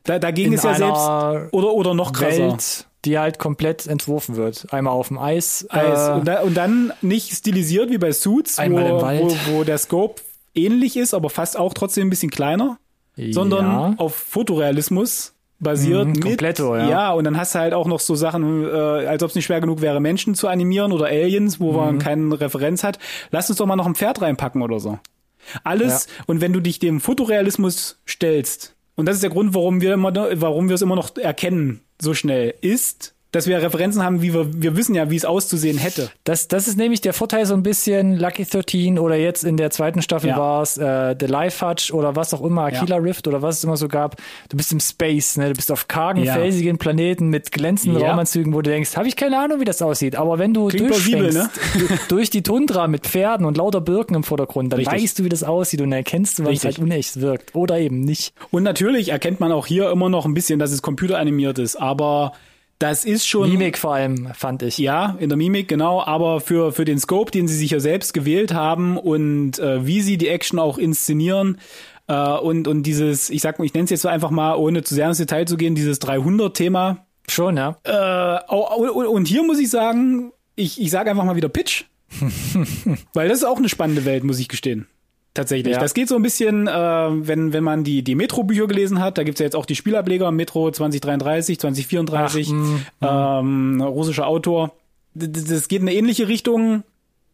Da, 0.05 0.17
dagegen 0.17 0.49
In 0.49 0.53
ist 0.55 0.63
ja 0.63 0.73
selbst 0.73 1.53
oder 1.53 1.71
oder 1.71 1.93
noch 1.93 2.13
krasser. 2.13 2.49
Welt, 2.49 2.87
die 3.05 3.19
halt 3.19 3.37
komplett 3.37 3.85
entworfen 3.85 4.35
wird. 4.35 4.73
Einmal 4.73 4.93
auf 4.93 5.09
dem 5.09 5.19
Eis. 5.19 5.67
Eis. 5.69 6.09
Äh, 6.09 6.11
und, 6.13 6.27
da, 6.27 6.41
und, 6.41 6.57
dann 6.57 6.91
nicht 7.01 7.31
stilisiert 7.31 7.91
wie 7.91 7.99
bei 7.99 8.11
Suits, 8.11 8.57
wo, 8.57 8.63
wo, 8.65 9.37
wo 9.51 9.63
der 9.63 9.77
Scope 9.77 10.21
ähnlich 10.55 10.97
ist, 10.97 11.13
aber 11.13 11.29
fast 11.29 11.57
auch 11.57 11.73
trotzdem 11.73 12.07
ein 12.07 12.09
bisschen 12.09 12.31
kleiner 12.31 12.79
sondern 13.15 13.65
ja. 13.65 13.93
auf 13.97 14.15
Fotorealismus 14.15 15.33
basiert. 15.59 16.07
Mhm, 16.07 16.19
kompletto, 16.19 16.75
ja. 16.75 16.89
Ja, 16.89 17.11
und 17.13 17.23
dann 17.23 17.37
hast 17.37 17.55
du 17.55 17.59
halt 17.59 17.73
auch 17.73 17.87
noch 17.87 17.99
so 17.99 18.15
Sachen, 18.15 18.65
äh, 18.65 18.69
als 18.69 19.23
ob 19.23 19.29
es 19.29 19.35
nicht 19.35 19.45
schwer 19.45 19.61
genug 19.61 19.81
wäre, 19.81 19.99
Menschen 19.99 20.35
zu 20.35 20.47
animieren 20.47 20.91
oder 20.91 21.05
Aliens, 21.05 21.59
wo 21.59 21.71
mhm. 21.71 21.77
man 21.77 21.99
keine 21.99 22.39
Referenz 22.39 22.83
hat. 22.83 22.99
Lass 23.31 23.49
uns 23.49 23.57
doch 23.57 23.65
mal 23.65 23.75
noch 23.75 23.87
ein 23.87 23.95
Pferd 23.95 24.21
reinpacken 24.21 24.61
oder 24.61 24.79
so. 24.79 24.99
Alles, 25.63 26.05
ja. 26.05 26.23
und 26.27 26.41
wenn 26.41 26.53
du 26.53 26.59
dich 26.59 26.79
dem 26.79 27.01
Fotorealismus 27.01 27.99
stellst, 28.07 28.75
und 28.95 29.07
das 29.07 29.15
ist 29.15 29.23
der 29.23 29.29
Grund, 29.29 29.53
warum 29.53 29.81
wir 29.81 29.93
immer, 29.93 30.13
warum 30.13 30.69
wir 30.69 30.75
es 30.75 30.81
immer 30.81 30.95
noch 30.95 31.15
erkennen, 31.17 31.81
so 31.99 32.13
schnell, 32.13 32.53
ist, 32.61 33.12
dass 33.33 33.47
wir 33.47 33.59
Referenzen 33.61 34.03
haben, 34.03 34.21
wie 34.21 34.31
wir, 34.31 34.61
wir 34.61 34.77
wissen 34.77 34.93
ja, 34.93 35.09
wie 35.09 35.15
es 35.15 35.25
auszusehen 35.25 35.79
hätte. 35.79 36.09
Das, 36.23 36.47
das 36.47 36.67
ist 36.67 36.77
nämlich 36.77 37.01
der 37.01 37.13
Vorteil 37.13 37.47
so 37.47 37.55
ein 37.55 37.63
bisschen 37.63 38.15
Lucky 38.15 38.45
13 38.45 38.99
oder 38.99 39.15
jetzt 39.15 39.43
in 39.43 39.57
der 39.57 39.71
zweiten 39.71 40.03
Staffel 40.03 40.29
ja. 40.29 40.37
war 40.37 40.61
es 40.61 40.77
äh, 40.77 41.15
The 41.19 41.25
Life 41.25 41.67
Hutch 41.67 41.91
oder 41.91 42.15
was 42.15 42.35
auch 42.35 42.43
immer, 42.43 42.65
Aquila 42.65 42.97
ja. 42.97 43.01
Rift 43.01 43.27
oder 43.27 43.41
was 43.41 43.57
es 43.57 43.63
immer 43.63 43.75
so 43.75 43.87
gab. 43.87 44.17
Du 44.49 44.57
bist 44.57 44.71
im 44.71 44.79
Space, 44.79 45.37
ne? 45.37 45.49
Du 45.49 45.55
bist 45.55 45.71
auf 45.71 45.87
kargen, 45.87 46.23
ja. 46.23 46.33
felsigen 46.33 46.77
Planeten 46.77 47.29
mit 47.29 47.51
glänzenden. 47.51 48.03
Raumanzügen, 48.03 48.53
wo 48.53 48.61
du 48.61 48.69
denkst, 48.69 48.95
habe 48.95 49.07
ich 49.07 49.15
keine 49.15 49.39
Ahnung, 49.39 49.59
wie 49.59 49.65
das 49.65 49.81
aussieht. 49.81 50.15
Aber 50.15 50.37
wenn 50.37 50.53
du 50.53 50.69
durchschwenkst, 50.69 51.35
ne? 51.35 51.49
durch 52.09 52.29
die 52.29 52.43
Tundra 52.43 52.87
mit 52.87 53.07
Pferden 53.07 53.47
und 53.47 53.57
lauter 53.57 53.81
Birken 53.81 54.15
im 54.15 54.23
Vordergrund, 54.23 54.71
dann 54.71 54.77
Richtig. 54.77 55.01
weißt 55.01 55.19
du, 55.19 55.23
wie 55.23 55.29
das 55.29 55.43
aussieht 55.43 55.81
und 55.81 55.89
dann 55.89 55.97
erkennst 55.97 56.37
du, 56.37 56.43
was 56.43 56.51
Richtig. 56.51 56.77
halt 56.77 56.79
unecht 56.79 57.19
wirkt. 57.19 57.55
Oder 57.55 57.79
eben 57.79 58.01
nicht. 58.01 58.35
Und 58.51 58.61
natürlich 58.61 59.09
erkennt 59.09 59.39
man 59.39 59.51
auch 59.51 59.65
hier 59.65 59.89
immer 59.89 60.09
noch 60.09 60.25
ein 60.25 60.35
bisschen, 60.35 60.59
dass 60.59 60.71
es 60.71 60.83
computeranimiert 60.83 61.57
ist, 61.57 61.77
aber 61.77 62.33
das 62.79 63.05
ist 63.05 63.27
schon. 63.27 63.49
Mimik 63.49 63.77
vor 63.77 63.93
allem, 63.95 64.33
fand 64.33 64.61
ich. 64.63 64.77
Ja, 64.77 65.15
in 65.19 65.29
der 65.29 65.37
Mimik, 65.37 65.67
genau. 65.67 66.03
Aber 66.03 66.41
für, 66.41 66.71
für 66.71 66.85
den 66.85 66.99
Scope, 66.99 67.31
den 67.31 67.47
sie 67.47 67.55
sich 67.55 67.71
ja 67.71 67.79
selbst 67.79 68.13
gewählt 68.13 68.53
haben 68.53 68.97
und 68.97 69.59
äh, 69.59 69.85
wie 69.85 70.01
sie 70.01 70.17
die 70.17 70.27
Action 70.27 70.59
auch 70.59 70.77
inszenieren, 70.77 71.59
äh, 72.07 72.37
und, 72.37 72.67
und 72.67 72.83
dieses, 72.83 73.29
ich 73.29 73.41
sag 73.41 73.59
mal, 73.59 73.65
ich 73.65 73.73
nenne 73.73 73.85
es 73.85 73.89
jetzt 73.89 74.01
so 74.01 74.09
einfach 74.09 74.29
mal, 74.29 74.55
ohne 74.55 74.83
zu 74.83 74.95
sehr 74.95 75.07
ins 75.07 75.17
Detail 75.17 75.45
zu 75.45 75.57
gehen, 75.57 75.75
dieses 75.75 76.01
300-Thema. 76.01 77.05
Schon, 77.29 77.55
ja. 77.55 77.77
Äh, 77.83 78.53
und 78.53 79.27
hier 79.27 79.43
muss 79.43 79.59
ich 79.59 79.69
sagen, 79.69 80.33
ich, 80.55 80.81
ich 80.81 80.91
sage 80.91 81.09
einfach 81.09 81.23
mal 81.23 81.35
wieder 81.35 81.49
Pitch. 81.49 81.85
Weil 83.13 83.29
das 83.29 83.39
ist 83.39 83.43
auch 83.45 83.57
eine 83.57 83.69
spannende 83.69 84.05
Welt, 84.05 84.23
muss 84.23 84.39
ich 84.39 84.49
gestehen. 84.49 84.87
Tatsächlich. 85.33 85.73
Ja. 85.73 85.79
Das 85.79 85.95
geht 85.95 86.09
so 86.09 86.15
ein 86.15 86.21
bisschen, 86.21 86.67
äh, 86.67 86.71
wenn, 86.71 87.53
wenn 87.53 87.63
man 87.63 87.83
die, 87.83 88.03
die 88.03 88.13
Metro-Bücher 88.13 88.67
gelesen 88.67 88.99
hat, 88.99 89.17
da 89.17 89.23
gibt's 89.23 89.39
ja 89.39 89.45
jetzt 89.45 89.55
auch 89.55 89.65
die 89.65 89.75
Spielableger, 89.75 90.31
Metro 90.31 90.69
2033, 90.69 91.59
2034, 91.59 92.51
Ach, 92.51 92.53
mh, 93.01 93.39
ähm, 93.39 93.81
russischer 93.81 94.27
Autor. 94.27 94.73
Das 95.15 95.67
geht 95.67 95.81
in 95.81 95.87
eine 95.87 95.97
ähnliche 95.97 96.27
Richtung, 96.27 96.83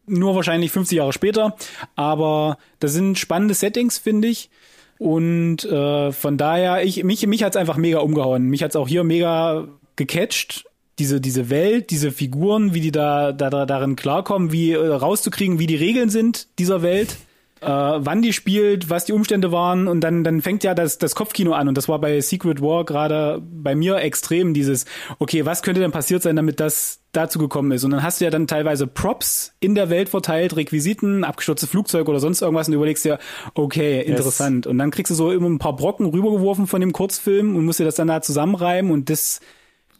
nur 0.05 0.35
wahrscheinlich 0.35 0.71
50 0.71 0.97
Jahre 0.97 1.11
später. 1.11 1.57
Aber 1.95 2.57
das 2.79 2.93
sind 2.93 3.19
spannende 3.19 3.53
Settings, 3.53 3.97
finde 3.97 4.29
ich. 4.29 4.49
Und 4.97 5.65
äh, 5.65 6.11
von 6.13 6.37
daher, 6.37 6.83
ich, 6.83 7.03
mich, 7.03 7.25
mich 7.27 7.43
hat's 7.43 7.57
einfach 7.57 7.77
mega 7.77 7.99
umgehauen. 7.99 8.45
Mich 8.45 8.63
hat's 8.63 8.75
auch 8.77 8.87
hier 8.87 9.03
mega 9.03 9.67
gecatcht. 9.97 10.65
Diese, 10.99 11.21
diese 11.21 11.49
Welt, 11.49 11.91
diese 11.91 12.11
Figuren, 12.11 12.73
wie 12.73 12.81
die 12.81 12.91
da, 12.91 13.31
da, 13.31 13.49
da 13.49 13.65
darin 13.65 13.95
klarkommen, 13.95 14.51
wie 14.51 14.71
äh, 14.71 14.87
rauszukriegen, 14.87 15.59
wie 15.59 15.67
die 15.67 15.77
Regeln 15.77 16.09
sind 16.09 16.47
dieser 16.59 16.81
Welt 16.81 17.17
äh, 17.61 17.67
wann 17.67 18.21
die 18.21 18.33
spielt, 18.33 18.89
was 18.89 19.05
die 19.05 19.13
Umstände 19.13 19.51
waren 19.51 19.87
und 19.87 20.01
dann 20.01 20.23
dann 20.23 20.41
fängt 20.41 20.63
ja 20.63 20.73
das 20.73 20.97
das 20.97 21.15
Kopfkino 21.15 21.53
an 21.53 21.67
und 21.67 21.77
das 21.77 21.87
war 21.87 21.99
bei 21.99 22.19
Secret 22.21 22.61
War 22.61 22.85
gerade 22.85 23.41
bei 23.41 23.75
mir 23.75 23.97
extrem 23.97 24.53
dieses 24.53 24.85
okay, 25.19 25.45
was 25.45 25.61
könnte 25.61 25.81
denn 25.81 25.91
passiert 25.91 26.23
sein, 26.23 26.35
damit 26.35 26.59
das 26.59 26.99
dazu 27.11 27.39
gekommen 27.39 27.71
ist 27.71 27.83
und 27.83 27.91
dann 27.91 28.03
hast 28.03 28.21
du 28.21 28.25
ja 28.25 28.31
dann 28.31 28.47
teilweise 28.47 28.87
Props 28.87 29.53
in 29.59 29.75
der 29.75 29.89
Welt 29.89 30.09
verteilt, 30.09 30.55
Requisiten, 30.55 31.23
abgestürztes 31.23 31.69
Flugzeug 31.69 32.07
oder 32.07 32.19
sonst 32.19 32.41
irgendwas 32.41 32.67
und 32.67 32.75
überlegst 32.75 33.03
dir 33.05 33.19
okay, 33.55 34.01
interessant 34.01 34.65
yes. 34.65 34.71
und 34.71 34.77
dann 34.77 34.91
kriegst 34.91 35.11
du 35.11 35.15
so 35.15 35.31
immer 35.31 35.49
ein 35.49 35.59
paar 35.59 35.75
Brocken 35.75 36.05
rübergeworfen 36.05 36.67
von 36.67 36.81
dem 36.81 36.93
Kurzfilm 36.93 37.55
und 37.55 37.65
musst 37.65 37.79
dir 37.79 37.85
das 37.85 37.95
dann 37.95 38.07
da 38.07 38.21
zusammenreimen 38.21 38.91
und 38.91 39.09
das 39.09 39.41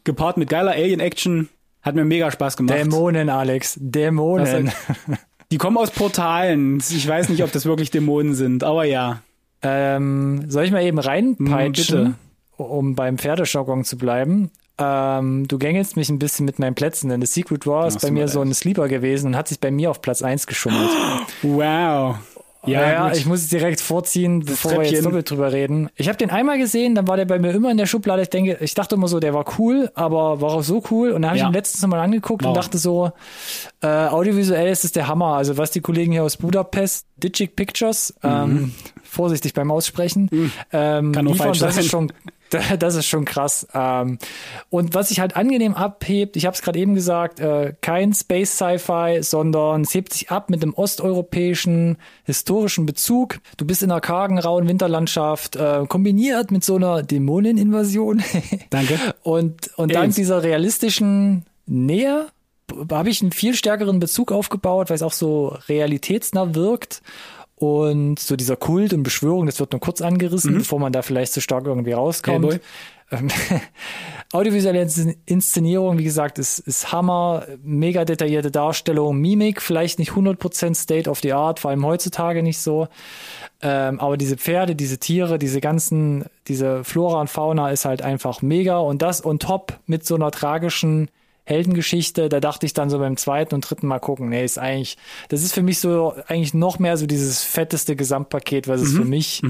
gepaart 0.04 0.38
mit 0.38 0.50
geiler 0.50 0.72
Alien 0.72 1.00
Action 1.00 1.50
hat 1.82 1.96
mir 1.96 2.06
mega 2.06 2.30
Spaß 2.30 2.58
gemacht. 2.58 2.78
Dämonen, 2.78 3.30
Alex, 3.30 3.78
Dämonen. 3.80 4.72
Die 5.52 5.58
kommen 5.58 5.78
aus 5.78 5.92
Portalen. 5.92 6.78
Ich 6.78 7.08
weiß 7.08 7.30
nicht, 7.30 7.44
ob 7.44 7.52
das 7.52 7.66
wirklich 7.66 7.90
Dämonen 7.90 8.36
sind, 8.36 8.64
aber 8.64 8.84
ja. 8.84 9.22
Ähm, 9.62 10.46
soll 10.48 10.66
ich 10.66 10.72
mal 10.72 10.84
eben 10.84 11.00
reinpeitschen, 11.00 12.06
hm, 12.06 12.16
um 12.66 12.96
beim 12.96 13.18
Pferdeschockung 13.18 13.84
zu 13.84 13.98
bleiben? 13.98 14.52
Ähm, 14.78 15.48
du 15.48 15.58
gängelst 15.58 15.98
mich 15.98 16.10
ein 16.10 16.20
bisschen 16.20 16.46
mit 16.46 16.60
meinen 16.60 16.76
Plätzen, 16.76 17.10
denn 17.10 17.20
The 17.20 17.28
Secret 17.28 17.68
War 17.68 17.88
ist 17.88 17.98
Ach, 17.98 18.02
bei 18.02 18.12
mir 18.12 18.30
so 18.30 18.42
ein 18.42 18.54
Sleeper 18.54 18.88
gewesen 18.88 19.28
und 19.28 19.36
hat 19.36 19.50
sich 19.50 19.60
bei 19.60 19.72
mir 19.72 19.92
auf 19.92 20.02
Platz 20.02 20.22
1 20.22 20.48
geschummelt. 20.48 20.90
Wow. 21.42 22.18
Ja, 22.66 22.82
ja 22.92 23.12
ich 23.14 23.26
muss 23.26 23.40
es 23.44 23.48
direkt 23.48 23.80
vorziehen, 23.80 24.42
bevor 24.42 24.72
wir 24.74 24.84
jetzt 24.84 25.06
doppelt 25.06 25.30
drüber 25.30 25.52
reden. 25.54 25.90
Ich 25.96 26.08
habe 26.10 26.18
den 26.18 26.30
einmal 26.30 26.58
gesehen, 26.58 26.94
dann 26.94 27.08
war 27.08 27.16
der 27.16 27.26
bei 27.26 27.40
mir 27.40 27.52
immer 27.52 27.72
in 27.72 27.78
der 27.78 27.86
Schublade. 27.86 28.22
Ich 28.22 28.30
denke, 28.30 28.58
ich 28.60 28.74
dachte 28.74 28.96
immer 28.96 29.08
so, 29.08 29.20
der 29.22 29.34
war 29.34 29.46
cool, 29.58 29.90
aber 29.96 30.42
war 30.42 30.52
auch 30.52 30.62
so 30.64 30.84
cool. 30.92 31.12
Und 31.12 31.22
dann 31.22 31.30
habe 31.30 31.38
ich 31.38 31.44
Ja. 31.44 31.50
ihn 31.50 31.54
letztens 31.54 31.82
nochmal 31.82 32.02
angeguckt 32.02 32.44
und 32.44 32.50
Wow. 32.50 32.58
dachte 32.58 32.78
so, 32.78 33.12
äh, 33.82 33.88
audiovisuell 33.88 34.70
ist 34.72 34.84
es 34.84 34.92
der 34.92 35.08
Hammer. 35.08 35.36
Also 35.36 35.58
was 35.58 35.72
die 35.72 35.80
Kollegen 35.82 36.12
hier 36.12 36.24
aus 36.24 36.36
Budapest, 36.38 37.06
Digic 37.16 37.56
Pictures, 37.56 38.14
ähm, 38.24 38.74
vorsichtig 39.04 39.54
beim 39.54 39.72
Aussprechen, 39.72 40.30
ähm, 40.74 41.08
Mhm. 41.08 41.12
Kann 41.14 41.26
nur 41.26 41.34
liefern, 41.34 41.48
falsch 41.48 41.60
das 41.60 41.76
sein. 41.76 41.84
ist 41.86 41.90
schon 41.90 42.12
das 42.80 42.96
ist 42.96 43.08
schon 43.08 43.26
krass. 43.26 43.68
Ähm, 43.74 44.18
und 44.70 44.94
was 44.94 45.10
sich 45.10 45.20
halt 45.20 45.36
angenehm 45.36 45.76
abhebt, 45.76 46.36
ich 46.36 46.46
habe 46.46 46.56
es 46.56 46.62
gerade 46.62 46.80
eben 46.80 46.96
gesagt, 46.96 47.40
äh, 47.40 47.74
kein 47.82 48.14
Space 48.14 48.56
Sci-Fi, 48.56 49.20
sondern 49.22 49.82
es 49.82 49.94
hebt 49.94 50.14
sich 50.14 50.32
ab 50.32 50.50
mit 50.50 50.64
einem 50.64 50.74
osteuropäischen 50.74 51.98
historischen 52.24 52.86
Bezug. 52.86 53.40
Du 53.58 53.66
bist 53.66 53.84
in 53.84 53.92
einer 53.92 54.02
kargen, 54.02 54.40
rauen 54.40 54.68
Winterlandschaft, 54.68 55.56
äh, 55.56 55.86
kombiniert 55.88 56.52
mit 56.52 56.64
so 56.64 56.76
einer 56.76 57.04
Dämoneninvasion. 57.04 58.24
Danke. 58.70 59.00
Und, 59.24 59.78
und 59.78 59.94
dank 59.94 60.16
dieser 60.16 60.44
realistischen 60.44 61.46
Nähe 61.66 62.28
habe 62.92 63.10
ich 63.10 63.22
einen 63.22 63.32
viel 63.32 63.56
stärkeren 63.56 64.00
Bezug 64.00 64.32
aufgebaut, 64.32 64.90
weil 64.90 64.96
es 64.96 65.02
auch 65.02 65.14
so 65.14 65.58
realitätsnah 65.68 66.54
wirkt. 66.56 67.02
Und 67.60 68.20
so 68.20 68.38
dieser 68.38 68.56
Kult 68.56 68.94
und 68.94 69.04
Beschwörung, 69.04 69.46
das 69.46 69.60
wird 69.60 69.74
nur 69.74 69.82
kurz 69.82 70.02
angerissen, 70.02 70.58
bevor 70.60 70.80
man 70.80 70.94
da 70.94 71.02
vielleicht 71.02 71.34
zu 71.34 71.42
stark 71.42 71.66
irgendwie 71.66 71.92
rauskommt. 71.92 72.46
Hellboy. 72.46 72.60
Ähm, 73.12 73.28
Audiovisuelle 74.32 74.82
Ins- 74.82 75.16
Inszenierung, 75.26 75.98
wie 75.98 76.04
gesagt, 76.06 76.40
ist, 76.40 76.60
ist 76.60 76.92
Hammer, 76.94 77.46
mega 77.64 78.06
detaillierte 78.06 78.52
Darstellung, 78.52 79.18
Mimik, 79.20 79.62
vielleicht 79.62 80.00
nicht 80.00 80.12
100% 80.12 80.76
State 80.76 81.10
of 81.10 81.20
the 81.20 81.34
Art, 81.34 81.60
vor 81.60 81.72
allem 81.72 81.86
heutzutage 81.86 82.44
nicht 82.44 82.60
so. 82.60 82.88
Ähm, 83.62 84.00
aber 84.00 84.16
diese 84.16 84.38
Pferde, 84.38 84.76
diese 84.76 85.00
Tiere, 85.00 85.38
diese 85.38 85.60
ganzen, 85.60 86.26
diese 86.48 86.84
Flora 86.86 87.20
und 87.20 87.30
Fauna 87.30 87.72
ist 87.72 87.84
halt 87.84 88.02
einfach 88.02 88.42
mega 88.42 88.78
und 88.78 89.02
das 89.02 89.26
on 89.26 89.40
top 89.40 89.80
mit 89.86 90.06
so 90.06 90.16
einer 90.16 90.32
tragischen 90.32 91.10
Heldengeschichte, 91.50 92.30
da 92.30 92.40
dachte 92.40 92.68
ich 92.68 92.74
dann 92.74 92.92
so 92.92 93.00
beim 93.00 93.18
zweiten 93.18 93.56
und 93.56 93.62
dritten 93.62 93.88
Mal 93.88 93.98
gucken, 93.98 94.30
nee, 94.30 94.46
ist 94.46 94.60
eigentlich, 94.60 94.98
das 95.30 95.42
ist 95.42 95.54
für 95.54 95.64
mich 95.64 95.80
so 95.80 96.14
eigentlich 96.28 96.54
noch 96.54 96.78
mehr 96.78 96.96
so 96.96 97.08
dieses 97.08 97.44
fetteste 97.44 97.96
Gesamtpaket, 97.96 98.68
was 98.68 98.82
es 98.82 98.94
für 98.94 99.04
mich 99.04 99.42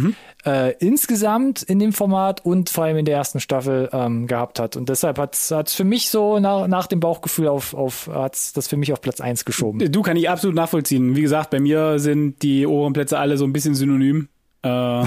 äh, 0.45 0.73
insgesamt 0.77 1.61
in 1.61 1.77
dem 1.77 1.91
Format 1.91 2.45
und 2.45 2.69
vor 2.69 2.85
allem 2.85 2.95
in 2.95 3.05
der 3.05 3.17
ersten 3.17 3.41
Staffel 3.41 3.89
ähm, 3.91 4.27
gehabt 4.27 4.59
hat. 4.59 4.77
Und 4.77 4.87
deshalb 4.87 5.19
hat 5.19 5.35
es 5.35 5.73
für 5.73 5.83
mich 5.83 6.09
so 6.09 6.39
nach, 6.39 6.67
nach 6.67 6.87
dem 6.87 7.01
Bauchgefühl 7.01 7.49
auf, 7.49 7.73
auf 7.73 8.09
hat's 8.11 8.53
das 8.53 8.69
für 8.69 8.77
mich 8.77 8.93
auf 8.93 9.01
Platz 9.01 9.19
eins 9.19 9.43
geschoben. 9.43 9.91
Du 9.91 10.01
kann 10.01 10.15
ich 10.15 10.29
absolut 10.29 10.55
nachvollziehen. 10.55 11.17
Wie 11.17 11.21
gesagt, 11.21 11.49
bei 11.49 11.59
mir 11.59 11.99
sind 11.99 12.41
die 12.43 12.65
oberen 12.65 12.93
Plätze 12.93 13.19
alle 13.19 13.37
so 13.37 13.43
ein 13.43 13.51
bisschen 13.51 13.75
synonym. 13.75 14.29
Äh, 14.63 14.69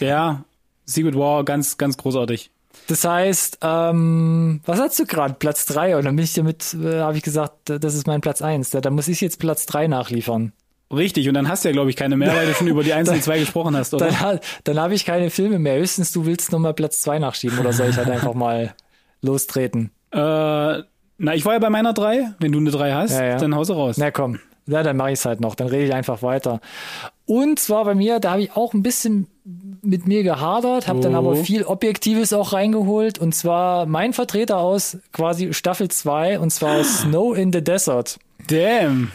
ja, 0.00 0.44
Secret 0.84 1.16
War, 1.16 1.44
ganz, 1.44 1.78
ganz 1.78 1.96
großartig. 1.96 2.50
Das 2.86 3.04
heißt, 3.04 3.58
ähm, 3.62 4.60
was 4.66 4.78
hast 4.78 4.98
du 4.98 5.06
gerade? 5.06 5.34
Platz 5.34 5.64
drei 5.66 5.96
Und 5.96 6.04
dann 6.04 6.16
bin 6.16 6.24
ich 6.24 6.34
damit, 6.34 6.74
äh, 6.74 7.00
habe 7.00 7.16
ich 7.16 7.22
gesagt, 7.22 7.70
das 7.70 7.94
ist 7.94 8.06
mein 8.06 8.20
Platz 8.20 8.42
eins 8.42 8.70
Da, 8.70 8.80
da 8.80 8.90
muss 8.90 9.08
ich 9.08 9.20
jetzt 9.20 9.38
Platz 9.38 9.66
drei 9.66 9.86
nachliefern. 9.86 10.52
Richtig, 10.92 11.26
und 11.28 11.34
dann 11.34 11.48
hast 11.48 11.64
du 11.64 11.68
ja, 11.68 11.72
glaube 11.72 11.90
ich, 11.90 11.96
keine 11.96 12.16
mehr, 12.16 12.34
weil 12.36 12.46
du 12.46 12.54
schon 12.54 12.68
über 12.68 12.84
die 12.84 12.92
einzelnen 12.92 13.22
zwei 13.22 13.38
gesprochen 13.38 13.76
hast, 13.76 13.94
oder? 13.94 14.08
Dann, 14.10 14.38
dann 14.64 14.78
habe 14.78 14.94
ich 14.94 15.04
keine 15.04 15.30
Filme 15.30 15.58
mehr. 15.58 15.78
Höchstens 15.78 16.12
du 16.12 16.26
willst 16.26 16.52
nochmal 16.52 16.74
Platz 16.74 17.00
zwei 17.00 17.18
nachschieben 17.18 17.58
oder 17.58 17.72
soll 17.72 17.88
ich 17.88 17.96
halt 17.96 18.10
einfach 18.10 18.34
mal 18.34 18.74
lostreten? 19.22 19.90
Äh, 20.12 20.18
na, 20.18 21.34
ich 21.34 21.44
war 21.44 21.54
ja 21.54 21.58
bei 21.58 21.70
meiner 21.70 21.94
drei. 21.94 22.34
Wenn 22.38 22.52
du 22.52 22.58
eine 22.58 22.70
drei 22.70 22.92
hast, 22.92 23.12
Ja, 23.12 23.24
ja. 23.24 23.36
dann 23.38 23.54
haust 23.54 23.70
du 23.70 23.74
raus. 23.74 23.96
Na 23.98 24.10
komm, 24.10 24.38
ja, 24.66 24.82
dann 24.82 24.96
mache 24.96 25.12
ich 25.12 25.18
es 25.18 25.24
halt 25.24 25.40
noch. 25.40 25.54
Dann 25.54 25.68
rede 25.68 25.84
ich 25.86 25.94
einfach 25.94 26.22
weiter. 26.22 26.60
Und 27.26 27.58
zwar 27.58 27.84
bei 27.84 27.94
mir, 27.94 28.20
da 28.20 28.32
habe 28.32 28.42
ich 28.42 28.52
auch 28.56 28.74
ein 28.74 28.82
bisschen 28.82 29.28
mit 29.82 30.06
mir 30.06 30.22
gehadert, 30.22 30.88
habe 30.88 31.00
dann 31.00 31.14
Oh. 31.14 31.18
aber 31.18 31.36
viel 31.36 31.64
Objektives 31.64 32.32
auch 32.32 32.52
reingeholt. 32.52 33.18
Und 33.18 33.34
zwar 33.34 33.86
mein 33.86 34.12
Vertreter 34.12 34.58
aus 34.58 34.98
quasi 35.12 35.52
Staffel 35.54 35.88
2 35.90 36.38
und 36.38 36.50
zwar 36.50 36.80
aus 36.80 36.98
Snow 37.02 37.36
in 37.36 37.52
the 37.52 37.62
Desert. 37.62 38.18
Damn. 38.48 39.10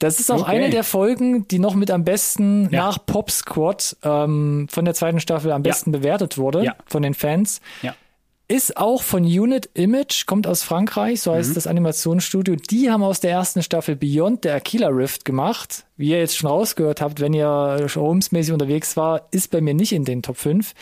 Das 0.00 0.20
ist 0.20 0.30
auch 0.30 0.42
Okay. 0.42 0.50
eine 0.56 0.70
der 0.70 0.84
Folgen, 0.84 1.46
die 1.48 1.58
noch 1.58 1.74
mit 1.74 1.90
am 1.90 2.04
besten 2.04 2.68
Ja. 2.70 2.86
nach 2.86 2.98
Pop 3.06 3.30
Squad 3.30 3.96
ähm, 4.02 4.66
von 4.70 4.84
der 4.84 4.92
zweiten 4.94 5.20
Staffel 5.20 5.52
am 5.52 5.62
Ja. 5.62 5.70
besten 5.70 5.92
bewertet 5.92 6.36
wurde 6.36 6.64
Ja. 6.64 6.74
von 6.86 7.02
den 7.02 7.14
Fans. 7.14 7.60
Ja. 7.82 7.94
Ist 8.46 8.76
auch 8.76 9.02
von 9.02 9.24
Unit 9.24 9.70
Image, 9.72 10.26
kommt 10.26 10.46
aus 10.46 10.62
Frankreich, 10.62 11.22
so 11.22 11.30
Mhm. 11.30 11.36
heißt 11.36 11.56
das 11.56 11.66
Animationsstudio. 11.66 12.56
Die 12.56 12.90
haben 12.90 13.02
aus 13.02 13.20
der 13.20 13.30
ersten 13.30 13.62
Staffel 13.62 13.96
Beyond 13.96 14.44
der 14.44 14.56
Aquila 14.56 14.88
Rift 14.88 15.24
gemacht. 15.24 15.86
Wie 15.96 16.10
ihr 16.10 16.18
jetzt 16.18 16.36
schon 16.36 16.50
rausgehört 16.50 17.00
habt, 17.00 17.20
wenn 17.20 17.32
ihr 17.32 17.48
Holmes-mäßig 17.94 18.52
unterwegs 18.52 18.98
war, 18.98 19.28
ist 19.30 19.50
bei 19.50 19.62
mir 19.62 19.72
nicht 19.72 19.92
in 19.92 20.04
den 20.04 20.22
Top 20.22 20.36
5. 20.36 20.74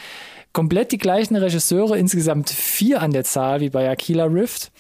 Komplett 0.53 0.91
die 0.91 0.99
gleichen 0.99 1.37
Regisseure, 1.37 1.97
insgesamt 1.99 2.51
vier 2.51 3.01
an 3.01 3.13
der 3.13 3.25
Zahl 3.25 3.61
wie 3.61 3.71
bei 3.71 3.89
Aquila 3.89 4.25
Rift. 4.25 4.73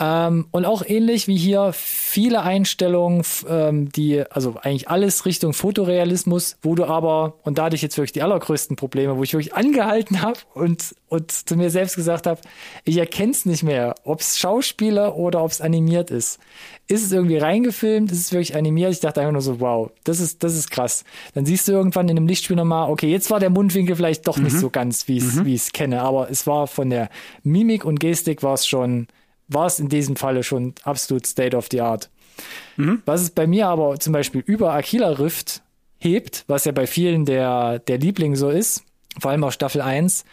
Ähm, 0.00 0.46
und 0.52 0.64
auch 0.64 0.84
ähnlich 0.86 1.26
wie 1.26 1.36
hier 1.36 1.72
viele 1.72 2.42
Einstellungen, 2.42 3.24
ähm, 3.48 3.90
die, 3.90 4.22
also 4.30 4.54
eigentlich 4.62 4.88
alles 4.88 5.26
Richtung 5.26 5.54
Fotorealismus, 5.54 6.56
wo 6.62 6.76
du 6.76 6.84
aber, 6.84 7.34
und 7.42 7.58
da 7.58 7.64
hatte 7.64 7.74
ich 7.74 7.82
jetzt 7.82 7.96
wirklich 7.96 8.12
die 8.12 8.22
allergrößten 8.22 8.76
Probleme, 8.76 9.16
wo 9.16 9.24
ich 9.24 9.32
wirklich 9.32 9.54
angehalten 9.54 10.22
habe 10.22 10.38
und, 10.54 10.94
und 11.08 11.32
zu 11.32 11.56
mir 11.56 11.70
selbst 11.70 11.96
gesagt 11.96 12.28
habe, 12.28 12.40
ich 12.84 12.96
erkenne 12.96 13.32
es 13.32 13.44
nicht 13.44 13.64
mehr, 13.64 13.96
ob 14.04 14.20
es 14.20 14.38
Schauspieler 14.38 15.16
oder 15.16 15.42
ob 15.42 15.50
es 15.50 15.60
animiert 15.60 16.12
ist. 16.12 16.38
Ist 16.86 17.04
es 17.04 17.10
irgendwie 17.10 17.36
reingefilmt, 17.36 18.12
ist 18.12 18.20
es 18.20 18.32
wirklich 18.32 18.54
animiert? 18.54 18.92
Ich 18.92 19.00
dachte 19.00 19.20
einfach 19.20 19.32
nur 19.32 19.42
so, 19.42 19.58
wow, 19.58 19.90
das 20.04 20.20
ist, 20.20 20.44
das 20.44 20.54
ist 20.54 20.70
krass. 20.70 21.04
Dann 21.34 21.44
siehst 21.44 21.66
du 21.66 21.72
irgendwann 21.72 22.08
in 22.08 22.16
einem 22.16 22.28
Lichtspiel 22.28 22.56
nochmal, 22.56 22.88
okay, 22.88 23.10
jetzt 23.10 23.32
war 23.32 23.40
der 23.40 23.50
Mundwinkel 23.50 23.96
vielleicht 23.96 24.28
doch 24.28 24.38
nicht 24.38 24.56
so 24.56 24.70
ganz, 24.70 25.08
wie 25.08 25.16
ich 25.16 25.24
es 25.24 25.44
wie 25.44 25.54
ich 25.54 25.62
es 25.62 25.72
kenne, 25.72 26.02
aber 26.02 26.30
es 26.30 26.46
war 26.46 26.68
von 26.68 26.88
der 26.88 27.10
Mimik 27.42 27.84
und 27.84 27.98
Gestik 27.98 28.44
war 28.44 28.54
es 28.54 28.66
schon, 28.66 29.08
war 29.48 29.66
es 29.66 29.80
in 29.80 29.88
diesem 29.88 30.16
Falle 30.16 30.42
schon 30.42 30.74
absolut 30.84 31.26
State 31.26 31.56
of 31.56 31.68
the 31.70 31.80
Art. 31.80 32.10
Was 33.04 33.22
es 33.22 33.30
bei 33.30 33.46
mir 33.48 33.66
aber 33.66 33.98
zum 33.98 34.12
Beispiel 34.12 34.42
über 34.46 34.72
Aquila 34.72 35.10
Rift 35.10 35.62
hebt, 35.98 36.44
was 36.46 36.64
ja 36.64 36.72
bei 36.72 36.86
vielen 36.86 37.24
der, 37.24 37.80
der 37.80 37.98
Liebling 37.98 38.36
so 38.36 38.50
ist, 38.50 38.84
vor 39.18 39.32
allem 39.32 39.42
auch 39.42 39.50
Staffel 39.50 39.80
1, 39.80 40.24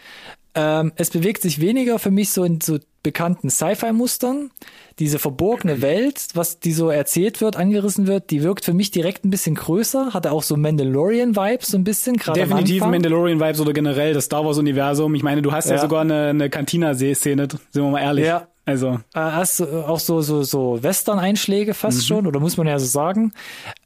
ähm, 0.54 0.92
es 0.96 1.10
bewegt 1.10 1.42
sich 1.42 1.60
weniger 1.60 1.98
für 1.98 2.12
mich 2.12 2.30
so 2.30 2.44
in 2.44 2.62
so 2.62 2.78
bekannten 3.02 3.50
Sci-Fi-Mustern. 3.50 4.52
Diese 5.00 5.18
verborgene 5.20 5.82
Welt, 5.82 6.28
was 6.34 6.60
die 6.60 6.72
so 6.72 6.90
erzählt 6.90 7.42
wird, 7.42 7.56
angerissen 7.58 8.08
wird, 8.08 8.30
die 8.30 8.42
wirkt 8.44 8.64
für 8.64 8.74
mich 8.74 8.92
direkt 8.92 9.26
ein 9.26 9.32
bisschen 9.32 9.56
größer, 9.56 10.14
hatte 10.14 10.32
auch 10.32 10.44
so 10.44 10.56
Mandalorian-Vibes 10.56 11.68
so 11.68 11.78
ein 11.78 11.84
bisschen, 11.84 12.18
gerade 12.18 12.40
Definitiv. 12.40 12.84
Mandalorian-Vibes 12.86 13.60
oder 13.60 13.74
generell 13.74 14.14
das 14.14 14.26
Star 14.26 14.46
Wars-Universum. 14.46 15.14
Ich 15.16 15.24
meine, 15.24 15.42
du 15.42 15.52
hast 15.52 15.70
ja, 15.70 15.76
Ja. 15.76 15.82
sogar 15.82 16.02
eine, 16.02 16.28
eine 16.28 16.50
Cantina-Szene, 16.50 17.48
sind 17.50 17.84
wir 17.84 17.90
mal 17.90 18.02
ehrlich. 18.02 18.26
Ja. 18.26 18.48
Also, 18.66 19.00
Äh, 19.14 19.20
hast 19.20 19.60
du 19.60 19.86
auch 19.88 20.00
so, 20.00 20.22
so, 20.22 20.42
so 20.42 20.82
Western-Einschläge 20.82 21.76
fast 21.76 22.08
schon, 22.08 22.26
oder 22.26 22.40
muss 22.40 22.58
man 22.58 22.66
ja 22.66 22.80
so 22.80 22.88
sagen. 22.88 23.32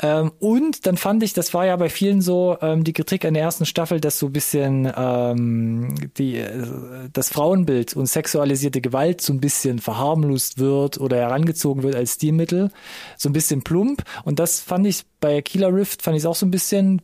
Ähm, 0.02 0.32
und 0.40 0.86
dann 0.86 0.96
fand 0.96 1.22
ich, 1.22 1.34
das 1.34 1.54
war 1.54 1.66
ja 1.66 1.76
bei 1.76 1.90
vielen 1.90 2.22
so 2.22 2.58
ähm, 2.62 2.86
die 2.86 2.94
Kritik 2.94 3.26
an 3.26 3.34
der 3.34 3.44
ersten 3.44 3.66
Staffel, 3.66 4.00
dass 4.00 4.20
so 4.20 4.28
ein 4.28 4.34
bisschen 4.34 4.92
ähm, 4.96 5.96
die, 6.18 6.38
äh, 6.38 6.64
das 7.12 7.30
Frauenbild 7.30 7.96
und 7.98 8.06
sexualisierte 8.06 8.80
Gewalt 8.80 9.20
so 9.20 9.34
ein 9.34 9.42
bisschen 9.42 9.80
verharmlost 9.80 10.60
wird 10.60 10.98
oder 11.00 11.18
herangezogen 11.18 11.84
wird 11.84 11.96
als 11.96 12.14
Stilmittel. 12.14 12.72
So 13.18 13.28
ein 13.28 13.34
bisschen 13.34 13.64
plump. 13.64 14.04
Und 14.24 14.40
das 14.40 14.62
fand 14.62 14.88
ich 14.88 15.04
bei 15.20 15.42
Killer 15.42 15.74
Rift, 15.74 16.02
fand 16.02 16.16
ich 16.16 16.22
es 16.24 16.26
auch 16.26 16.36
so 16.36 16.46
ein 16.46 16.52
bisschen 16.52 17.02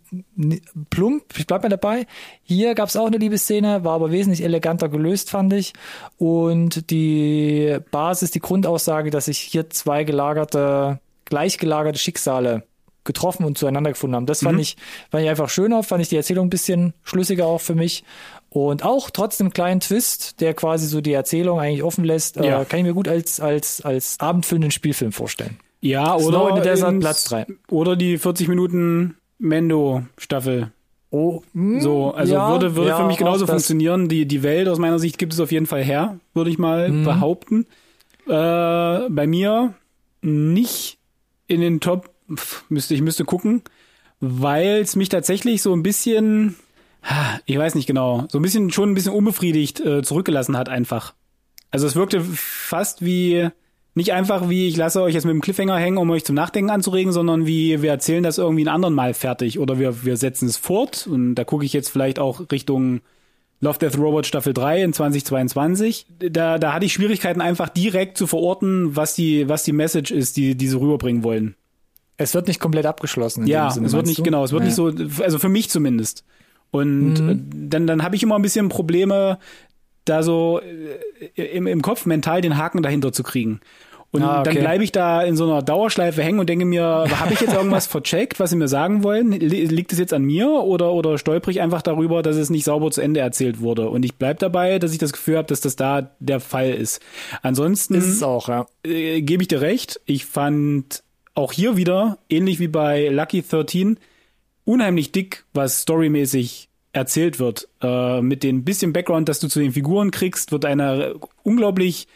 plump. 0.90 1.24
Ich 1.38 1.48
bleib 1.48 1.64
mal 1.64 1.70
dabei. 1.70 2.08
Hier 2.44 2.76
gab 2.76 2.90
es 2.90 2.96
auch 2.96 3.08
eine 3.08 3.18
Liebesszene, 3.18 3.84
war 3.84 3.94
aber 3.96 4.12
wesentlich 4.12 4.44
eleganter 4.44 4.90
gelöst, 4.90 5.30
fand 5.30 5.52
ich. 5.54 5.74
Und 6.18 6.90
die 6.92 7.78
Basis, 7.92 8.32
die 8.32 8.40
Grundaussage, 8.40 9.10
dass 9.12 9.26
sich 9.26 9.40
hier 9.40 9.70
zwei 9.70 10.04
gelagerte, 10.04 11.00
gleichgelagerte 11.26 12.00
Schicksale 12.00 12.64
getroffen 13.04 13.46
und 13.46 13.58
zueinander 13.58 13.92
gefunden 13.92 14.16
haben. 14.16 14.26
Das 14.26 14.42
fand 14.42 14.60
ich, 14.60 14.78
fand 15.12 15.24
ich 15.24 15.30
einfach 15.30 15.50
schöner, 15.50 15.84
fand 15.84 16.02
ich 16.02 16.10
die 16.10 16.16
Erzählung 16.16 16.48
ein 16.48 16.50
bisschen 16.50 16.94
schlüssiger 17.04 17.46
auch 17.46 17.62
für 17.62 17.76
mich. 17.76 18.04
Und 18.50 18.84
auch 18.84 19.10
trotz 19.12 19.40
einem 19.40 19.52
kleinen 19.54 19.80
Twist, 19.80 20.40
der 20.42 20.54
quasi 20.56 20.88
so 20.88 21.02
die 21.02 21.14
Erzählung 21.14 21.60
eigentlich 21.60 21.84
offen 21.84 22.04
lässt, 22.06 22.38
Ja. 22.38 22.62
äh, 22.62 22.66
kann 22.66 22.80
ich 22.80 22.86
mir 22.86 22.94
gut 22.94 23.08
als, 23.08 23.40
als, 23.40 23.82
als 23.82 24.16
abendfüllenden 24.20 24.72
Spielfilm 24.72 25.12
vorstellen. 25.12 25.60
Ja, 25.88 26.18
Snow 26.20 26.28
oder 26.44 26.50
in 26.50 26.56
the 26.56 26.62
Desert, 26.62 26.92
ins- 26.94 27.00
Platz 27.04 27.24
drei. 27.26 27.46
Oder 27.70 27.96
die 27.96 28.18
40 28.18 28.48
Minuten 28.48 29.16
Mendo-Staffel. 29.40 30.72
Oh, 31.12 31.42
hm, 31.54 31.80
So, 31.80 32.12
also 32.12 32.34
ja, 32.34 32.50
würde, 32.52 32.76
würde 32.76 32.90
ja, 32.90 32.98
für 32.98 33.06
mich 33.06 33.18
genauso 33.18 33.48
funktionieren. 33.48 34.10
Die, 34.10 34.26
die 34.26 34.44
Welt 34.44 34.68
aus 34.68 34.80
meiner 34.80 35.00
Sicht 35.00 35.18
gibt 35.18 35.34
es 35.34 35.40
auf 35.40 35.52
jeden 35.52 35.66
Fall 35.66 35.84
her, 35.84 36.20
würde 36.34 36.50
ich 36.50 36.58
mal 36.58 36.90
Mhm. 36.90 37.04
behaupten. 37.06 37.66
Äh, 38.28 38.30
bei 39.10 39.28
mir 39.28 39.74
nicht 40.22 40.98
in 41.48 41.62
den 41.62 41.80
Top, 41.80 42.10
pf, 42.34 42.64
müsste 42.70 42.96
ich 42.96 43.02
müsste 43.02 43.24
gucken, 43.24 43.62
weil 44.20 44.78
es 44.82 44.96
mich 44.96 45.10
tatsächlich 45.10 45.62
so 45.62 45.74
ein 45.74 45.84
bisschen, 45.84 46.56
ha, 47.04 47.40
ich 47.46 47.58
weiß 47.58 47.76
nicht 47.76 47.86
genau, 47.86 48.26
so 48.30 48.40
ein 48.40 48.42
bisschen 48.42 48.72
schon 48.72 48.92
ein 48.92 48.96
bisschen 48.96 49.14
unbefriedigt 49.14 49.80
äh, 49.82 50.02
zurückgelassen 50.02 50.58
hat 50.58 50.68
einfach. 50.70 51.14
Also 51.72 51.86
es 51.88 51.96
wirkte 51.96 52.22
fast 52.22 53.06
wie 53.06 53.50
nicht 53.96 54.14
einfach 54.14 54.50
wie 54.50 54.68
ich 54.68 54.78
lasse 54.78 55.02
euch 55.02 55.14
jetzt 55.16 55.24
mit 55.26 55.34
dem 55.34 55.42
Cliffhanger 55.42 55.78
hängen, 55.78 55.98
um 55.98 56.10
euch 56.12 56.24
zum 56.26 56.36
Nachdenken 56.36 56.70
anzuregen, 56.70 57.12
sondern 57.14 57.48
wie 57.48 57.82
wir 57.82 57.90
erzählen 57.90 58.24
das 58.24 58.38
irgendwie 58.38 58.62
einen 58.62 58.76
anderen 58.76 58.94
Mal 58.94 59.14
fertig 59.14 59.58
oder 59.60 59.80
wir 59.80 60.04
wir 60.06 60.18
setzen 60.18 60.48
es 60.48 60.58
fort 60.58 61.08
und 61.10 61.36
da 61.36 61.44
gucke 61.46 61.66
ich 61.66 61.74
jetzt 61.74 61.90
vielleicht 61.90 62.20
auch 62.20 62.42
Richtung 62.52 63.02
Love 63.62 63.80
Death 63.80 63.98
Robot 63.98 64.26
Staffel 64.28 64.54
3 64.54 64.84
in 64.84 64.94
2022. 64.94 66.06
Da 66.20 66.58
da 66.60 66.74
hatte 66.74 66.86
ich 66.86 66.94
Schwierigkeiten 66.94 67.42
einfach 67.42 67.70
direkt 67.70 68.18
zu 68.18 68.28
verorten, 68.28 68.96
was 68.96 69.16
die 69.16 69.48
was 69.50 69.64
die 69.64 69.72
Message 69.74 70.12
ist, 70.12 70.38
die 70.38 70.56
die 70.56 70.68
sie 70.68 70.80
rüberbringen 70.80 71.24
wollen. 71.24 71.56
Es 72.18 72.34
wird 72.34 72.48
nicht 72.48 72.60
komplett 72.60 72.86
abgeschlossen. 72.86 73.42
in 73.44 73.48
Ja, 73.48 73.68
dem 73.70 73.74
Sinne, 73.74 73.88
es 73.88 73.94
wird 73.94 74.06
nicht 74.06 74.20
du? 74.20 74.24
genau, 74.24 74.44
es 74.44 74.52
wird 74.52 74.62
Ja. 74.64 74.66
nicht 74.68 74.76
so, 74.76 75.24
also 75.24 75.40
für 75.40 75.50
mich 75.50 75.70
zumindest. 75.70 76.24
Und 76.72 77.14
Mhm. 77.22 77.30
äh, 77.30 77.68
dann 77.70 77.88
dann 77.88 78.04
habe 78.04 78.16
ich 78.16 78.24
immer 78.24 78.36
ein 78.36 78.42
bisschen 78.42 78.68
Probleme, 78.70 79.38
da 80.06 80.24
so 80.24 80.62
äh, 81.36 81.42
im, 81.44 81.68
im 81.68 81.82
Kopf 81.82 82.06
mental 82.06 82.42
den 82.42 82.58
Haken 82.58 82.82
dahinter 82.84 83.12
zu 83.12 83.24
kriegen. 83.24 83.60
Und 84.12 84.22
Ah, 84.24 84.40
okay. 84.40 84.54
dann 84.54 84.64
bleibe 84.64 84.84
ich 84.84 84.94
da 84.94 85.24
in 85.24 85.36
so 85.36 85.44
einer 85.44 85.62
Dauerschleife 85.62 86.24
hängen 86.24 86.40
und 86.40 86.48
denke 86.48 86.64
mir, 86.64 86.84
habe 87.20 87.34
ich 87.34 87.42
jetzt 87.42 87.54
irgendwas 87.56 87.86
vercheckt, 87.86 88.40
was 88.40 88.52
sie 88.52 88.56
mir 88.56 88.70
sagen 88.70 89.04
wollen? 89.04 89.34
Li- 89.34 89.66
Liegt 89.66 89.92
es 89.92 90.00
jetzt 90.00 90.14
an 90.14 90.24
mir 90.24 90.48
oder 90.50 90.94
oder 90.94 91.18
stolper 91.18 91.52
ich 91.52 91.60
einfach 91.60 91.82
darüber, 91.82 92.22
dass 92.24 92.38
es 92.38 92.50
nicht 92.50 92.64
sauber 92.64 92.92
zu 92.92 93.02
Ende 93.02 93.20
erzählt 93.20 93.60
wurde? 93.60 93.90
Und 93.90 94.06
ich 94.06 94.16
bleib 94.16 94.40
dabei, 94.40 94.80
dass 94.80 94.94
ich 94.94 95.00
das 95.00 95.12
Gefühl 95.12 95.36
habe, 95.38 95.48
dass 95.50 95.60
das 95.60 95.76
da 95.76 96.12
der 96.20 96.40
Fall 96.40 96.72
ist. 96.72 97.02
Ansonsten 97.42 97.96
Ist 97.96 98.08
es 98.08 98.24
auch, 98.24 98.48
ja. 98.48 98.68
äh, 98.86 99.22
gebe 99.22 99.44
ich 99.44 99.50
dir 99.50 99.60
recht. 99.60 100.00
Ich 100.06 100.26
fand 100.26 101.04
auch 101.34 101.52
hier 101.52 101.76
wieder, 101.76 102.18
ähnlich 102.30 102.60
wie 102.62 102.70
bei 102.70 103.10
Lucky 103.10 103.42
13, 103.42 103.98
unheimlich 104.64 105.12
dick, 105.12 105.44
was 105.54 105.82
storymäßig 105.82 106.70
erzählt 106.96 107.40
wird. 107.40 107.68
Äh, 107.82 108.22
mit 108.22 108.42
dem 108.42 108.64
bisschen 108.64 108.94
Background, 108.94 109.28
das 109.28 109.40
du 109.40 109.48
zu 109.48 109.60
den 109.60 109.74
Figuren 109.74 110.12
kriegst, 110.12 110.52
wird 110.52 110.66
eine 110.66 111.16
unglaublich 111.44 112.08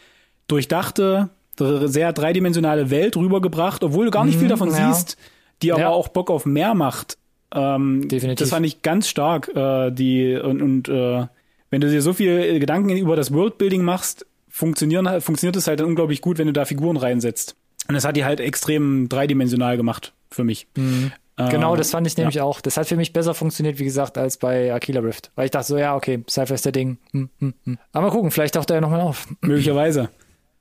durchdachte, 0.48 1.28
sehr 1.58 2.12
dreidimensionale 2.14 2.90
Welt 2.90 3.16
rübergebracht, 3.16 3.84
obwohl 3.84 4.06
du 4.06 4.10
gar 4.10 4.24
nicht 4.24 4.38
viel 4.38 4.48
davon 4.48 4.70
ja. 4.70 4.92
siehst, 4.92 5.18
die 5.60 5.72
aber 5.72 5.82
Ja. 5.82 5.88
auch 5.90 6.08
Bock 6.08 6.30
auf 6.30 6.46
mehr 6.46 6.74
macht. 6.74 7.18
Ähm, 7.54 8.08
Definitiv. 8.08 8.38
Das 8.38 8.48
fand 8.48 8.64
ich 8.64 8.80
ganz 8.80 9.08
stark. 9.08 9.48
Äh, 9.54 9.90
die 9.90 10.36
und, 10.36 10.62
und 10.62 10.88
äh, 10.88 11.26
wenn 11.68 11.80
du 11.82 11.90
dir 11.90 12.00
so 12.00 12.14
viel 12.14 12.58
Gedanken 12.58 12.96
über 12.96 13.14
das 13.14 13.32
Worldbuilding 13.32 13.82
machst, 13.82 14.26
funktionieren, 14.48 15.20
funktioniert 15.20 15.56
es 15.56 15.66
halt 15.66 15.80
dann 15.80 15.88
unglaublich 15.88 16.22
gut, 16.22 16.38
wenn 16.38 16.46
du 16.46 16.52
da 16.54 16.64
Figuren 16.64 16.96
reinsetzt. 16.96 17.54
Und 17.86 17.94
das 17.94 18.04
hat 18.04 18.16
die 18.16 18.24
halt 18.24 18.40
extrem 18.40 19.08
dreidimensional 19.08 19.76
gemacht 19.76 20.14
für 20.30 20.44
mich. 20.44 20.66
Genau, 21.48 21.76
das 21.76 21.90
fand 21.90 22.06
ich 22.06 22.16
nämlich 22.16 22.40
auch. 22.40 22.60
Das 22.60 22.76
hat 22.76 22.86
für 22.86 22.96
mich 22.96 23.12
besser 23.12 23.34
funktioniert, 23.34 23.78
wie 23.78 23.84
gesagt, 23.84 24.18
als 24.18 24.36
bei 24.36 24.72
Aquila 24.72 25.00
Rift. 25.00 25.30
Weil 25.36 25.46
ich 25.46 25.50
dachte 25.50 25.66
so, 25.68 25.78
ja, 25.78 25.96
okay, 25.96 26.22
Sci-Fi-Setting. 26.28 26.98
Hm, 27.12 27.30
hm, 27.38 27.54
hm. 27.64 27.78
Aber 27.92 28.06
mal 28.06 28.12
gucken, 28.12 28.30
vielleicht 28.30 28.54
taucht 28.54 28.70
er 28.70 28.76
ja 28.76 28.80
nochmal 28.80 29.00
auf. 29.00 29.26
Möglicherweise. 29.40 30.10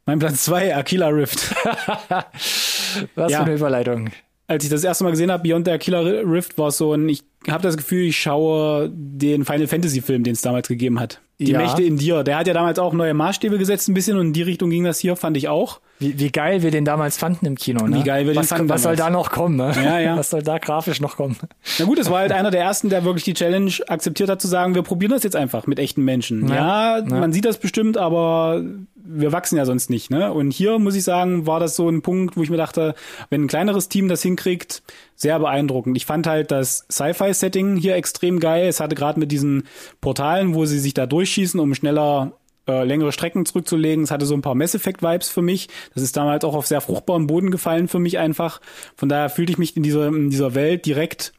Mein 0.05 0.19
Platz 0.19 0.43
zwei, 0.45 0.75
Aquila 0.75 1.07
Rift. 1.09 1.53
Was 3.15 3.31
Ja. 3.31 3.39
für 3.39 3.45
eine 3.45 3.55
Überleitung. 3.55 4.09
Als 4.47 4.63
ich 4.63 4.69
das 4.71 4.83
erste 4.83 5.03
Mal 5.03 5.11
gesehen 5.11 5.31
habe, 5.31 5.43
Beyond 5.43 5.67
the 5.67 5.71
Aquila 5.73 5.99
Rift, 5.99 6.57
war 6.57 6.69
es 6.69 6.77
so 6.77 6.93
ein, 6.93 7.07
ich 7.07 7.23
habe 7.47 7.61
das 7.61 7.77
Gefühl, 7.77 8.05
ich 8.05 8.17
schaue 8.19 8.89
den 8.91 9.45
Final 9.45 9.67
Fantasy 9.67 10.01
Film, 10.01 10.23
den 10.23 10.33
es 10.33 10.41
damals 10.41 10.67
gegeben 10.67 10.99
hat. 10.99 11.21
Die 11.37 11.51
Ja. 11.51 11.59
Mächte 11.59 11.83
in 11.83 11.97
dir. 11.97 12.23
Der 12.23 12.37
hat 12.37 12.47
ja 12.47 12.53
damals 12.53 12.79
auch 12.79 12.93
neue 12.93 13.13
Maßstäbe 13.13 13.59
gesetzt 13.59 13.87
ein 13.87 13.93
bisschen 13.93 14.17
und 14.17 14.27
in 14.27 14.33
die 14.33 14.41
Richtung 14.41 14.71
ging 14.71 14.83
das 14.83 14.99
hier, 14.99 15.15
fand 15.15 15.37
ich 15.37 15.47
auch. 15.47 15.79
Wie, 15.99 16.17
wie 16.17 16.31
geil 16.31 16.61
wir 16.63 16.71
den 16.71 16.85
damals 16.85 17.17
fanden 17.17 17.45
im 17.45 17.55
Kino, 17.55 17.85
ne? 17.85 17.97
Wie 17.97 18.03
geil 18.03 18.25
wir 18.25 18.33
den 18.33 18.39
was, 18.39 18.47
fanden 18.47 18.69
Was 18.69 18.83
soll 18.83 18.95
da 18.95 19.09
noch 19.09 19.31
kommen, 19.31 19.57
ne? 19.57 19.73
Ja, 19.83 19.99
ja. 19.99 20.17
Was 20.17 20.29
soll 20.29 20.41
da 20.41 20.57
grafisch 20.57 21.01
noch 21.01 21.17
kommen? 21.17 21.37
Na 21.77 21.85
gut, 21.85 21.99
es 21.99 22.09
war 22.09 22.19
halt 22.19 22.31
einer 22.31 22.51
der 22.51 22.61
ersten, 22.61 22.89
der 22.89 23.03
wirklich 23.03 23.25
die 23.25 23.33
Challenge 23.33 23.71
akzeptiert 23.87 24.29
hat, 24.29 24.41
zu 24.41 24.47
sagen, 24.47 24.75
wir 24.75 24.81
probieren 24.81 25.11
das 25.11 25.23
jetzt 25.23 25.35
einfach 25.35 25.67
mit 25.67 25.77
echten 25.77 26.03
Menschen. 26.03 26.47
Ja, 26.47 26.99
Ja, 26.99 27.03
man 27.05 27.33
sieht 27.33 27.45
das 27.45 27.57
bestimmt, 27.57 27.97
aber 27.97 28.63
wir 28.95 29.31
wachsen 29.31 29.57
ja 29.57 29.65
sonst 29.65 29.89
nicht. 29.89 30.09
Ne? 30.09 30.31
Und 30.31 30.51
hier 30.51 30.77
muss 30.79 30.95
ich 30.95 31.03
sagen, 31.03 31.47
war 31.47 31.59
das 31.59 31.75
so 31.75 31.89
ein 31.89 32.01
Punkt, 32.01 32.37
wo 32.37 32.43
ich 32.43 32.49
mir 32.49 32.57
dachte, 32.57 32.93
wenn 33.29 33.43
ein 33.43 33.47
kleineres 33.47 33.89
Team 33.89 34.07
das 34.07 34.21
hinkriegt, 34.21 34.83
sehr 35.15 35.39
beeindruckend. 35.39 35.97
Ich 35.97 36.05
fand 36.05 36.27
halt 36.27 36.51
das 36.51 36.85
Sci-Fi-Setting 36.91 37.75
hier 37.75 37.95
extrem 37.95 38.39
geil. 38.39 38.67
Es 38.67 38.79
hatte 38.79 38.95
gerade 38.95 39.19
mit 39.19 39.31
diesen 39.31 39.63
Portalen, 39.99 40.53
wo 40.53 40.65
sie 40.65 40.79
sich 40.79 40.93
da 40.93 41.07
durchschießen, 41.07 41.59
um 41.59 41.73
schneller 41.75 42.33
äh, 42.69 42.83
längere 42.83 43.11
Strecken 43.11 43.45
zurückzulegen. 43.45 44.03
Es 44.03 44.11
hatte 44.11 44.25
so 44.25 44.35
ein 44.35 44.41
paar 44.41 44.55
Mass 44.55 44.75
Effect 44.75 45.01
Vibes 45.01 45.29
für 45.29 45.41
mich. 45.41 45.67
Das 45.93 46.03
ist 46.03 46.15
damals 46.15 46.43
auch 46.45 46.55
auf 46.55 46.67
sehr 46.67 46.81
fruchtbaren 46.81 47.27
Boden 47.27 47.51
gefallen 47.51 47.87
für 47.87 47.99
mich 47.99 48.17
einfach. 48.17 48.61
Von 48.95 49.09
daher 49.09 49.29
fühlte 49.29 49.51
ich 49.51 49.57
mich 49.57 49.75
in 49.75 49.83
dieser, 49.83 50.07
in 50.07 50.29
dieser 50.29 50.55
Welt 50.55 50.85
direkt 50.85 51.33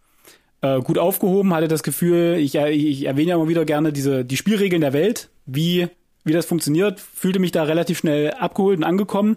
äh, 0.62 0.80
gut 0.80 0.98
aufgehoben, 0.98 1.54
hatte 1.54 1.68
das 1.68 1.82
Gefühl, 1.82 2.36
ich, 2.38 2.56
äh, 2.56 2.70
ich 2.70 3.06
erwähne 3.06 3.30
ja 3.30 3.36
immer 3.36 3.48
wieder 3.48 3.64
gerne 3.64 3.92
diese, 3.92 4.24
die 4.24 4.36
Spielregeln 4.36 4.82
der 4.82 4.92
Welt, 4.92 5.30
wie, 5.46 5.88
wie 6.24 6.32
das 6.32 6.46
funktioniert, 6.46 7.00
fühlte 7.00 7.38
mich 7.38 7.52
da 7.52 7.62
relativ 7.62 7.98
schnell 7.98 8.32
abgeholt 8.32 8.78
und 8.78 8.84
angekommen 8.84 9.36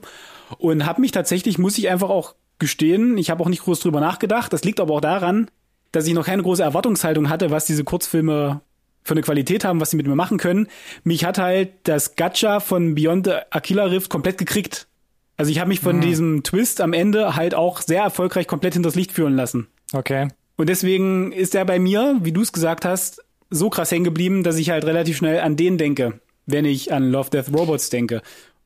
und 0.57 0.85
habe 0.85 1.01
mich 1.01 1.11
tatsächlich, 1.11 1.57
muss 1.57 1.77
ich 1.77 1.89
einfach 1.89 2.09
auch 2.09 2.35
gestehen, 2.59 3.17
ich 3.17 3.29
habe 3.29 3.43
auch 3.43 3.49
nicht 3.49 3.63
groß 3.63 3.79
drüber 3.79 3.99
nachgedacht. 3.99 4.53
Das 4.53 4.63
liegt 4.63 4.79
aber 4.79 4.95
auch 4.95 5.01
daran, 5.01 5.49
dass 5.91 6.07
ich 6.07 6.13
noch 6.13 6.25
keine 6.25 6.43
große 6.43 6.63
Erwartungshaltung 6.63 7.29
hatte, 7.29 7.51
was 7.51 7.65
diese 7.65 7.83
Kurzfilme 7.83 8.61
für 9.04 9.14
eine 9.14 9.22
Qualität 9.22 9.66
haben, 9.66 9.80
was 9.80 9.91
sie 9.91 9.97
mit 9.97 10.08
mir 10.08 10.16
machen 10.16 10.38
können. 10.38 10.68
Mich 11.04 11.26
hat 11.26 11.38
halt 11.38 11.72
das 11.84 12.16
Gacha 12.16 12.60
von 12.60 12.95
Beyond 12.95 13.26
the 13.28 13.34
Aquila 13.49 13.86
Rift 13.86 14.10
komplett 14.10 14.38
gekriegt. 14.38 14.88
Also 15.36 15.51
ich 15.51 15.60
habe 15.60 15.70
mich 15.70 15.80
von 15.80 15.99
diesem 15.99 16.43
Twist 16.43 16.80
am 16.80 16.93
Ende 16.93 17.36
halt 17.36 17.56
auch 17.56 17.82
sehr 17.82 18.04
erfolgreich 18.04 18.47
komplett 18.47 18.76
hinters 18.76 18.95
Licht 18.95 19.12
führen 19.12 19.36
lassen. 19.36 19.68
Okay. 19.91 20.28
Und 20.56 20.70
deswegen 20.70 21.32
ist 21.32 21.56
er 21.56 21.66
bei 21.66 21.80
mir, 21.80 22.20
wie 22.22 22.32
du 22.32 22.41
es 22.41 22.54
gesagt 22.54 22.86
hast, 22.86 23.24
so 23.49 23.70
krass 23.70 23.91
hängen 23.91 24.04
geblieben, 24.04 24.43
dass 24.43 24.58
ich 24.58 24.70
halt 24.70 24.86
relativ 24.86 25.18
schnell 25.18 25.39
an 25.39 25.56
den 25.56 25.78
denke, 25.78 26.20
wenn 26.45 26.66
ich 26.66 26.93
an 26.93 27.10
Love 27.10 27.30
Death 27.32 27.54
Robots 27.54 27.89
denke. 27.89 28.22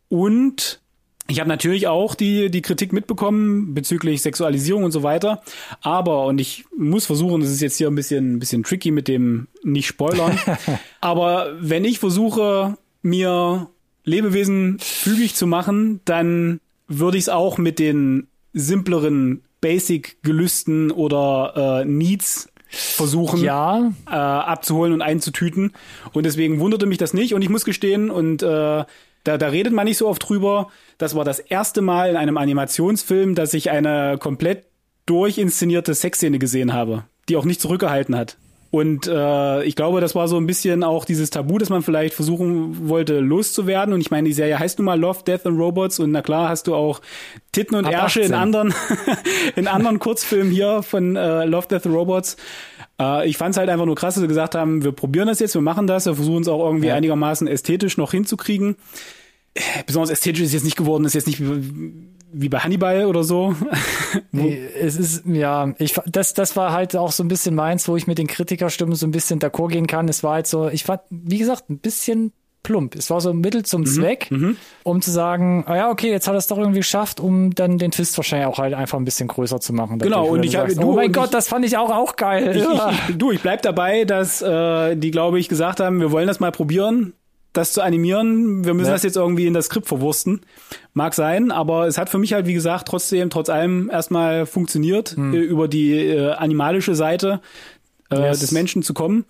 Und 0.10 0.82
ich 1.30 1.40
habe 1.40 1.50
natürlich 1.50 1.88
auch 1.88 2.16
die, 2.16 2.50
die 2.50 2.62
Kritik 2.62 2.94
mitbekommen 2.94 3.74
bezüglich 3.74 4.22
Sexualisierung 4.22 4.84
und 4.84 4.92
so 4.92 5.04
weiter. 5.04 5.42
Aber, 5.82 6.26
und 6.26 6.40
ich 6.40 6.66
muss 6.76 7.06
versuchen, 7.06 7.42
das 7.42 7.52
ist 7.52 7.62
jetzt 7.62 7.78
hier 7.78 7.88
ein 7.88 7.96
bisschen, 7.96 8.36
ein 8.36 8.40
bisschen 8.40 8.64
tricky 8.64 8.92
mit 8.92 9.08
dem 9.08 9.48
nicht 9.64 9.88
spoilern. 9.88 10.40
aber 11.02 11.54
wenn 11.60 11.84
ich 11.84 12.00
versuche, 12.00 12.78
mir 13.02 13.70
Lebewesen 14.06 14.78
fügig 14.80 15.36
zu 15.36 15.48
machen, 15.48 16.00
dann 16.06 16.62
würde 16.88 17.18
ich 17.18 17.26
es 17.26 17.30
auch 17.30 17.58
mit 17.58 17.78
den 17.78 18.28
simpleren 18.54 19.44
Basic-Gelüsten 19.60 20.92
oder 20.92 21.82
äh, 21.82 21.86
Needs 21.86 22.50
versuchen 22.70 23.44
Ja, 23.44 23.94
äh, 24.08 24.12
abzuholen 24.12 24.94
und 24.94 25.02
einzutüten. 25.02 25.74
Und 26.14 26.26
deswegen 26.26 26.60
wunderte 26.60 26.86
mich 26.86 26.98
das 26.98 27.14
nicht. 27.14 27.34
Und 27.34 27.42
ich 27.42 27.50
muss 27.50 27.66
gestehen, 27.66 28.10
und 28.10 28.44
äh, 28.44 28.86
da, 29.28 29.38
da 29.38 29.48
redet 29.50 29.74
man 29.74 29.86
nicht 29.86 29.98
so 29.98 30.08
oft 30.08 30.28
drüber, 30.28 30.70
das 30.98 31.16
war 31.16 31.26
das 31.26 31.40
erste 31.40 31.82
Mal 31.82 32.10
in 32.10 32.16
einem 32.16 32.38
Animationsfilm, 32.38 33.36
dass 33.36 33.54
ich 33.54 33.70
eine 33.70 34.18
komplett 34.20 34.66
durchinszenierte 35.06 35.94
Sexszene 35.94 36.40
gesehen 36.40 36.74
habe, 36.74 37.04
die 37.30 37.36
auch 37.36 37.46
nicht 37.46 37.62
zurückgehalten 37.62 38.16
hat. 38.16 38.38
Und 38.78 39.08
äh, 39.08 39.64
ich 39.64 39.76
glaube, 39.76 40.02
das 40.02 40.14
war 40.16 40.28
so 40.28 40.38
ein 40.38 40.46
bisschen 40.46 40.84
auch 40.84 41.06
dieses 41.06 41.30
Tabu, 41.30 41.58
das 41.58 41.70
man 41.70 41.82
vielleicht 41.82 42.14
versuchen 42.14 42.88
wollte 42.90 43.20
loszuwerden. 43.20 43.94
Und 43.94 44.02
ich 44.02 44.12
meine, 44.12 44.28
die 44.28 44.34
Serie 44.34 44.60
heißt 44.60 44.78
nun 44.80 44.86
mal 44.86 45.00
Love, 45.00 45.20
Death 45.26 45.46
and 45.46 45.60
Robots. 45.60 46.00
Und 46.00 46.12
na 46.12 46.22
klar 46.22 46.50
hast 46.50 46.68
du 46.68 46.76
auch 46.76 47.02
Titten 47.52 47.76
und 47.76 47.86
Ab 47.86 47.94
Ärsche 47.94 48.20
in 48.22 48.34
18. 48.34 48.36
anderen, 48.36 48.74
in 49.56 49.68
anderen 49.68 50.00
Kurzfilmen 50.00 50.52
hier 50.52 50.84
von 50.84 51.16
äh, 51.16 51.46
Love, 51.46 51.68
Death 51.68 51.86
and 51.86 51.96
Robots. 51.96 52.38
Äh, 53.00 53.28
ich 53.28 53.38
fand 53.38 53.52
es 53.56 53.58
halt 53.58 53.70
einfach 53.70 53.86
nur 53.86 53.96
krass, 53.96 54.14
dass 54.16 54.22
sie 54.22 54.28
gesagt 54.28 54.56
haben, 54.56 54.84
wir 54.84 54.92
probieren 54.92 55.28
das 55.28 55.40
jetzt, 55.40 55.56
wir 55.56 55.62
machen 55.62 55.88
das, 55.88 56.06
wir 56.06 56.16
versuchen 56.16 56.42
es 56.44 56.48
auch 56.48 56.66
irgendwie 56.66 56.88
Ja. 56.88 56.96
einigermaßen 56.96 57.48
ästhetisch 57.48 57.98
noch 57.98 58.12
hinzukriegen. 58.12 58.76
Äh, 59.56 59.62
Besonders 59.86 60.12
ästhetisch 60.12 60.42
ist 60.44 60.54
jetzt 60.54 60.66
nicht 60.66 60.78
geworden, 60.78 61.06
ist 61.06 61.14
jetzt 61.16 61.28
nicht 61.28 61.42
wie, 62.32 62.50
bei 62.50 62.60
Hannibal 62.60 63.06
oder 63.06 63.24
so. 63.24 63.56
Nee, 64.32 64.58
es 64.80 64.96
ist, 64.98 65.26
ja, 65.26 65.74
ich, 65.80 65.96
das, 66.06 66.34
das 66.34 66.56
war 66.56 66.72
halt 66.72 66.96
auch 66.96 67.12
so 67.12 67.24
ein 67.24 67.28
bisschen 67.28 67.56
meins, 67.56 67.88
wo 67.88 67.98
ich 67.98 68.08
mit 68.08 68.18
den 68.18 68.28
Kritikerstimmen 68.28 68.96
so 68.96 69.06
ein 69.06 69.12
bisschen 69.12 69.40
d'accord 69.40 69.70
gehen 69.70 69.86
kann. 69.88 70.08
Es 70.08 70.24
war 70.24 70.36
halt 70.36 70.48
so, 70.48 70.70
ich 70.70 70.84
fand, 70.86 71.02
wie 71.10 71.38
gesagt, 71.40 71.70
ein 71.70 71.80
bisschen 71.80 72.32
plump. 72.64 72.96
Es 72.96 73.10
war 73.10 73.20
so 73.22 73.30
ein 73.32 73.38
Mittel 73.40 73.62
Mhm, 73.62 73.66
zum 73.66 73.86
Zweck, 73.86 74.30
um 74.84 75.02
zu 75.02 75.12
sagen, 75.12 75.64
ah 75.68 75.76
ja, 75.76 75.90
okay, 75.90 76.10
jetzt 76.10 76.28
hat 76.28 76.36
er 76.36 76.38
es 76.38 76.48
doch 76.48 76.58
irgendwie 76.58 76.80
geschafft, 76.80 77.20
um 77.20 77.54
dann 77.54 77.78
den 77.78 77.92
Twist 77.92 78.18
wahrscheinlich 78.18 78.48
auch 78.48 78.60
halt 78.60 78.74
einfach 78.74 78.98
ein 78.98 79.06
bisschen 79.06 79.28
größer 79.28 79.60
zu 79.60 79.74
machen. 79.74 80.00
Genau, 80.00 80.28
und 80.28 80.44
ich 80.44 80.56
hab- 80.56 80.68
sagst, 80.68 80.82
du 80.82 80.92
oh 80.92 80.96
mein 80.96 81.12
Gott, 81.12 81.26
ich- 81.26 81.32
das 81.32 81.48
fand 81.50 81.66
ich 81.66 81.78
auch, 81.78 81.90
auch 81.92 82.16
geil. 82.16 82.56
Ich, 82.56 82.64
Ja. 82.64 82.92
ich, 83.10 83.16
du, 83.18 83.32
ich 83.32 83.42
bleib 83.42 83.62
dabei, 83.64 84.06
dass 84.06 84.42
äh, 84.42 84.96
die, 84.96 85.12
glaube 85.12 85.40
ich, 85.40 85.50
gesagt 85.50 85.80
haben, 85.82 86.00
wir 86.00 86.12
wollen 86.12 86.28
das 86.28 86.40
mal 86.40 86.52
probieren, 86.52 87.14
das 87.54 87.74
zu 87.74 87.82
animieren. 87.82 88.64
Wir 88.66 88.74
müssen 88.74 88.88
Ja. 88.90 88.94
das 88.94 89.04
jetzt 89.04 89.18
irgendwie 89.18 89.48
in 89.48 89.54
das 89.54 89.66
Skript 89.66 89.88
verwursten. 89.88 90.42
Mag 90.94 91.14
sein, 91.14 91.52
aber 91.52 91.88
es 91.88 91.98
hat 91.98 92.10
für 92.10 92.18
mich 92.20 92.34
halt, 92.34 92.46
wie 92.46 92.54
gesagt, 92.54 92.88
trotzdem, 92.88 93.30
trotz 93.30 93.50
allem 93.50 93.90
erstmal 93.90 94.46
funktioniert, 94.46 95.16
Hm. 95.16 95.34
äh, 95.34 95.38
über 95.38 95.68
die 95.68 95.94
äh, 95.96 96.32
animalische 96.34 96.94
Seite 96.96 97.42
äh, 98.12 98.20
Yes. 98.30 98.40
des 98.40 98.52
Menschen 98.52 98.84
zu 98.84 98.94
kommen, 98.94 99.26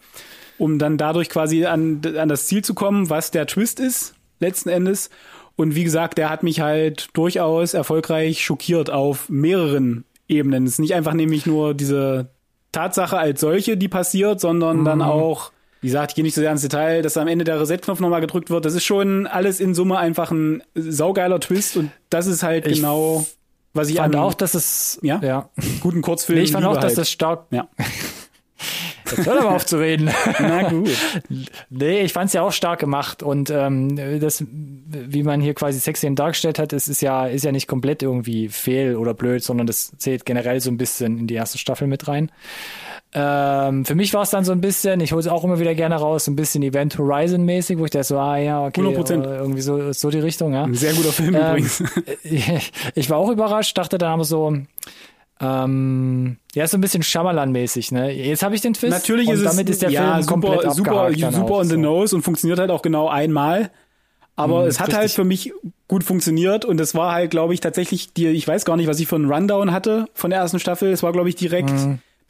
um 0.57 0.77
dann 0.79 0.97
dadurch 0.97 1.29
quasi 1.29 1.65
an, 1.65 2.01
an 2.17 2.29
das 2.29 2.47
Ziel 2.47 2.63
zu 2.63 2.73
kommen, 2.73 3.09
was 3.09 3.31
der 3.31 3.47
Twist 3.47 3.79
ist, 3.79 4.13
letzten 4.39 4.69
Endes. 4.69 5.09
Und 5.55 5.73
wie 5.75 5.83
gesagt, 5.83 6.17
der 6.19 6.29
hat 6.29 6.43
mich 6.43 6.59
halt 6.61 7.07
durchaus 7.13 7.73
erfolgreich 7.73 8.43
schockiert 8.43 8.89
auf 8.91 9.29
mehreren 9.29 10.03
Ebenen. 10.27 10.65
Es 10.65 10.73
ist 10.73 10.79
nicht 10.79 10.93
einfach 10.93 11.13
nämlich 11.13 11.45
nur 11.47 11.73
diese 11.73 12.29
Tatsache 12.71 13.17
als 13.17 13.39
solche, 13.41 13.77
die 13.77 13.87
passiert, 13.87 14.39
sondern 14.39 14.85
dann 14.85 15.01
auch 15.01 15.51
Wie 15.81 15.87
gesagt, 15.87 16.11
ich 16.11 16.15
gehe 16.15 16.23
nicht 16.23 16.35
so 16.35 16.41
sehr 16.41 16.51
ins 16.51 16.61
Detail, 16.61 17.01
dass 17.01 17.17
am 17.17 17.27
Ende 17.27 17.45
der 17.45 17.59
Reset-Knopf 17.59 17.99
nochmal 17.99 18.21
gedrückt 18.21 18.49
wird. 18.49 18.65
Das 18.65 18.73
ist 18.73 18.83
schon 18.83 19.27
alles 19.27 19.59
in 19.59 19.75
Summe 19.75 19.97
einfach 19.97 20.31
ein 20.31 20.63
saugeiler 20.73 21.39
Twist 21.39 21.77
und 21.77 21.91
das 22.09 22.27
ist 22.27 22.43
halt 22.43 22.65
Ich 22.67 22.77
genau, 22.77 23.25
was 23.73 23.89
ich 23.89 23.97
fand 23.97 24.15
an 24.15 24.21
auch, 24.21 24.33
dass 24.33 24.55
es 24.55 24.99
Ja? 25.01 25.19
ja. 25.23 25.49
guten 25.81 26.01
Kurzfilmen 26.01 26.41
Nee, 26.41 26.45
ich 26.45 26.51
fand 26.51 26.63
liebe 26.63 26.71
auch, 26.71 26.81
dass 26.81 26.91
halt. 26.91 26.97
das 26.99 27.11
stark. 27.11 27.45
Ja. 27.51 27.67
Jetzt 29.11 29.25
hör 29.25 29.35
doch 29.35 29.43
mal 29.43 29.55
auf 29.55 29.65
zu 29.65 29.79
reden. 29.79 30.09
Na 30.39 30.69
gut. 30.69 30.89
Nee, 31.69 32.01
ich 32.01 32.13
fand's 32.13 32.33
ja 32.33 32.41
auch 32.41 32.51
stark 32.51 32.79
gemacht 32.79 33.23
und 33.23 33.49
ähm, 33.49 34.19
das, 34.19 34.43
wie 34.47 35.23
man 35.23 35.41
hier 35.41 35.53
quasi 35.53 35.79
Sexy 35.79 36.13
dargestellt 36.13 36.59
hat, 36.59 36.73
es 36.73 36.87
ist 36.87 37.01
ja, 37.01 37.27
ist 37.27 37.45
ja 37.45 37.51
nicht 37.51 37.67
komplett 37.67 38.03
irgendwie 38.03 38.49
fehl 38.49 38.95
oder 38.95 39.13
blöd, 39.13 39.43
sondern 39.43 39.67
das 39.67 39.91
zählt 39.97 40.25
generell 40.25 40.59
so 40.59 40.69
ein 40.69 40.77
bisschen 40.77 41.19
in 41.19 41.27
die 41.27 41.35
erste 41.35 41.57
Staffel 41.57 41.87
mit 41.87 42.07
rein. 42.07 42.31
Ähm, 43.13 43.85
für 43.85 43.95
mich 43.95 44.13
war 44.13 44.23
es 44.23 44.29
dann 44.31 44.43
so 44.43 44.51
ein 44.51 44.59
bisschen, 44.61 44.99
ich 44.99 45.13
hole 45.13 45.21
es 45.21 45.27
auch 45.27 45.43
immer 45.43 45.59
wieder 45.59 45.73
gerne 45.75 45.95
raus, 45.95 46.25
so 46.25 46.31
ein 46.31 46.35
bisschen 46.35 46.61
Event 46.61 46.97
Horizon 46.97 47.43
mäßig, 47.43 47.79
wo 47.79 47.85
ich 47.85 47.91
dachte 47.91 48.03
so, 48.03 48.19
ah 48.19 48.37
ja, 48.37 48.65
okay, 48.65 48.81
100%. 48.81 49.23
äh, 49.23 49.37
irgendwie 49.37 49.61
so, 49.61 49.93
so 49.93 50.09
die 50.09 50.19
Richtung, 50.19 50.53
ja. 50.53 50.63
Ein 50.63 50.75
sehr 50.75 50.93
guter 50.93 51.11
Film 51.13 51.33
Ähm, 51.35 51.41
übrigens. 51.41 51.83
ich 52.95 53.09
war 53.09 53.17
auch 53.17 53.29
überrascht, 53.29 53.77
dachte 53.77 53.97
dann 53.97 54.11
aber 54.11 54.25
so, 54.25 54.57
ähm, 55.39 56.37
ja, 56.55 56.63
ist 56.63 56.71
so 56.71 56.77
ein 56.77 56.81
bisschen 56.81 57.03
Shyamalan-mäßig, 57.03 57.91
ne? 57.91 58.11
Jetzt 58.11 58.43
habe 58.43 58.55
ich 58.55 58.61
den 58.61 58.73
Twist. 58.73 58.91
Natürlich 58.91 59.29
ist 59.29 59.39
es 59.39 59.45
damit 59.45 59.69
ist 59.69 59.81
der 59.81 59.91
ja, 59.91 60.15
Film 60.15 60.25
komplett 60.25 60.61
super, 60.61 60.73
super, 60.73 61.11
dann 61.11 61.33
super 61.33 61.53
auch, 61.53 61.59
on 61.59 61.67
the 61.67 61.75
so. 61.75 61.79
nose 61.81 62.15
und 62.15 62.23
funktioniert 62.23 62.59
halt 62.59 62.71
auch 62.71 62.81
genau 62.81 63.07
einmal. 63.07 63.69
Aber 64.35 64.63
Mhm, 64.63 64.67
es 64.67 64.79
hat 64.79 64.93
halt 64.93 65.05
richtig. 65.05 65.15
für 65.15 65.23
mich 65.23 65.53
gut 65.87 66.03
funktioniert 66.03 66.65
und 66.65 66.79
es 66.79 66.93
war 66.93 67.11
halt, 67.13 67.31
glaube 67.31 67.53
ich, 67.53 67.59
tatsächlich 67.59 68.13
die, 68.13 68.27
ich 68.27 68.47
weiß 68.47 68.65
gar 68.65 68.77
nicht, 68.77 68.87
was 68.87 68.99
ich 68.99 69.07
für 69.07 69.15
einen 69.15 69.31
Rundown 69.31 69.71
hatte 69.71 70.07
von 70.13 70.29
der 70.29 70.39
ersten 70.39 70.59
Staffel. 70.59 70.91
Es 70.91 71.01
war, 71.03 71.11
glaube 71.11 71.29
ich, 71.29 71.35
direkt 71.35 71.71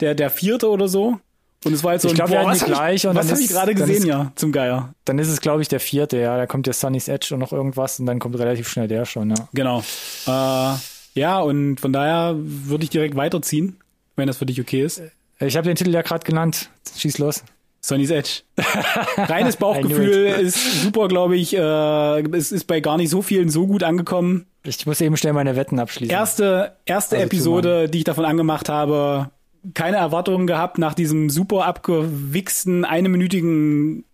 der, 0.00 0.14
der 0.14 0.30
vierte 0.30 0.68
oder 0.70 0.88
so. 0.88 1.18
Und 1.64 1.72
es 1.72 1.82
war 1.82 1.94
jetzt 1.94 2.02
so. 2.02 2.08
Ich 2.08 2.12
ein, 2.14 2.16
glaub, 2.16 2.30
wir 2.30 2.38
boah, 2.40 2.46
was 2.50 2.60
habe 2.62 2.70
ich, 2.70 2.76
gleich 2.76 3.06
und 3.08 3.16
was 3.16 3.26
dann 3.26 3.36
hab 3.36 3.42
ich 3.42 3.48
gerade 3.50 3.74
gesehen, 3.74 3.96
ist- 3.96 4.04
ja, 4.04 4.30
zum 4.36 4.52
Geier. 4.52 4.94
Dann 5.04 5.18
ist 5.18 5.28
es, 5.28 5.40
glaube 5.40 5.62
ich, 5.62 5.68
der 5.68 5.80
vierte, 5.80 6.18
ja. 6.18 6.36
Da 6.36 6.46
kommt 6.46 6.66
der 6.66 6.74
Sunny's 6.74 7.08
Edge 7.08 7.34
und 7.34 7.40
noch 7.40 7.52
irgendwas 7.52 7.98
und 7.98 8.06
dann 8.06 8.18
kommt 8.20 8.38
relativ 8.38 8.68
schnell 8.68 8.86
der 8.86 9.04
schon, 9.06 9.30
ja. 9.30 9.48
Genau. 9.54 9.82
Äh, 10.26 10.74
ja, 11.14 11.40
und 11.40 11.80
von 11.80 11.92
daher 11.92 12.34
würde 12.38 12.84
ich 12.84 12.90
direkt 12.90 13.16
weiterziehen, 13.16 13.76
wenn 14.14 14.28
das 14.28 14.36
für 14.36 14.46
dich 14.46 14.60
okay 14.60 14.82
ist. 14.82 15.02
Ich 15.40 15.56
habe 15.56 15.66
den 15.66 15.74
Titel 15.76 15.90
ja 15.92 16.02
gerade 16.02 16.24
genannt. 16.24 16.70
Schieß 16.96 17.18
los. 17.18 17.42
Sonny's 17.80 18.10
Edge. 18.10 18.42
Reines 19.16 19.56
Bauchgefühl 19.56 20.26
ist 20.26 20.82
super, 20.82 21.08
glaube 21.08 21.36
ich. 21.36 21.54
Äh, 21.56 22.20
es 22.36 22.52
ist 22.52 22.64
bei 22.66 22.80
gar 22.80 22.96
nicht 22.96 23.08
so 23.10 23.22
vielen 23.22 23.48
so 23.50 23.66
gut 23.66 23.82
angekommen. 23.82 24.46
Ich 24.64 24.84
muss 24.86 25.00
eben 25.00 25.16
schnell 25.16 25.32
meine 25.32 25.56
Wetten 25.56 25.78
abschließen. 25.78 26.12
Erste, 26.14 26.76
erste 26.86 27.16
Also 27.16 27.26
Episode, 27.26 27.88
die 27.88 27.98
ich 27.98 28.04
davon 28.04 28.24
angemacht 28.24 28.68
habe, 28.68 29.30
keine 29.74 29.96
Erwartungen 29.98 30.46
gehabt 30.46 30.78
nach 30.78 30.94
diesem 30.94 31.30
super 31.30 31.64
abgewichsten, 31.66 32.84
einminütigen 32.84 34.04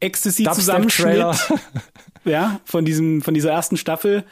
Ecstasy-Zusammenschnitt. 0.00 1.24
Ja, 2.24 2.60
von 2.64 2.84
diesem, 2.84 3.22
von 3.22 3.32
dieser 3.32 3.52
ersten 3.52 3.78
Staffel. 3.78 4.24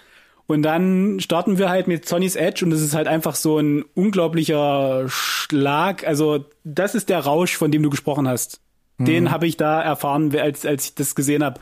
Und 0.46 0.62
dann 0.62 1.18
starten 1.18 1.56
wir 1.56 1.70
halt 1.70 1.88
mit 1.88 2.06
Sonny's 2.06 2.36
Edge 2.36 2.62
und 2.64 2.72
es 2.72 2.82
ist 2.82 2.94
halt 2.94 3.08
einfach 3.08 3.34
so 3.34 3.58
ein 3.58 3.84
unglaublicher 3.94 5.06
Schlag. 5.08 6.06
Also, 6.06 6.44
das 6.62 6.94
ist 6.94 7.08
der 7.08 7.20
Rausch, 7.20 7.56
von 7.56 7.70
dem 7.70 7.82
du 7.82 7.88
gesprochen 7.88 8.28
hast. 8.28 8.60
Den 8.98 9.30
habe 9.30 9.46
ich 9.46 9.58
da 9.58 9.82
erfahren, 9.82 10.34
als, 10.38 10.64
als 10.64 10.86
ich 10.86 10.94
das 10.94 11.14
gesehen 11.14 11.44
habe. 11.44 11.60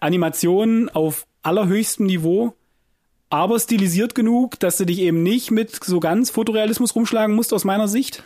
Animation 0.00 0.88
auf 0.88 1.26
allerhöchstem 1.42 2.06
Niveau, 2.06 2.54
aber 3.30 3.58
stilisiert 3.60 4.14
genug, 4.14 4.58
dass 4.58 4.78
du 4.78 4.84
dich 4.84 4.98
eben 4.98 5.22
nicht 5.22 5.52
mit 5.52 5.84
so 5.84 6.00
ganz 6.00 6.30
Fotorealismus 6.30 6.94
rumschlagen 6.96 7.36
musst, 7.36 7.52
aus 7.52 7.64
meiner 7.64 7.86
Sicht. 7.86 8.24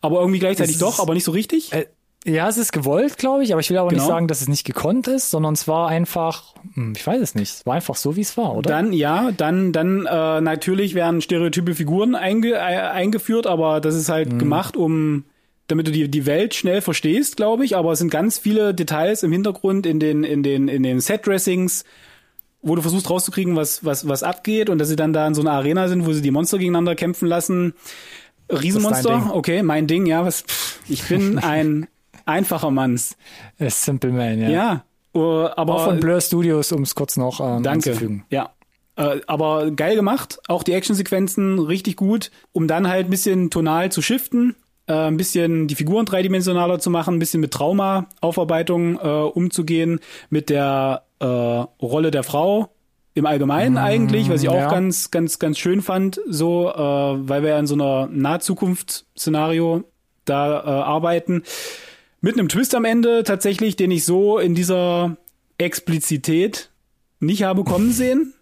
Aber 0.00 0.20
irgendwie 0.20 0.38
gleichzeitig 0.40 0.74
Es 0.76 0.80
doch, 0.80 0.94
ist- 0.94 1.00
aber 1.00 1.14
nicht 1.14 1.24
so 1.24 1.32
richtig. 1.32 1.72
Äh, 1.72 1.86
ja, 2.26 2.48
es 2.48 2.58
ist 2.58 2.72
gewollt, 2.72 3.16
glaube 3.16 3.44
ich, 3.44 3.52
aber 3.52 3.60
ich 3.60 3.70
will 3.70 3.78
aber 3.78 3.90
nicht 3.90 4.00
Genau. 4.00 4.08
sagen, 4.14 4.26
dass 4.28 4.40
es 4.40 4.48
nicht 4.48 4.64
gekonnt 4.64 5.06
ist, 5.06 5.30
sondern 5.30 5.54
es 5.54 5.68
war 5.68 5.88
einfach, 5.88 6.54
hm, 6.74 6.92
ich 6.96 7.06
weiß 7.06 7.20
es 7.22 7.34
nicht, 7.36 7.50
es 7.52 7.66
war 7.66 7.74
einfach 7.74 7.94
so, 7.94 8.16
wie 8.16 8.20
es 8.22 8.36
war, 8.36 8.56
oder? 8.56 8.68
Dann, 8.68 8.92
ja, 8.92 9.30
dann, 9.30 9.72
dann 9.72 10.04
äh, 10.04 10.40
natürlich 10.40 10.94
werden 10.94 11.20
stereotype 11.22 11.74
Figuren 11.76 12.14
einge, 12.16 12.52
äh, 12.54 12.56
eingeführt, 12.56 13.46
aber 13.46 13.80
das 13.80 13.94
ist 13.94 14.08
halt 14.08 14.38
gemacht, 14.38 14.76
um 14.76 15.24
damit 15.68 15.86
du 15.86 15.92
die, 15.92 16.08
die 16.10 16.24
Welt 16.26 16.54
schnell 16.54 16.80
verstehst, 16.80 17.36
glaube 17.36 17.64
ich. 17.64 17.76
Aber 17.76 17.92
es 17.92 17.98
sind 17.98 18.10
ganz 18.10 18.38
viele 18.38 18.74
Details 18.74 19.22
im 19.22 19.30
Hintergrund 19.32 19.84
in 19.86 20.00
den, 20.00 20.24
in 20.24 20.42
den, 20.42 20.66
in 20.66 20.82
den 20.82 20.98
Set-Dressings, 21.00 21.84
wo 22.62 22.74
du 22.74 22.80
versuchst 22.82 23.08
rauszukriegen, 23.10 23.54
was, 23.54 23.84
was, 23.84 24.08
was 24.08 24.22
abgeht 24.22 24.70
und 24.70 24.78
dass 24.78 24.88
sie 24.88 24.96
dann 24.96 25.12
da 25.12 25.26
in 25.26 25.34
so 25.34 25.42
einer 25.42 25.52
Arena 25.52 25.86
sind, 25.88 26.06
wo 26.06 26.12
sie 26.14 26.22
die 26.22 26.30
Monster 26.30 26.56
gegeneinander 26.58 26.94
kämpfen 26.96 27.28
lassen. 27.28 27.74
Riesenmonster, 28.50 29.34
okay, 29.34 29.62
mein 29.62 29.86
Ding, 29.86 30.06
ja, 30.06 30.24
was, 30.24 30.42
pff, 30.42 30.80
ich 30.88 31.04
bin 31.04 31.38
ein 31.42 31.88
einfacher 32.24 32.70
Mann. 32.70 32.98
A 33.58 33.70
Simple 33.70 34.12
Man, 34.12 34.40
ja. 34.40 34.48
Ja, 34.48 34.84
äh, 35.14 35.18
aber 35.18 35.74
Auch 35.74 35.84
von 35.86 36.00
Blur 36.00 36.20
Studios, 36.20 36.72
um 36.72 36.82
es 36.82 36.94
kurz 36.94 37.16
noch 37.16 37.40
ähm, 37.40 37.62
Danke. 37.62 37.90
anzufügen. 37.90 38.24
Ja. 38.30 38.50
Äh, 38.96 39.20
aber 39.26 39.70
geil 39.70 39.94
gemacht. 39.94 40.38
Auch 40.48 40.62
die 40.62 40.72
Actionsequenzen 40.72 41.58
richtig 41.58 41.96
gut, 41.96 42.30
um 42.52 42.66
dann 42.66 42.88
halt 42.88 43.06
ein 43.06 43.10
bisschen 43.10 43.50
tonal 43.50 43.92
zu 43.92 44.02
shiften, 44.02 44.56
äh, 44.86 44.92
ein 44.92 45.16
bisschen 45.16 45.68
die 45.68 45.74
Figuren 45.74 46.04
dreidimensionaler 46.04 46.78
zu 46.80 46.90
machen, 46.90 47.14
ein 47.14 47.18
bisschen 47.18 47.40
mit 47.40 47.52
Trauma-Aufarbeitung 47.52 48.98
äh, 48.98 49.08
umzugehen, 49.08 50.00
mit 50.30 50.50
der 50.50 51.04
äh, 51.20 51.26
Rolle 51.26 52.10
der 52.10 52.22
Frau 52.24 52.70
im 53.18 53.26
Allgemeinen 53.26 53.76
eigentlich, 53.76 54.30
was 54.30 54.42
ich 54.42 54.48
auch 54.48 54.54
ja. 54.54 54.70
ganz, 54.70 55.10
ganz, 55.10 55.38
ganz 55.38 55.58
schön 55.58 55.82
fand, 55.82 56.20
so, 56.26 56.70
äh, 56.70 56.76
weil 56.76 57.42
wir 57.42 57.50
ja 57.50 57.58
in 57.58 57.66
so 57.66 57.74
einer 57.74 58.08
Nahzukunft-Szenario 58.10 59.84
da 60.24 60.60
äh, 60.60 60.66
arbeiten. 60.66 61.42
Mit 62.20 62.38
einem 62.38 62.48
Twist 62.48 62.74
am 62.74 62.84
Ende 62.84 63.22
tatsächlich, 63.24 63.76
den 63.76 63.90
ich 63.90 64.04
so 64.04 64.38
in 64.38 64.54
dieser 64.54 65.16
Explizität 65.58 66.70
nicht 67.20 67.42
habe 67.42 67.64
kommen 67.64 67.92
sehen. 67.92 68.34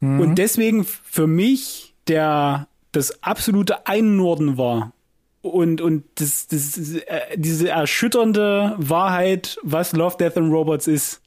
Und 0.00 0.34
deswegen 0.34 0.84
für 0.84 1.28
mich 1.28 1.92
der 2.08 2.68
das 2.92 3.22
absolute 3.22 3.86
Einnorden 3.86 4.58
war. 4.58 4.92
Und, 5.40 5.80
und 5.80 6.04
das, 6.16 6.46
das, 6.46 6.76
äh, 6.76 7.20
diese 7.36 7.68
erschütternde 7.68 8.76
Wahrheit, 8.78 9.58
was 9.62 9.92
Love, 9.92 10.16
Death 10.18 10.36
and 10.36 10.52
Robots 10.52 10.86
ist. 10.86 11.21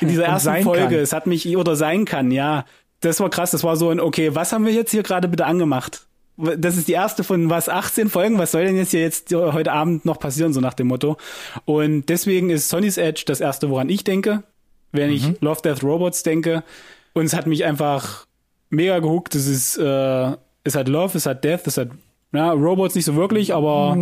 In 0.00 0.08
dieser 0.08 0.26
ersten 0.26 0.62
Folge. 0.62 0.84
kann. 0.84 0.94
Es 0.94 1.12
hat 1.12 1.26
mich, 1.26 1.56
oder 1.56 1.76
sein 1.76 2.04
kann, 2.04 2.30
ja. 2.30 2.64
Das 3.00 3.20
war 3.20 3.30
krass. 3.30 3.50
Das 3.50 3.64
war 3.64 3.76
so 3.76 3.90
ein, 3.90 4.00
okay, 4.00 4.34
was 4.34 4.52
haben 4.52 4.64
wir 4.64 4.72
jetzt 4.72 4.90
hier 4.90 5.02
gerade 5.02 5.28
bitte 5.28 5.46
angemacht? 5.46 6.06
Das 6.36 6.76
ist 6.76 6.88
die 6.88 6.92
erste 6.92 7.22
von 7.22 7.48
was, 7.48 7.68
18 7.68 8.08
Folgen? 8.10 8.38
Was 8.38 8.50
soll 8.50 8.64
denn 8.64 8.76
jetzt 8.76 8.90
hier 8.90 9.02
jetzt 9.02 9.32
heute 9.32 9.70
Abend 9.70 10.04
noch 10.04 10.18
passieren, 10.18 10.52
so 10.52 10.60
nach 10.60 10.74
dem 10.74 10.88
Motto? 10.88 11.16
Und 11.64 12.08
deswegen 12.08 12.50
ist 12.50 12.68
Sonny's 12.68 12.96
Edge 12.96 13.22
das 13.26 13.40
erste, 13.40 13.70
woran 13.70 13.88
ich 13.88 14.02
denke, 14.02 14.42
wenn 14.90 15.10
ich 15.10 15.40
Love, 15.40 15.62
Death, 15.62 15.84
Robots 15.84 16.24
denke. 16.24 16.64
Und 17.12 17.26
es 17.26 17.34
hat 17.34 17.46
mich 17.46 17.64
einfach 17.64 18.26
mega 18.70 18.98
gehuckt. 18.98 19.36
Es 19.36 19.46
ist, 19.46 19.76
äh, 19.76 20.32
es 20.64 20.74
hat 20.74 20.88
Love, 20.88 21.16
es 21.16 21.26
hat 21.26 21.44
Death, 21.44 21.66
es 21.66 21.76
hat, 21.76 21.90
ja, 22.32 22.50
Robots 22.50 22.96
nicht 22.96 23.04
so 23.04 23.14
wirklich, 23.14 23.54
aber 23.54 23.94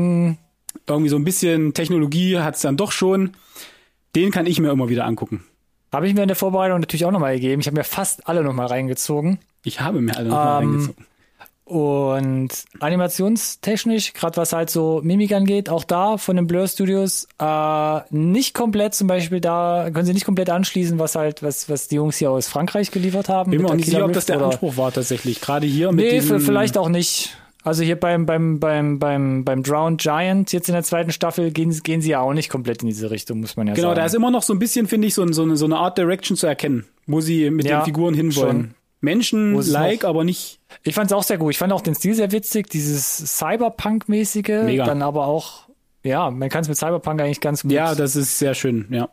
irgendwie 0.87 1.11
so 1.11 1.17
ein 1.17 1.25
bisschen 1.25 1.75
Technologie 1.75 2.39
hat 2.39 2.55
es 2.55 2.63
dann 2.63 2.79
doch 2.79 2.93
schon. 2.93 3.33
Den 4.15 4.31
kann 4.31 4.47
ich 4.47 4.61
mir 4.61 4.71
immer 4.71 4.89
wieder 4.89 5.05
angucken. 5.07 5.45
Habe 5.93 6.09
ich 6.09 6.15
mir 6.15 6.23
in 6.23 6.29
der 6.29 6.37
Vorbereitung 6.37 6.81
natürlich 6.81 7.05
auch 7.05 7.11
nochmal 7.11 7.35
gegeben. 7.35 7.61
Ich 7.61 7.67
habe 7.67 7.77
mir 7.77 7.85
fast 7.85 8.29
alle 8.29 8.43
nochmal 8.43 8.67
reingezogen. 8.67 9.39
Ich 9.65 9.81
habe 9.81 10.01
mir 10.01 10.17
alle 10.17 10.29
noch 10.29 10.37
mal 10.37 10.63
Ähm, 10.63 10.69
reingezogen. 10.71 11.07
Und 11.65 12.51
animationstechnisch, 12.81 14.13
gerade 14.13 14.37
was 14.37 14.53
halt 14.53 14.69
so 14.69 15.01
Mimik 15.03 15.33
angeht, 15.33 15.71
auch 15.71 15.85
da 15.85 16.19
von 16.19 16.37
den 16.37 16.47
Blur 16.47 16.67
Studios, 16.67 17.29
äh, 17.39 18.01
nicht 18.11 18.53
komplett 18.53 18.95
zum 18.95 19.07
Beispiel 19.07 19.41
da, 19.41 19.89
können 19.93 20.05
sie 20.05 20.13
nicht 20.13 20.25
komplett 20.27 20.51
anschließen, 20.51 20.99
was 20.99 21.15
halt, 21.15 21.43
was, 21.43 21.71
was 21.71 21.89
die 21.89 21.95
Jungs 21.95 22.17
hier 22.17 22.31
aus 22.31 22.49
Frankreich 22.49 22.91
geliefert 22.91 23.29
haben. 23.29 23.53
Bin 23.53 23.63
mir 23.63 23.69
auch 23.69 23.75
nicht 23.75 23.87
sicher, 23.87 24.05
ob 24.05 24.13
das 24.13 24.27
der 24.27 24.43
Anspruch 24.43 24.77
war 24.77 24.93
tatsächlich. 24.93 25.41
Gerade 25.41 25.67
hier 25.67 25.93
mit 25.93 26.05
Nee, 26.05 26.21
vielleicht 26.21 26.77
auch 26.77 26.89
nicht. 26.89 27.37
Also 27.65 27.85
hier 27.85 27.95
beim, 27.99 28.27
beim, 28.27 28.59
beim, 28.59 28.99
beim, 28.99 29.45
beim 29.45 29.63
Drowned 29.63 30.01
Giant, 30.01 30.53
jetzt 30.53 30.69
in 30.69 30.75
der 30.75 30.83
zweiten 30.83 31.13
Staffel, 31.13 31.53
gehen, 31.53 31.71
gehen 31.83 32.01
sie 32.01 32.11
ja 32.11 32.21
auch 32.21 32.33
nicht 32.33 32.49
komplett 32.49 32.83
in 32.83 32.89
diese 32.89 33.11
Richtung, 33.11 33.41
muss 33.41 33.57
man 33.57 33.69
ja 33.69 33.75
Genau, 33.75 33.89
sagen. 33.89 33.97
da 34.01 34.05
ist 34.07 34.15
immer 34.15 34.31
noch 34.33 34.43
so 34.43 34.53
ein 34.53 34.59
bisschen, 34.59 34.89
finde 34.89 35.07
ich, 35.07 35.15
so, 35.15 35.25
so, 35.33 35.43
eine, 35.43 35.57
so 35.57 35.65
eine 35.67 35.77
Art 35.77 35.97
Direction 35.97 36.37
zu 36.37 36.47
erkennen, 36.49 36.87
wo 37.07 37.21
sie 37.21 37.51
mit 37.51 37.67
Ja, 37.67 37.81
den 37.81 37.85
Figuren 37.85 38.15
hinwollen. 38.15 38.61
schon. 38.63 38.75
Menschen 39.01 39.55
Wo 39.55 39.59
es 39.61 39.69
like, 39.71 40.03
noch- 40.03 40.11
aber 40.11 40.25
nicht. 40.25 40.61
Ich 40.85 40.95
fand's 40.95 41.13
auch 41.13 41.23
sehr 41.25 41.37
gut. 41.39 41.51
Ich 41.53 41.59
fand 41.59 41.73
auch 41.73 41.81
den 41.81 41.95
Stil 41.95 42.15
sehr 42.15 42.31
witzig, 42.33 42.69
dieses 42.69 43.39
Cyberpunk-mäßige. 43.39 44.77
Dann 44.85 45.03
aber 45.03 45.27
auch, 45.27 45.69
ja, 46.05 46.31
man 46.31 46.49
kann 46.49 46.63
es 46.63 46.69
mit 46.69 46.77
Cyberpunk 46.79 47.21
eigentlich 47.21 47.41
ganz 47.41 47.63
gut 47.63 47.73
Ja, 47.73 47.95
das 47.95 48.17
ist 48.17 48.39
sehr 48.39 48.55
schön, 48.55 48.87
ja. 48.91 49.09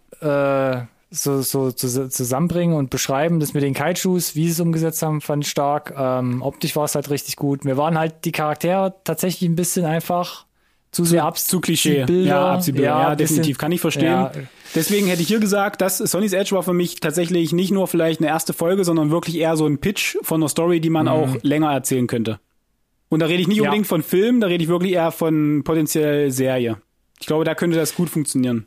äh, 0.79 0.85
so, 1.11 1.41
so 1.41 1.67
zus- 1.71 2.09
zusammenbringen 2.09 2.75
und 2.75 2.89
beschreiben. 2.89 3.39
Das 3.39 3.53
mit 3.53 3.63
den 3.63 3.73
Kaijus, 3.73 4.35
wie 4.35 4.45
sie 4.45 4.51
es 4.51 4.59
umgesetzt 4.59 5.01
haben, 5.01 5.21
fand 5.21 5.43
ich 5.43 5.49
stark. 5.49 5.93
Ähm, 5.97 6.41
optisch 6.41 6.75
war 6.75 6.85
es 6.85 6.95
halt 6.95 7.09
richtig 7.09 7.35
gut. 7.35 7.65
Mir 7.65 7.77
waren 7.77 7.97
halt 7.97 8.25
die 8.25 8.31
Charaktere 8.31 8.93
tatsächlich 9.03 9.49
ein 9.49 9.55
bisschen 9.55 9.85
einfach 9.85 10.45
zu 10.91 11.05
sehr 11.05 11.23
abs 11.23 11.45
Zu 11.47 11.59
Klischee. 11.61 12.05
Bilder. 12.05 12.29
Ja, 12.29 12.53
Abziehbilder. 12.53 12.87
Ja, 12.87 13.15
bisschen- 13.15 13.35
definitiv. 13.37 13.57
Kann 13.59 13.71
ich 13.71 13.81
verstehen. 13.81 14.05
Ja. 14.05 14.31
Deswegen 14.75 15.07
hätte 15.07 15.21
ich 15.21 15.27
hier 15.27 15.39
gesagt, 15.39 15.81
dass 15.81 15.97
Sonny's 15.97 16.33
Edge 16.33 16.55
war 16.55 16.63
für 16.63 16.73
mich 16.73 16.99
tatsächlich 16.99 17.53
nicht 17.53 17.71
nur 17.71 17.87
vielleicht 17.87 18.19
eine 18.21 18.29
erste 18.29 18.53
Folge, 18.53 18.83
sondern 18.83 19.09
wirklich 19.11 19.37
eher 19.37 19.55
so 19.57 19.65
ein 19.67 19.79
Pitch 19.79 20.15
von 20.21 20.41
einer 20.41 20.49
Story, 20.49 20.79
die 20.79 20.89
man 20.91 21.07
auch 21.07 21.29
länger 21.41 21.71
erzählen 21.71 22.05
könnte. 22.07 22.39
Und 23.09 23.19
da 23.21 23.25
rede 23.25 23.41
ich 23.41 23.47
nicht 23.47 23.57
Mhm. 23.57 23.63
Ja. 23.63 23.69
unbedingt 23.69 23.87
von 23.87 24.03
Film, 24.03 24.39
da 24.41 24.47
rede 24.47 24.63
ich 24.63 24.69
wirklich 24.69 24.93
eher 24.93 25.11
von 25.11 25.63
potenziell 25.63 26.29
Serie. 26.31 26.77
Ich 27.19 27.25
glaube, 27.25 27.43
da 27.45 27.55
könnte 27.55 27.77
das 27.77 27.95
gut 27.95 28.09
funktionieren. 28.09 28.65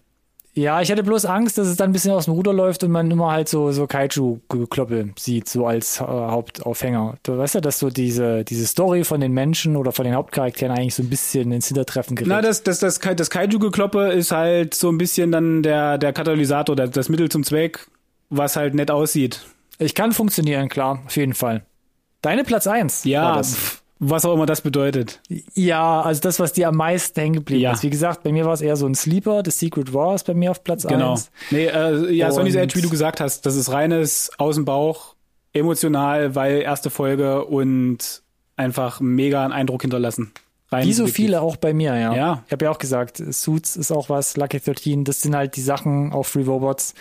Ja, 0.55 0.83
ich 0.83 0.91
hatte 0.91 1.03
bloß 1.03 1.25
Angst, 1.25 1.57
dass 1.57 1.67
es 1.67 1.77
dann 1.77 1.91
ein 1.91 1.93
bisschen 1.93 2.11
aus 2.11 2.27
dem 2.27 2.35
Ruder 2.35 2.53
läuft 2.53 2.85
und 2.85 2.91
man 2.91 3.11
immer 3.11 3.33
halt 3.33 3.49
so, 3.49 3.73
so 3.73 3.87
Kaiju-Gekloppe 3.87 5.11
sieht, 5.19 5.49
so 5.49 5.67
als 5.67 5.99
äh, 5.99 6.05
Hauptaufhänger. 6.05 7.17
Du 7.23 7.39
weißt 7.39 7.55
ja, 7.55 7.61
dass 7.63 7.79
so 7.79 7.89
diese, 7.89 8.45
diese 8.45 8.67
Story 8.67 9.05
von 9.05 9.21
den 9.21 9.33
Menschen 9.33 9.77
oder 9.77 9.93
von 9.93 10.05
den 10.05 10.15
Hauptcharakteren 10.15 10.77
eigentlich 10.77 10.95
so 10.95 11.03
ein 11.03 11.09
bisschen 11.09 11.53
ins 11.53 11.69
Hintertreffen 11.69 12.17
gerät. 12.17 12.29
Na, 12.29 12.43
das, 12.43 12.63
das, 12.63 12.81
das, 12.81 12.99
das 12.99 13.31
Kaiju-Gekloppe 13.31 14.13
ist 14.13 14.31
halt 14.31 14.75
so 14.75 14.91
ein 14.91 14.99
bisschen 14.99 15.33
dann 15.33 15.63
der, 15.63 15.97
der 15.97 16.13
Katalysator, 16.13 16.77
der, 16.77 16.89
das 16.89 17.09
Mittel 17.09 17.31
zum 17.31 17.45
Zweck, 17.45 17.87
was 18.29 18.57
halt 18.57 18.75
nett 18.75 18.91
aussieht. 18.91 19.41
Ich 19.79 19.95
kann 19.95 20.13
funktionieren, 20.13 20.69
klar, 20.69 21.01
auf 21.07 21.17
jeden 21.17 21.35
Fall. 21.35 21.65
Deine 22.21 22.45
Platz 22.45 22.67
eins. 22.67 23.05
Ja, 23.05 23.41
was 24.05 24.25
auch 24.25 24.35
immer 24.35 24.47
das 24.47 24.61
bedeutet. 24.63 25.21
Ja, 25.55 26.01
also 26.03 26.21
das, 26.21 26.41
was 26.41 26.53
dir 26.53 26.69
am 26.69 26.77
meisten 26.77 27.21
hängen 27.21 27.35
geblieben 27.37 27.61
Ja. 27.63 27.73
ist. 27.73 27.83
Wie 27.85 27.91
gesagt, 27.91 28.25
bei 28.25 28.33
mir 28.33 28.45
war 28.45 28.53
es 28.53 28.61
eher 28.61 28.77
so 28.77 28.87
ein 28.87 28.95
Sleeper. 28.97 29.43
The 29.45 29.51
Secret 29.53 29.95
War 29.95 30.15
ist 30.17 30.25
bei 30.27 30.35
mir 30.35 30.51
auf 30.51 30.65
Platz 30.65 30.85
Genau. 30.87 31.13
eins. 31.13 31.31
Nee, 31.53 31.67
äh, 31.67 32.11
ja, 32.13 32.33
Sonny's 32.33 32.57
Edge, 32.57 32.75
wie 32.77 32.83
du 32.83 32.91
gesagt 32.91 33.21
hast, 33.21 33.47
das 33.47 33.55
ist 33.55 33.71
reines 33.71 34.31
aus 34.39 34.57
dem 34.57 34.65
Bauch, 34.65 35.15
emotional, 35.53 36.35
weil 36.35 36.63
erste 36.63 36.91
Folge 36.91 37.45
und 37.45 38.23
einfach 38.57 39.01
mega 39.01 39.45
einen 39.45 39.53
Eindruck 39.53 39.83
hinterlassen. 39.83 40.33
Rein 40.73 40.87
Wie 40.87 40.93
so 40.95 41.07
viele 41.07 41.41
auch 41.43 41.57
bei 41.57 41.73
mir, 41.75 41.95
ja. 41.97 42.15
Ja. 42.15 42.43
Ich 42.47 42.53
habe 42.53 42.65
ja 42.65 42.71
auch 42.71 42.79
gesagt, 42.79 43.19
Suits 43.31 43.77
ist 43.77 43.93
auch 43.93 44.09
was, 44.09 44.37
Lucky 44.37 44.59
13, 44.59 45.05
das 45.05 45.21
sind 45.21 45.37
halt 45.37 45.55
die 45.57 45.61
Sachen 45.63 46.13
auf 46.13 46.27
Free 46.29 46.45
Robots 46.45 46.95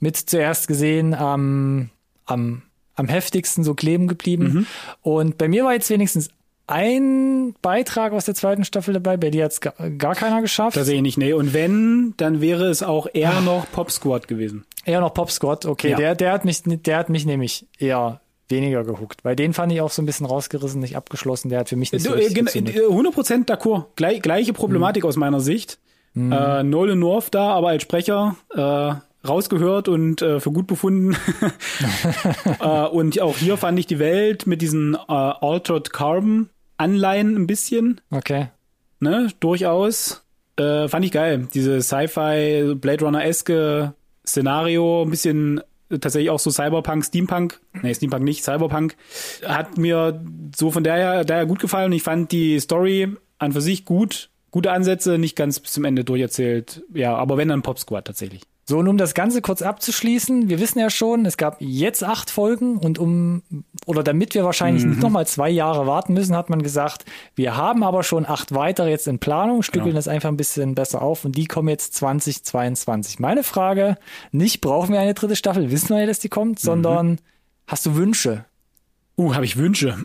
mit 0.00 0.16
zuerst 0.16 0.68
gesehen 0.68 1.12
am, 1.12 1.90
am, 2.24 2.62
am 2.94 3.08
heftigsten 3.08 3.62
so 3.64 3.74
kleben 3.74 4.06
geblieben. 4.08 4.44
Mhm. 4.52 4.66
Und 5.02 5.38
bei 5.38 5.48
mir 5.48 5.64
war 5.64 5.72
jetzt 5.74 5.90
wenigstens 5.90 6.30
ein 6.66 7.54
Beitrag 7.62 8.12
aus 8.12 8.24
der 8.24 8.34
zweiten 8.34 8.64
Staffel 8.64 8.94
dabei, 8.94 9.16
bei 9.16 9.30
dir 9.30 9.44
hat's 9.44 9.60
gar, 9.60 9.74
gar 9.96 10.14
keiner 10.14 10.40
geschafft. 10.40 10.76
Das 10.76 10.86
sehe 10.86 10.96
ich 10.96 11.02
nicht, 11.02 11.18
nee. 11.18 11.32
Und 11.32 11.54
wenn, 11.54 12.14
dann 12.16 12.40
wäre 12.40 12.66
es 12.66 12.82
auch 12.82 13.06
eher 13.12 13.40
noch 13.40 13.70
Pop 13.70 13.90
Squad 13.90 14.26
gewesen. 14.28 14.64
Eher 14.84 15.00
noch 15.00 15.14
Pop 15.14 15.30
Squad, 15.30 15.66
okay, 15.66 15.90
Ja. 15.90 15.96
der, 15.96 16.14
der 16.14 16.32
hat 16.32 16.44
mich, 16.44 16.62
der 16.64 16.96
hat 16.98 17.08
mich 17.08 17.24
nämlich 17.26 17.66
eher 17.78 18.20
weniger 18.48 18.84
gehuckt, 18.84 19.24
weil 19.24 19.34
den 19.36 19.52
fand 19.52 19.72
ich 19.72 19.80
auch 19.80 19.90
so 19.90 20.00
ein 20.02 20.06
bisschen 20.06 20.26
rausgerissen, 20.26 20.80
nicht 20.80 20.96
abgeschlossen, 20.96 21.48
der 21.48 21.60
hat 21.60 21.68
für 21.68 21.76
mich 21.76 21.92
nicht 21.92 22.02
so 22.04 22.12
äh, 22.12 22.18
richtig 22.18 22.34
gen- 22.34 22.44
gezündet. 22.46 22.76
äh, 22.76 22.80
100% 22.80 23.46
d'accord. 23.46 23.86
Gleich, 23.96 24.22
gleiche 24.22 24.52
Problematik 24.52 25.04
aus 25.04 25.16
meiner 25.16 25.40
Sicht. 25.40 25.78
Äh, 26.14 26.62
Nolan 26.62 26.98
North 26.98 27.34
da, 27.34 27.50
aber 27.50 27.68
als 27.68 27.82
Sprecher 27.82 28.36
äh, 28.54 28.94
rausgehört 29.28 29.88
und 29.88 30.22
äh, 30.22 30.40
für 30.40 30.50
gut 30.52 30.66
befunden. 30.66 31.14
äh, 32.60 32.86
und 32.86 33.20
auch 33.20 33.36
hier 33.36 33.56
fand 33.56 33.78
ich 33.78 33.86
die 33.86 33.98
Welt 33.98 34.46
mit 34.46 34.62
diesen 34.62 34.94
äh, 34.94 34.98
Altered 35.12 35.92
Carbon 35.92 36.48
Anleihen 36.76 37.34
ein 37.36 37.46
bisschen, 37.46 38.00
Okay. 38.10 38.48
ne, 39.00 39.28
durchaus. 39.40 40.22
Äh, 40.56 40.88
fand 40.88 41.04
ich 41.04 41.12
geil. 41.12 41.48
Diese 41.52 41.82
Sci-Fi, 41.82 42.74
Blade 42.76 43.04
Runner-eske 43.04 43.92
Szenario, 44.26 45.02
ein 45.02 45.10
bisschen 45.10 45.60
äh, 45.90 45.98
tatsächlich 45.98 46.30
auch 46.30 46.38
so 46.38 46.50
Cyberpunk, 46.50 47.04
Steampunk, 47.04 47.60
nee, 47.82 47.94
Steampunk 47.94 48.24
nicht, 48.24 48.42
Cyberpunk, 48.42 48.96
hat 49.44 49.76
mir 49.78 50.24
so 50.56 50.70
von 50.70 50.82
daher, 50.82 51.24
daher 51.24 51.46
gut 51.46 51.60
gefallen 51.60 51.92
ich 51.92 52.02
fand 52.02 52.32
die 52.32 52.58
Story 52.58 53.08
an 53.38 53.52
für 53.52 53.60
sich 53.60 53.84
gut, 53.84 54.30
gute 54.50 54.72
Ansätze, 54.72 55.18
nicht 55.18 55.36
ganz 55.36 55.60
bis 55.60 55.72
zum 55.72 55.84
Ende 55.84 56.04
durcherzählt. 56.04 56.82
Ja, 56.94 57.14
aber 57.16 57.36
wenn 57.36 57.48
dann 57.48 57.62
Pop 57.62 57.78
Squad 57.78 58.06
tatsächlich. 58.06 58.42
So, 58.68 58.78
und 58.78 58.88
um 58.88 58.96
das 58.96 59.14
Ganze 59.14 59.42
kurz 59.42 59.62
abzuschließen, 59.62 60.48
wir 60.48 60.58
wissen 60.58 60.80
ja 60.80 60.90
schon, 60.90 61.24
es 61.24 61.36
gab 61.36 61.56
jetzt 61.60 62.02
acht 62.02 62.30
Folgen 62.30 62.78
und 62.78 62.98
um, 62.98 63.42
oder 63.86 64.02
damit 64.02 64.34
wir 64.34 64.42
wahrscheinlich 64.44 64.82
Mhm. 64.82 64.90
nicht 64.90 65.02
nochmal 65.02 65.24
zwei 65.24 65.48
Jahre 65.48 65.86
warten 65.86 66.14
müssen, 66.14 66.34
hat 66.36 66.50
man 66.50 66.60
gesagt, 66.62 67.04
wir 67.36 67.56
haben 67.56 67.84
aber 67.84 68.02
schon 68.02 68.26
acht 68.26 68.52
weitere 68.56 68.90
jetzt 68.90 69.06
in 69.06 69.20
Planung, 69.20 69.62
stückeln 69.62 69.90
Genau. 69.90 69.98
das 69.98 70.08
einfach 70.08 70.30
ein 70.30 70.36
bisschen 70.36 70.74
besser 70.74 71.00
auf 71.00 71.24
und 71.24 71.36
die 71.36 71.46
kommen 71.46 71.68
jetzt 71.68 71.94
2022. 71.94 73.20
Meine 73.20 73.44
Frage, 73.44 73.98
nicht 74.32 74.60
brauchen 74.62 74.92
wir 74.92 74.98
eine 75.00 75.14
dritte 75.14 75.36
Staffel, 75.36 75.70
wissen 75.70 75.90
wir 75.90 76.00
ja, 76.00 76.06
dass 76.06 76.18
die 76.18 76.28
kommt, 76.28 76.58
Mhm. 76.60 76.66
sondern 76.66 77.18
hast 77.68 77.86
du 77.86 77.94
Wünsche? 77.94 78.46
Uh, 79.16 79.32
habe 79.34 79.44
ich 79.44 79.56
Wünsche. 79.56 79.96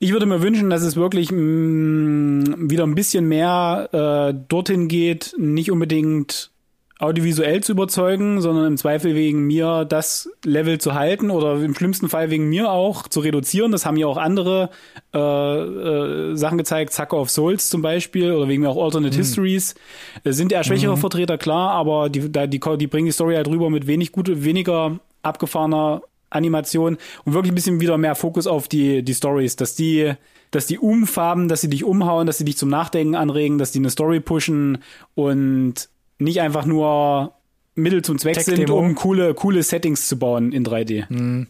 Ich 0.00 0.12
würde 0.12 0.26
mir 0.26 0.42
wünschen, 0.42 0.68
dass 0.68 0.82
es 0.82 0.96
wirklich 0.96 1.30
mh, 1.32 2.56
wieder 2.70 2.84
ein 2.86 2.94
bisschen 2.94 3.26
mehr 3.26 3.88
äh, 3.92 4.34
dorthin 4.48 4.88
geht, 4.88 5.34
nicht 5.38 5.70
unbedingt 5.70 6.50
audiovisuell 6.98 7.62
zu 7.62 7.72
überzeugen, 7.72 8.40
sondern 8.40 8.66
im 8.66 8.76
Zweifel 8.76 9.16
wegen 9.16 9.46
mir 9.46 9.84
das 9.84 10.30
Level 10.44 10.78
zu 10.78 10.94
halten 10.94 11.30
oder 11.30 11.60
im 11.60 11.74
schlimmsten 11.74 12.08
Fall 12.08 12.30
wegen 12.30 12.48
mir 12.48 12.70
auch 12.70 13.08
zu 13.08 13.20
reduzieren. 13.20 13.72
Das 13.72 13.84
haben 13.84 13.96
ja 13.96 14.06
auch 14.06 14.16
andere 14.16 14.70
äh, 15.12 15.18
äh, 15.18 16.36
Sachen 16.36 16.56
gezeigt, 16.56 16.92
Sucker 16.92 17.16
of 17.16 17.30
Souls 17.30 17.68
zum 17.68 17.82
Beispiel 17.82 18.30
oder 18.30 18.48
wegen 18.48 18.62
mir 18.62 18.68
auch 18.68 18.82
Alternate 18.82 19.16
Histories. 19.16 19.74
Es 20.22 20.36
sind 20.36 20.52
eher 20.52 20.62
schwächere 20.62 20.96
Vertreter, 20.96 21.36
klar, 21.36 21.72
aber 21.72 22.08
die, 22.08 22.30
da, 22.30 22.46
die, 22.46 22.60
die 22.60 22.86
bringen 22.86 23.06
die 23.06 23.12
Story 23.12 23.34
halt 23.34 23.48
rüber 23.48 23.70
mit 23.70 23.88
wenig 23.88 24.12
gute, 24.12 24.44
weniger 24.44 25.00
abgefahrener 25.22 26.02
Animation 26.30 26.96
und 27.24 27.32
wirklich 27.32 27.52
ein 27.52 27.56
bisschen 27.56 27.80
wieder 27.80 27.98
mehr 27.98 28.14
Fokus 28.14 28.46
auf 28.46 28.68
die, 28.68 29.02
die 29.02 29.14
Stories, 29.14 29.56
dass 29.56 29.74
die, 29.74 30.12
dass 30.50 30.66
die 30.66 30.78
umfarben, 30.78 31.48
dass 31.48 31.60
sie 31.60 31.70
dich 31.70 31.84
umhauen, 31.84 32.26
dass 32.26 32.38
sie 32.38 32.44
dich 32.44 32.56
zum 32.56 32.68
Nachdenken 32.68 33.14
anregen, 33.14 33.58
dass 33.58 33.72
die 33.72 33.78
eine 33.78 33.90
Story 33.90 34.20
pushen 34.20 34.78
und 35.14 35.88
nicht 36.18 36.40
einfach 36.40 36.64
nur 36.66 37.32
Mittel 37.74 38.02
zum 38.02 38.18
Zweck 38.18 38.40
sind, 38.40 38.70
um 38.70 38.94
coole, 38.94 39.34
coole 39.34 39.62
Settings 39.62 40.06
zu 40.08 40.18
bauen 40.18 40.52
in 40.52 40.64
3D. 40.64 41.46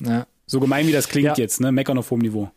Ja. 0.00 0.26
So 0.46 0.58
gemein 0.60 0.86
wie 0.88 0.92
das 0.92 1.08
klingt 1.08 1.26
Ja. 1.26 1.34
jetzt, 1.36 1.60
ne? 1.60 1.70
Meckern 1.72 1.98
auf 1.98 2.10
hohem 2.10 2.20
Niveau. 2.20 2.50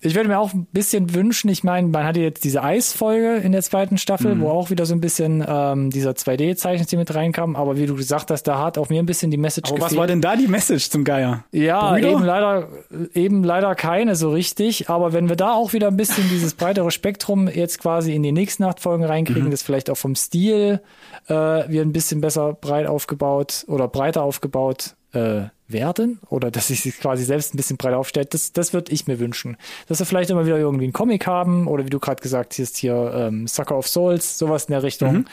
Ich 0.00 0.14
würde 0.14 0.28
mir 0.28 0.38
auch 0.38 0.54
ein 0.54 0.66
bisschen 0.70 1.12
wünschen, 1.12 1.48
ich 1.50 1.64
meine, 1.64 1.88
man 1.88 2.04
hatte 2.04 2.20
jetzt 2.20 2.44
diese 2.44 2.62
Eisfolge 2.62 3.36
in 3.38 3.50
der 3.50 3.62
zweiten 3.62 3.98
Staffel, 3.98 4.36
Mhm. 4.36 4.42
wo 4.42 4.50
auch 4.50 4.70
wieder 4.70 4.86
so 4.86 4.94
ein 4.94 5.00
bisschen 5.00 5.44
ähm, 5.46 5.90
dieser 5.90 6.12
2D-Zeichenstil 6.12 6.98
mit 7.00 7.12
reinkam, 7.14 7.56
aber 7.56 7.76
wie 7.76 7.86
du 7.86 7.96
gesagt 7.96 8.30
hast, 8.30 8.44
da 8.44 8.60
hat 8.62 8.78
auch 8.78 8.90
mir 8.90 9.02
ein 9.02 9.06
bisschen 9.06 9.32
die 9.32 9.36
Message 9.36 9.70
Aber 9.70 9.80
was 9.80 9.84
gefehlt. 9.86 9.98
war 10.00 10.06
denn 10.06 10.20
da 10.20 10.36
die 10.36 10.46
Message 10.46 10.90
zum 10.90 11.02
Geier? 11.02 11.44
Ja, 11.50 11.94
Brüder? 11.94 12.10
eben 12.10 12.22
leider, 12.22 12.68
eben 13.14 13.42
leider 13.42 13.74
keine 13.74 14.14
so 14.14 14.30
richtig. 14.30 14.88
Aber 14.88 15.12
wenn 15.12 15.28
wir 15.28 15.34
da 15.36 15.52
auch 15.54 15.72
wieder 15.72 15.88
ein 15.88 15.96
bisschen 15.96 16.28
dieses 16.30 16.54
breitere 16.54 16.92
Spektrum 16.92 17.48
jetzt 17.48 17.80
quasi 17.80 18.14
in 18.14 18.22
die 18.22 18.30
nächsten 18.32 18.62
acht 18.62 18.78
Folgen 18.78 19.02
reinkriegen, 19.04 19.46
Mhm. 19.46 19.50
das 19.50 19.62
vielleicht 19.62 19.90
auch 19.90 19.96
vom 19.98 20.14
Stil 20.14 20.80
äh, 21.26 21.32
wir 21.34 21.82
ein 21.82 21.92
bisschen 21.92 22.20
besser 22.20 22.52
breit 22.54 22.86
aufgebaut 22.86 23.64
oder 23.66 23.88
breiter 23.88 24.22
aufgebaut 24.22 24.94
äh, 25.12 25.42
werden 25.68 26.18
oder 26.28 26.50
dass 26.50 26.68
sich 26.68 26.82
quasi 26.98 27.24
selbst 27.24 27.54
ein 27.54 27.56
bisschen 27.56 27.76
breiter 27.76 27.98
aufstellt, 27.98 28.34
das, 28.34 28.52
das 28.52 28.72
würde 28.72 28.92
ich 28.92 29.06
mir 29.06 29.18
wünschen. 29.18 29.56
Dass 29.86 29.98
wir 29.98 30.06
vielleicht 30.06 30.30
immer 30.30 30.46
wieder 30.46 30.58
irgendwie 30.58 30.84
einen 30.84 30.92
Comic 30.92 31.26
haben 31.26 31.66
oder 31.66 31.84
wie 31.84 31.90
du 31.90 32.00
gerade 32.00 32.22
gesagt 32.22 32.58
hast, 32.58 32.76
hier 32.76 33.12
ähm, 33.14 33.46
Sucker 33.46 33.76
of 33.76 33.86
Souls, 33.86 34.38
sowas 34.38 34.64
in 34.64 34.72
der 34.72 34.82
Richtung. 34.82 35.12
Mhm. 35.12 35.24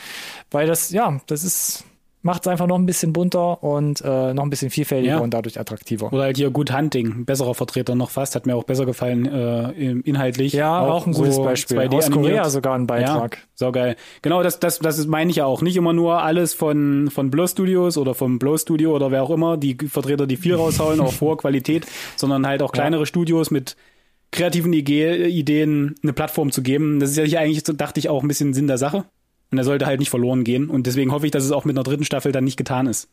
Weil 0.50 0.66
das, 0.66 0.90
ja, 0.90 1.20
das 1.26 1.42
ist, 1.42 1.84
macht 2.22 2.42
es 2.42 2.48
einfach 2.48 2.66
noch 2.66 2.76
ein 2.76 2.86
bisschen 2.86 3.12
bunter 3.12 3.62
und 3.62 4.00
äh, 4.04 4.34
noch 4.34 4.42
ein 4.42 4.50
bisschen 4.50 4.70
vielfältiger 4.70 5.14
Ja. 5.14 5.18
und 5.20 5.30
dadurch 5.32 5.60
attraktiver. 5.60 6.12
Oder 6.12 6.24
halt 6.24 6.36
hier 6.36 6.50
Good 6.50 6.72
Hunting, 6.76 7.24
besserer 7.24 7.54
Vertreter 7.54 7.94
noch 7.94 8.10
fast, 8.10 8.34
hat 8.34 8.46
mir 8.46 8.56
auch 8.56 8.64
besser 8.64 8.84
gefallen 8.84 9.26
äh, 9.26 9.70
inhaltlich. 10.00 10.52
Ja, 10.52 10.80
auch, 10.80 11.06
ein 11.06 11.12
gutes 11.12 11.36
so 11.36 11.44
Beispiel. 11.44 11.78
2D 11.78 11.94
Aus 11.96 12.10
Korea 12.10 12.26
animiert. 12.28 12.50
sogar 12.50 12.74
ein 12.74 12.86
Beitrag. 12.88 13.36
Ja, 13.36 13.42
saugeil. 13.54 13.96
Genau, 14.22 14.42
das, 14.42 14.58
das, 14.58 14.80
das 14.80 14.98
ist- 14.98 15.06
meine 15.06 15.30
ich 15.30 15.36
ja 15.36 15.46
auch. 15.46 15.62
Nicht 15.62 15.76
immer 15.76 15.92
nur 15.92 16.22
alles 16.22 16.52
von, 16.52 17.10
von 17.12 17.30
Blow 17.30 17.46
Studios 17.46 17.96
oder 17.96 18.14
vom 18.14 18.38
Blow 18.40 18.56
Studio 18.58 18.94
oder 18.96 19.12
wer 19.12 19.22
auch 19.22 19.30
immer, 19.30 19.56
die 19.56 19.76
Vertreter, 19.88 20.26
die 20.26 20.36
viel 20.36 20.54
raushauen, 20.56 20.98
auf 21.00 21.20
hoher 21.20 21.36
Qualität, 21.36 21.86
sondern 22.16 22.44
halt 22.46 22.60
auch 22.62 22.72
kleinere 22.72 23.06
Studios 23.06 23.52
mit 23.52 23.76
kreativen 24.32 24.72
Ideen 24.72 25.94
eine 26.02 26.12
Plattform 26.12 26.50
zu 26.50 26.62
geben. 26.62 26.98
Das 27.00 27.10
ist 27.16 27.30
ja 27.30 27.40
eigentlich, 27.40 27.64
so 27.64 27.72
dachte 27.72 28.00
ich, 28.00 28.08
auch 28.08 28.22
ein 28.22 28.28
bisschen 28.28 28.52
Sinn 28.54 28.66
der 28.66 28.78
Sache. 28.78 29.04
Und 29.50 29.58
er 29.58 29.64
sollte 29.64 29.86
halt 29.86 30.00
nicht 30.00 30.10
verloren 30.10 30.44
gehen. 30.44 30.68
Und 30.68 30.86
deswegen 30.86 31.12
hoffe 31.12 31.26
ich, 31.26 31.32
dass 31.32 31.44
es 31.44 31.52
auch 31.52 31.64
mit 31.64 31.76
einer 31.76 31.84
dritten 31.84 32.04
Staffel 32.04 32.32
dann 32.32 32.44
nicht 32.44 32.56
getan 32.56 32.86
ist. 32.86 33.08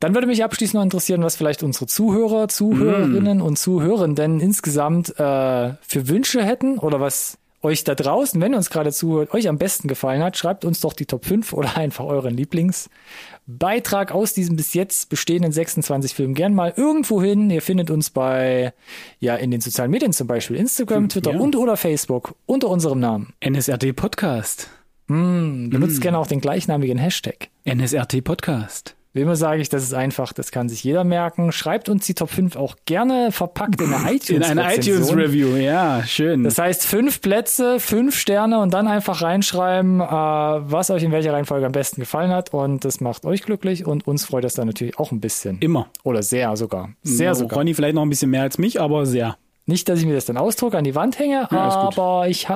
Dann 0.00 0.14
würde 0.14 0.26
mich 0.26 0.42
abschließend 0.42 0.74
noch 0.74 0.82
interessieren, 0.82 1.22
was 1.22 1.36
vielleicht 1.36 1.62
unsere 1.62 1.86
Zuhörer, 1.86 2.48
Zuhörerinnen 2.48 3.40
und 3.40 3.58
Zuhörenden 3.58 4.40
insgesamt 4.40 5.10
äh, 5.18 5.74
für 5.80 6.08
Wünsche 6.08 6.44
hätten 6.44 6.78
oder 6.78 7.00
was 7.00 7.38
euch 7.64 7.82
da 7.82 7.94
draußen, 7.94 8.40
wenn 8.40 8.52
ihr 8.52 8.58
uns 8.58 8.70
gerade 8.70 8.92
zuhört, 8.92 9.32
euch 9.32 9.48
am 9.48 9.58
besten 9.58 9.88
gefallen 9.88 10.22
hat. 10.22 10.36
Schreibt 10.36 10.64
uns 10.64 10.80
doch 10.80 10.92
die 10.92 11.06
Top 11.06 11.24
5 11.24 11.52
oder 11.54 11.76
einfach 11.78 12.04
euren 12.04 12.36
Lieblingsbeitrag 12.36 14.12
aus 14.12 14.34
diesem 14.34 14.56
bis 14.56 14.74
jetzt 14.74 15.08
bestehenden 15.08 15.52
26 15.52 16.14
Filmen 16.14 16.34
gern 16.34 16.54
mal 16.54 16.74
irgendwo 16.76 17.22
hin. 17.22 17.50
Ihr 17.50 17.62
findet 17.62 17.90
uns 17.90 18.10
bei, 18.10 18.74
ja, 19.18 19.36
in 19.36 19.50
den 19.50 19.60
sozialen 19.60 19.90
Medien 19.90 20.12
zum 20.12 20.26
Beispiel, 20.26 20.56
Instagram, 20.56 21.08
Twitter 21.08 21.32
ja. 21.32 21.38
und 21.38 21.56
oder 21.56 21.76
Facebook 21.76 22.34
unter 22.46 22.68
unserem 22.68 23.00
Namen. 23.00 23.32
NSRT 23.40 23.96
Podcast. 23.96 24.68
Benutzt 25.06 26.00
gerne 26.00 26.18
auch 26.18 26.26
den 26.26 26.40
gleichnamigen 26.40 26.98
Hashtag. 26.98 27.48
NSRT 27.64 28.22
Podcast. 28.24 28.96
Wie 29.12 29.20
immer 29.20 29.36
sage 29.36 29.62
ich, 29.62 29.68
das 29.68 29.84
ist 29.84 29.94
einfach, 29.94 30.32
das 30.32 30.50
kann 30.50 30.68
sich 30.68 30.82
jeder 30.82 31.04
merken. 31.04 31.52
Schreibt 31.52 31.88
uns 31.88 32.04
die 32.04 32.14
Top 32.14 32.30
5 32.30 32.56
auch 32.56 32.74
gerne 32.84 33.30
verpackt 33.30 33.80
in 33.80 33.92
eine 33.92 34.12
iTunes 34.16 34.50
In 34.50 34.58
Rezension. 34.58 34.96
iTunes-Review, 34.96 35.54
ja, 35.56 36.02
schön. 36.04 36.42
Das 36.42 36.58
heißt, 36.58 36.84
fünf 36.84 37.20
Plätze, 37.20 37.78
fünf 37.78 38.18
Sterne 38.18 38.58
und 38.58 38.74
dann 38.74 38.88
einfach 38.88 39.22
reinschreiben, 39.22 40.00
äh, 40.00 40.04
was 40.04 40.90
euch 40.90 41.04
in 41.04 41.12
welcher 41.12 41.32
Reihenfolge 41.32 41.64
am 41.64 41.70
besten 41.70 42.00
gefallen 42.00 42.32
hat. 42.32 42.52
Und 42.52 42.84
das 42.84 43.00
macht 43.00 43.24
euch 43.24 43.42
glücklich 43.42 43.86
und 43.86 44.04
uns 44.08 44.24
freut 44.24 44.42
das 44.42 44.54
dann 44.54 44.66
natürlich 44.66 44.98
auch 44.98 45.12
ein 45.12 45.20
bisschen. 45.20 45.58
Immer. 45.60 45.86
Oder 46.02 46.24
sehr 46.24 46.56
sogar. 46.56 46.88
Sehr 47.04 47.26
Ja, 47.28 47.34
sogar. 47.36 47.58
Ronny 47.58 47.74
vielleicht 47.74 47.94
noch 47.94 48.02
ein 48.02 48.10
bisschen 48.10 48.30
mehr 48.32 48.42
als 48.42 48.58
mich, 48.58 48.80
aber 48.80 49.06
sehr. 49.06 49.36
Nicht, 49.66 49.88
dass 49.88 50.00
ich 50.00 50.06
mir 50.06 50.14
das 50.14 50.24
dann 50.24 50.38
ausdrucke, 50.38 50.76
an 50.76 50.82
die 50.84 50.96
Wand 50.96 51.20
hänge, 51.20 51.46
Ja, 51.52 51.58
aber 51.70 52.26
ich 52.28 52.48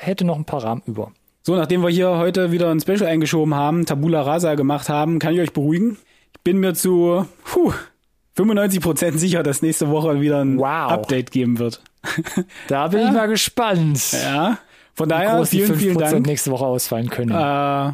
hätte 0.00 0.24
noch 0.24 0.36
ein 0.36 0.46
paar 0.46 0.64
Rahmen 0.64 0.82
über. 0.86 1.12
So, 1.46 1.54
nachdem 1.54 1.80
wir 1.82 1.90
hier 1.90 2.08
heute 2.18 2.50
wieder 2.50 2.72
ein 2.72 2.80
Special 2.80 3.04
eingeschoben 3.04 3.54
haben, 3.54 3.86
Tabula 3.86 4.22
Rasa 4.22 4.56
gemacht 4.56 4.88
haben, 4.88 5.20
kann 5.20 5.32
ich 5.32 5.38
euch 5.38 5.52
beruhigen. 5.52 5.96
Ich 6.34 6.40
bin 6.42 6.58
mir 6.58 6.74
zu 6.74 7.24
puh, 7.44 7.72
95% 8.36 9.16
sicher, 9.16 9.44
dass 9.44 9.62
nächste 9.62 9.88
Woche 9.88 10.20
wieder 10.20 10.40
ein 10.44 10.58
Wow. 10.58 10.90
Update 10.90 11.30
geben 11.30 11.60
wird. 11.60 11.84
Da 12.66 12.88
bin 12.88 13.06
ich 13.06 13.12
mal 13.12 13.28
gespannt. 13.28 14.10
Ja. 14.24 14.58
Von 14.94 15.08
daher, 15.08 15.36
groß 15.36 15.50
vielen, 15.50 15.76
vielen 15.76 15.96
5% 15.96 16.00
Dank. 16.00 16.26
nächste 16.26 16.50
Woche 16.50 16.66
ausfallen 16.66 17.10
können. 17.10 17.30
Äh, 17.30 17.92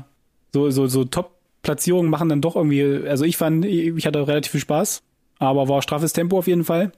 so, 0.55 0.71
so, 0.71 0.87
so 0.87 1.05
Top-Platzierungen 1.05 2.11
machen 2.11 2.31
dann 2.31 2.41
doch 2.41 2.57
irgendwie, 2.57 3.07
also 3.07 3.27
ich 3.27 3.37
fand, 3.37 3.67
ich 3.67 4.07
hatte 4.07 4.27
relativ 4.27 4.53
viel 4.53 4.61
Spaß, 4.61 5.03
aber 5.41 5.69
war 5.69 5.83
straffes 5.83 6.15
Tempo 6.15 6.39
auf 6.39 6.47
jeden 6.47 6.65
Fall. 6.65 6.93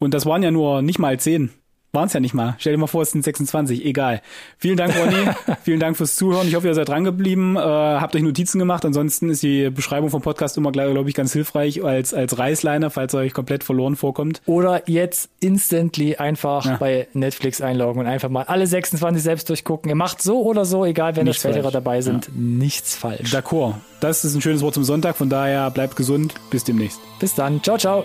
Und 0.00 0.14
das 0.14 0.26
waren 0.26 0.42
ja 0.42 0.50
nur 0.50 0.82
nicht 0.82 0.98
mal 0.98 1.20
10. 1.20 1.50
Waren 1.96 2.08
es 2.08 2.12
ja 2.12 2.20
nicht 2.20 2.34
mal. 2.34 2.54
Stell 2.58 2.74
dir 2.74 2.78
mal 2.78 2.86
vor, 2.88 3.00
es 3.00 3.10
sind 3.12 3.24
26. 3.24 3.84
Egal. 3.86 4.20
Vielen 4.58 4.76
Dank, 4.76 4.94
Ronny. 4.96 5.30
Vielen 5.64 5.80
Dank 5.80 5.96
fürs 5.96 6.14
Zuhören. 6.16 6.46
Ich 6.46 6.54
hoffe, 6.54 6.66
ihr 6.66 6.74
seid 6.74 6.88
dran 6.88 7.04
geblieben. 7.04 7.56
Äh, 7.56 7.60
habt 7.60 8.14
euch 8.14 8.20
Notizen 8.22 8.58
gemacht. 8.58 8.84
Ansonsten 8.84 9.30
ist 9.30 9.42
die 9.42 9.70
Beschreibung 9.70 10.10
vom 10.10 10.20
Podcast 10.20 10.58
immer, 10.58 10.72
glaube 10.72 11.08
ich, 11.08 11.14
ganz 11.14 11.32
hilfreich 11.32 11.82
als, 11.82 12.12
als 12.12 12.38
Reißleine, 12.38 12.90
falls 12.90 13.14
ihr 13.14 13.20
euch 13.20 13.32
komplett 13.32 13.64
verloren 13.64 13.96
vorkommt. 13.96 14.42
Oder 14.44 14.82
jetzt 14.90 15.30
instantly 15.40 16.16
einfach 16.16 16.66
Ja. 16.66 16.76
bei 16.76 17.08
Netflix 17.14 17.62
einloggen 17.62 18.00
und 18.00 18.06
einfach 18.06 18.28
mal 18.28 18.42
alle 18.42 18.66
26 18.66 19.22
selbst 19.22 19.48
durchgucken. 19.48 19.88
Ihr 19.88 19.96
macht 19.96 20.20
so 20.20 20.42
oder 20.42 20.66
so, 20.66 20.84
egal 20.84 21.16
wenn 21.16 21.24
das 21.24 21.42
Nichts 21.42 21.58
falsch. 21.60 21.72
dabei 21.72 22.02
sind, 22.02 22.28
nichts 22.36 22.94
falsch. 22.94 23.32
D'accord. 23.34 23.72
Das 24.00 24.22
ist 24.24 24.34
ein 24.34 24.42
schönes 24.42 24.60
Wort 24.60 24.74
zum 24.74 24.84
Sonntag. 24.84 25.16
Von 25.16 25.30
daher 25.30 25.70
bleibt 25.70 25.96
gesund. 25.96 26.34
Bis 26.50 26.62
demnächst. 26.62 27.00
Bis 27.20 27.34
dann. 27.34 27.62
Ciao, 27.62 27.78
ciao. 27.78 28.04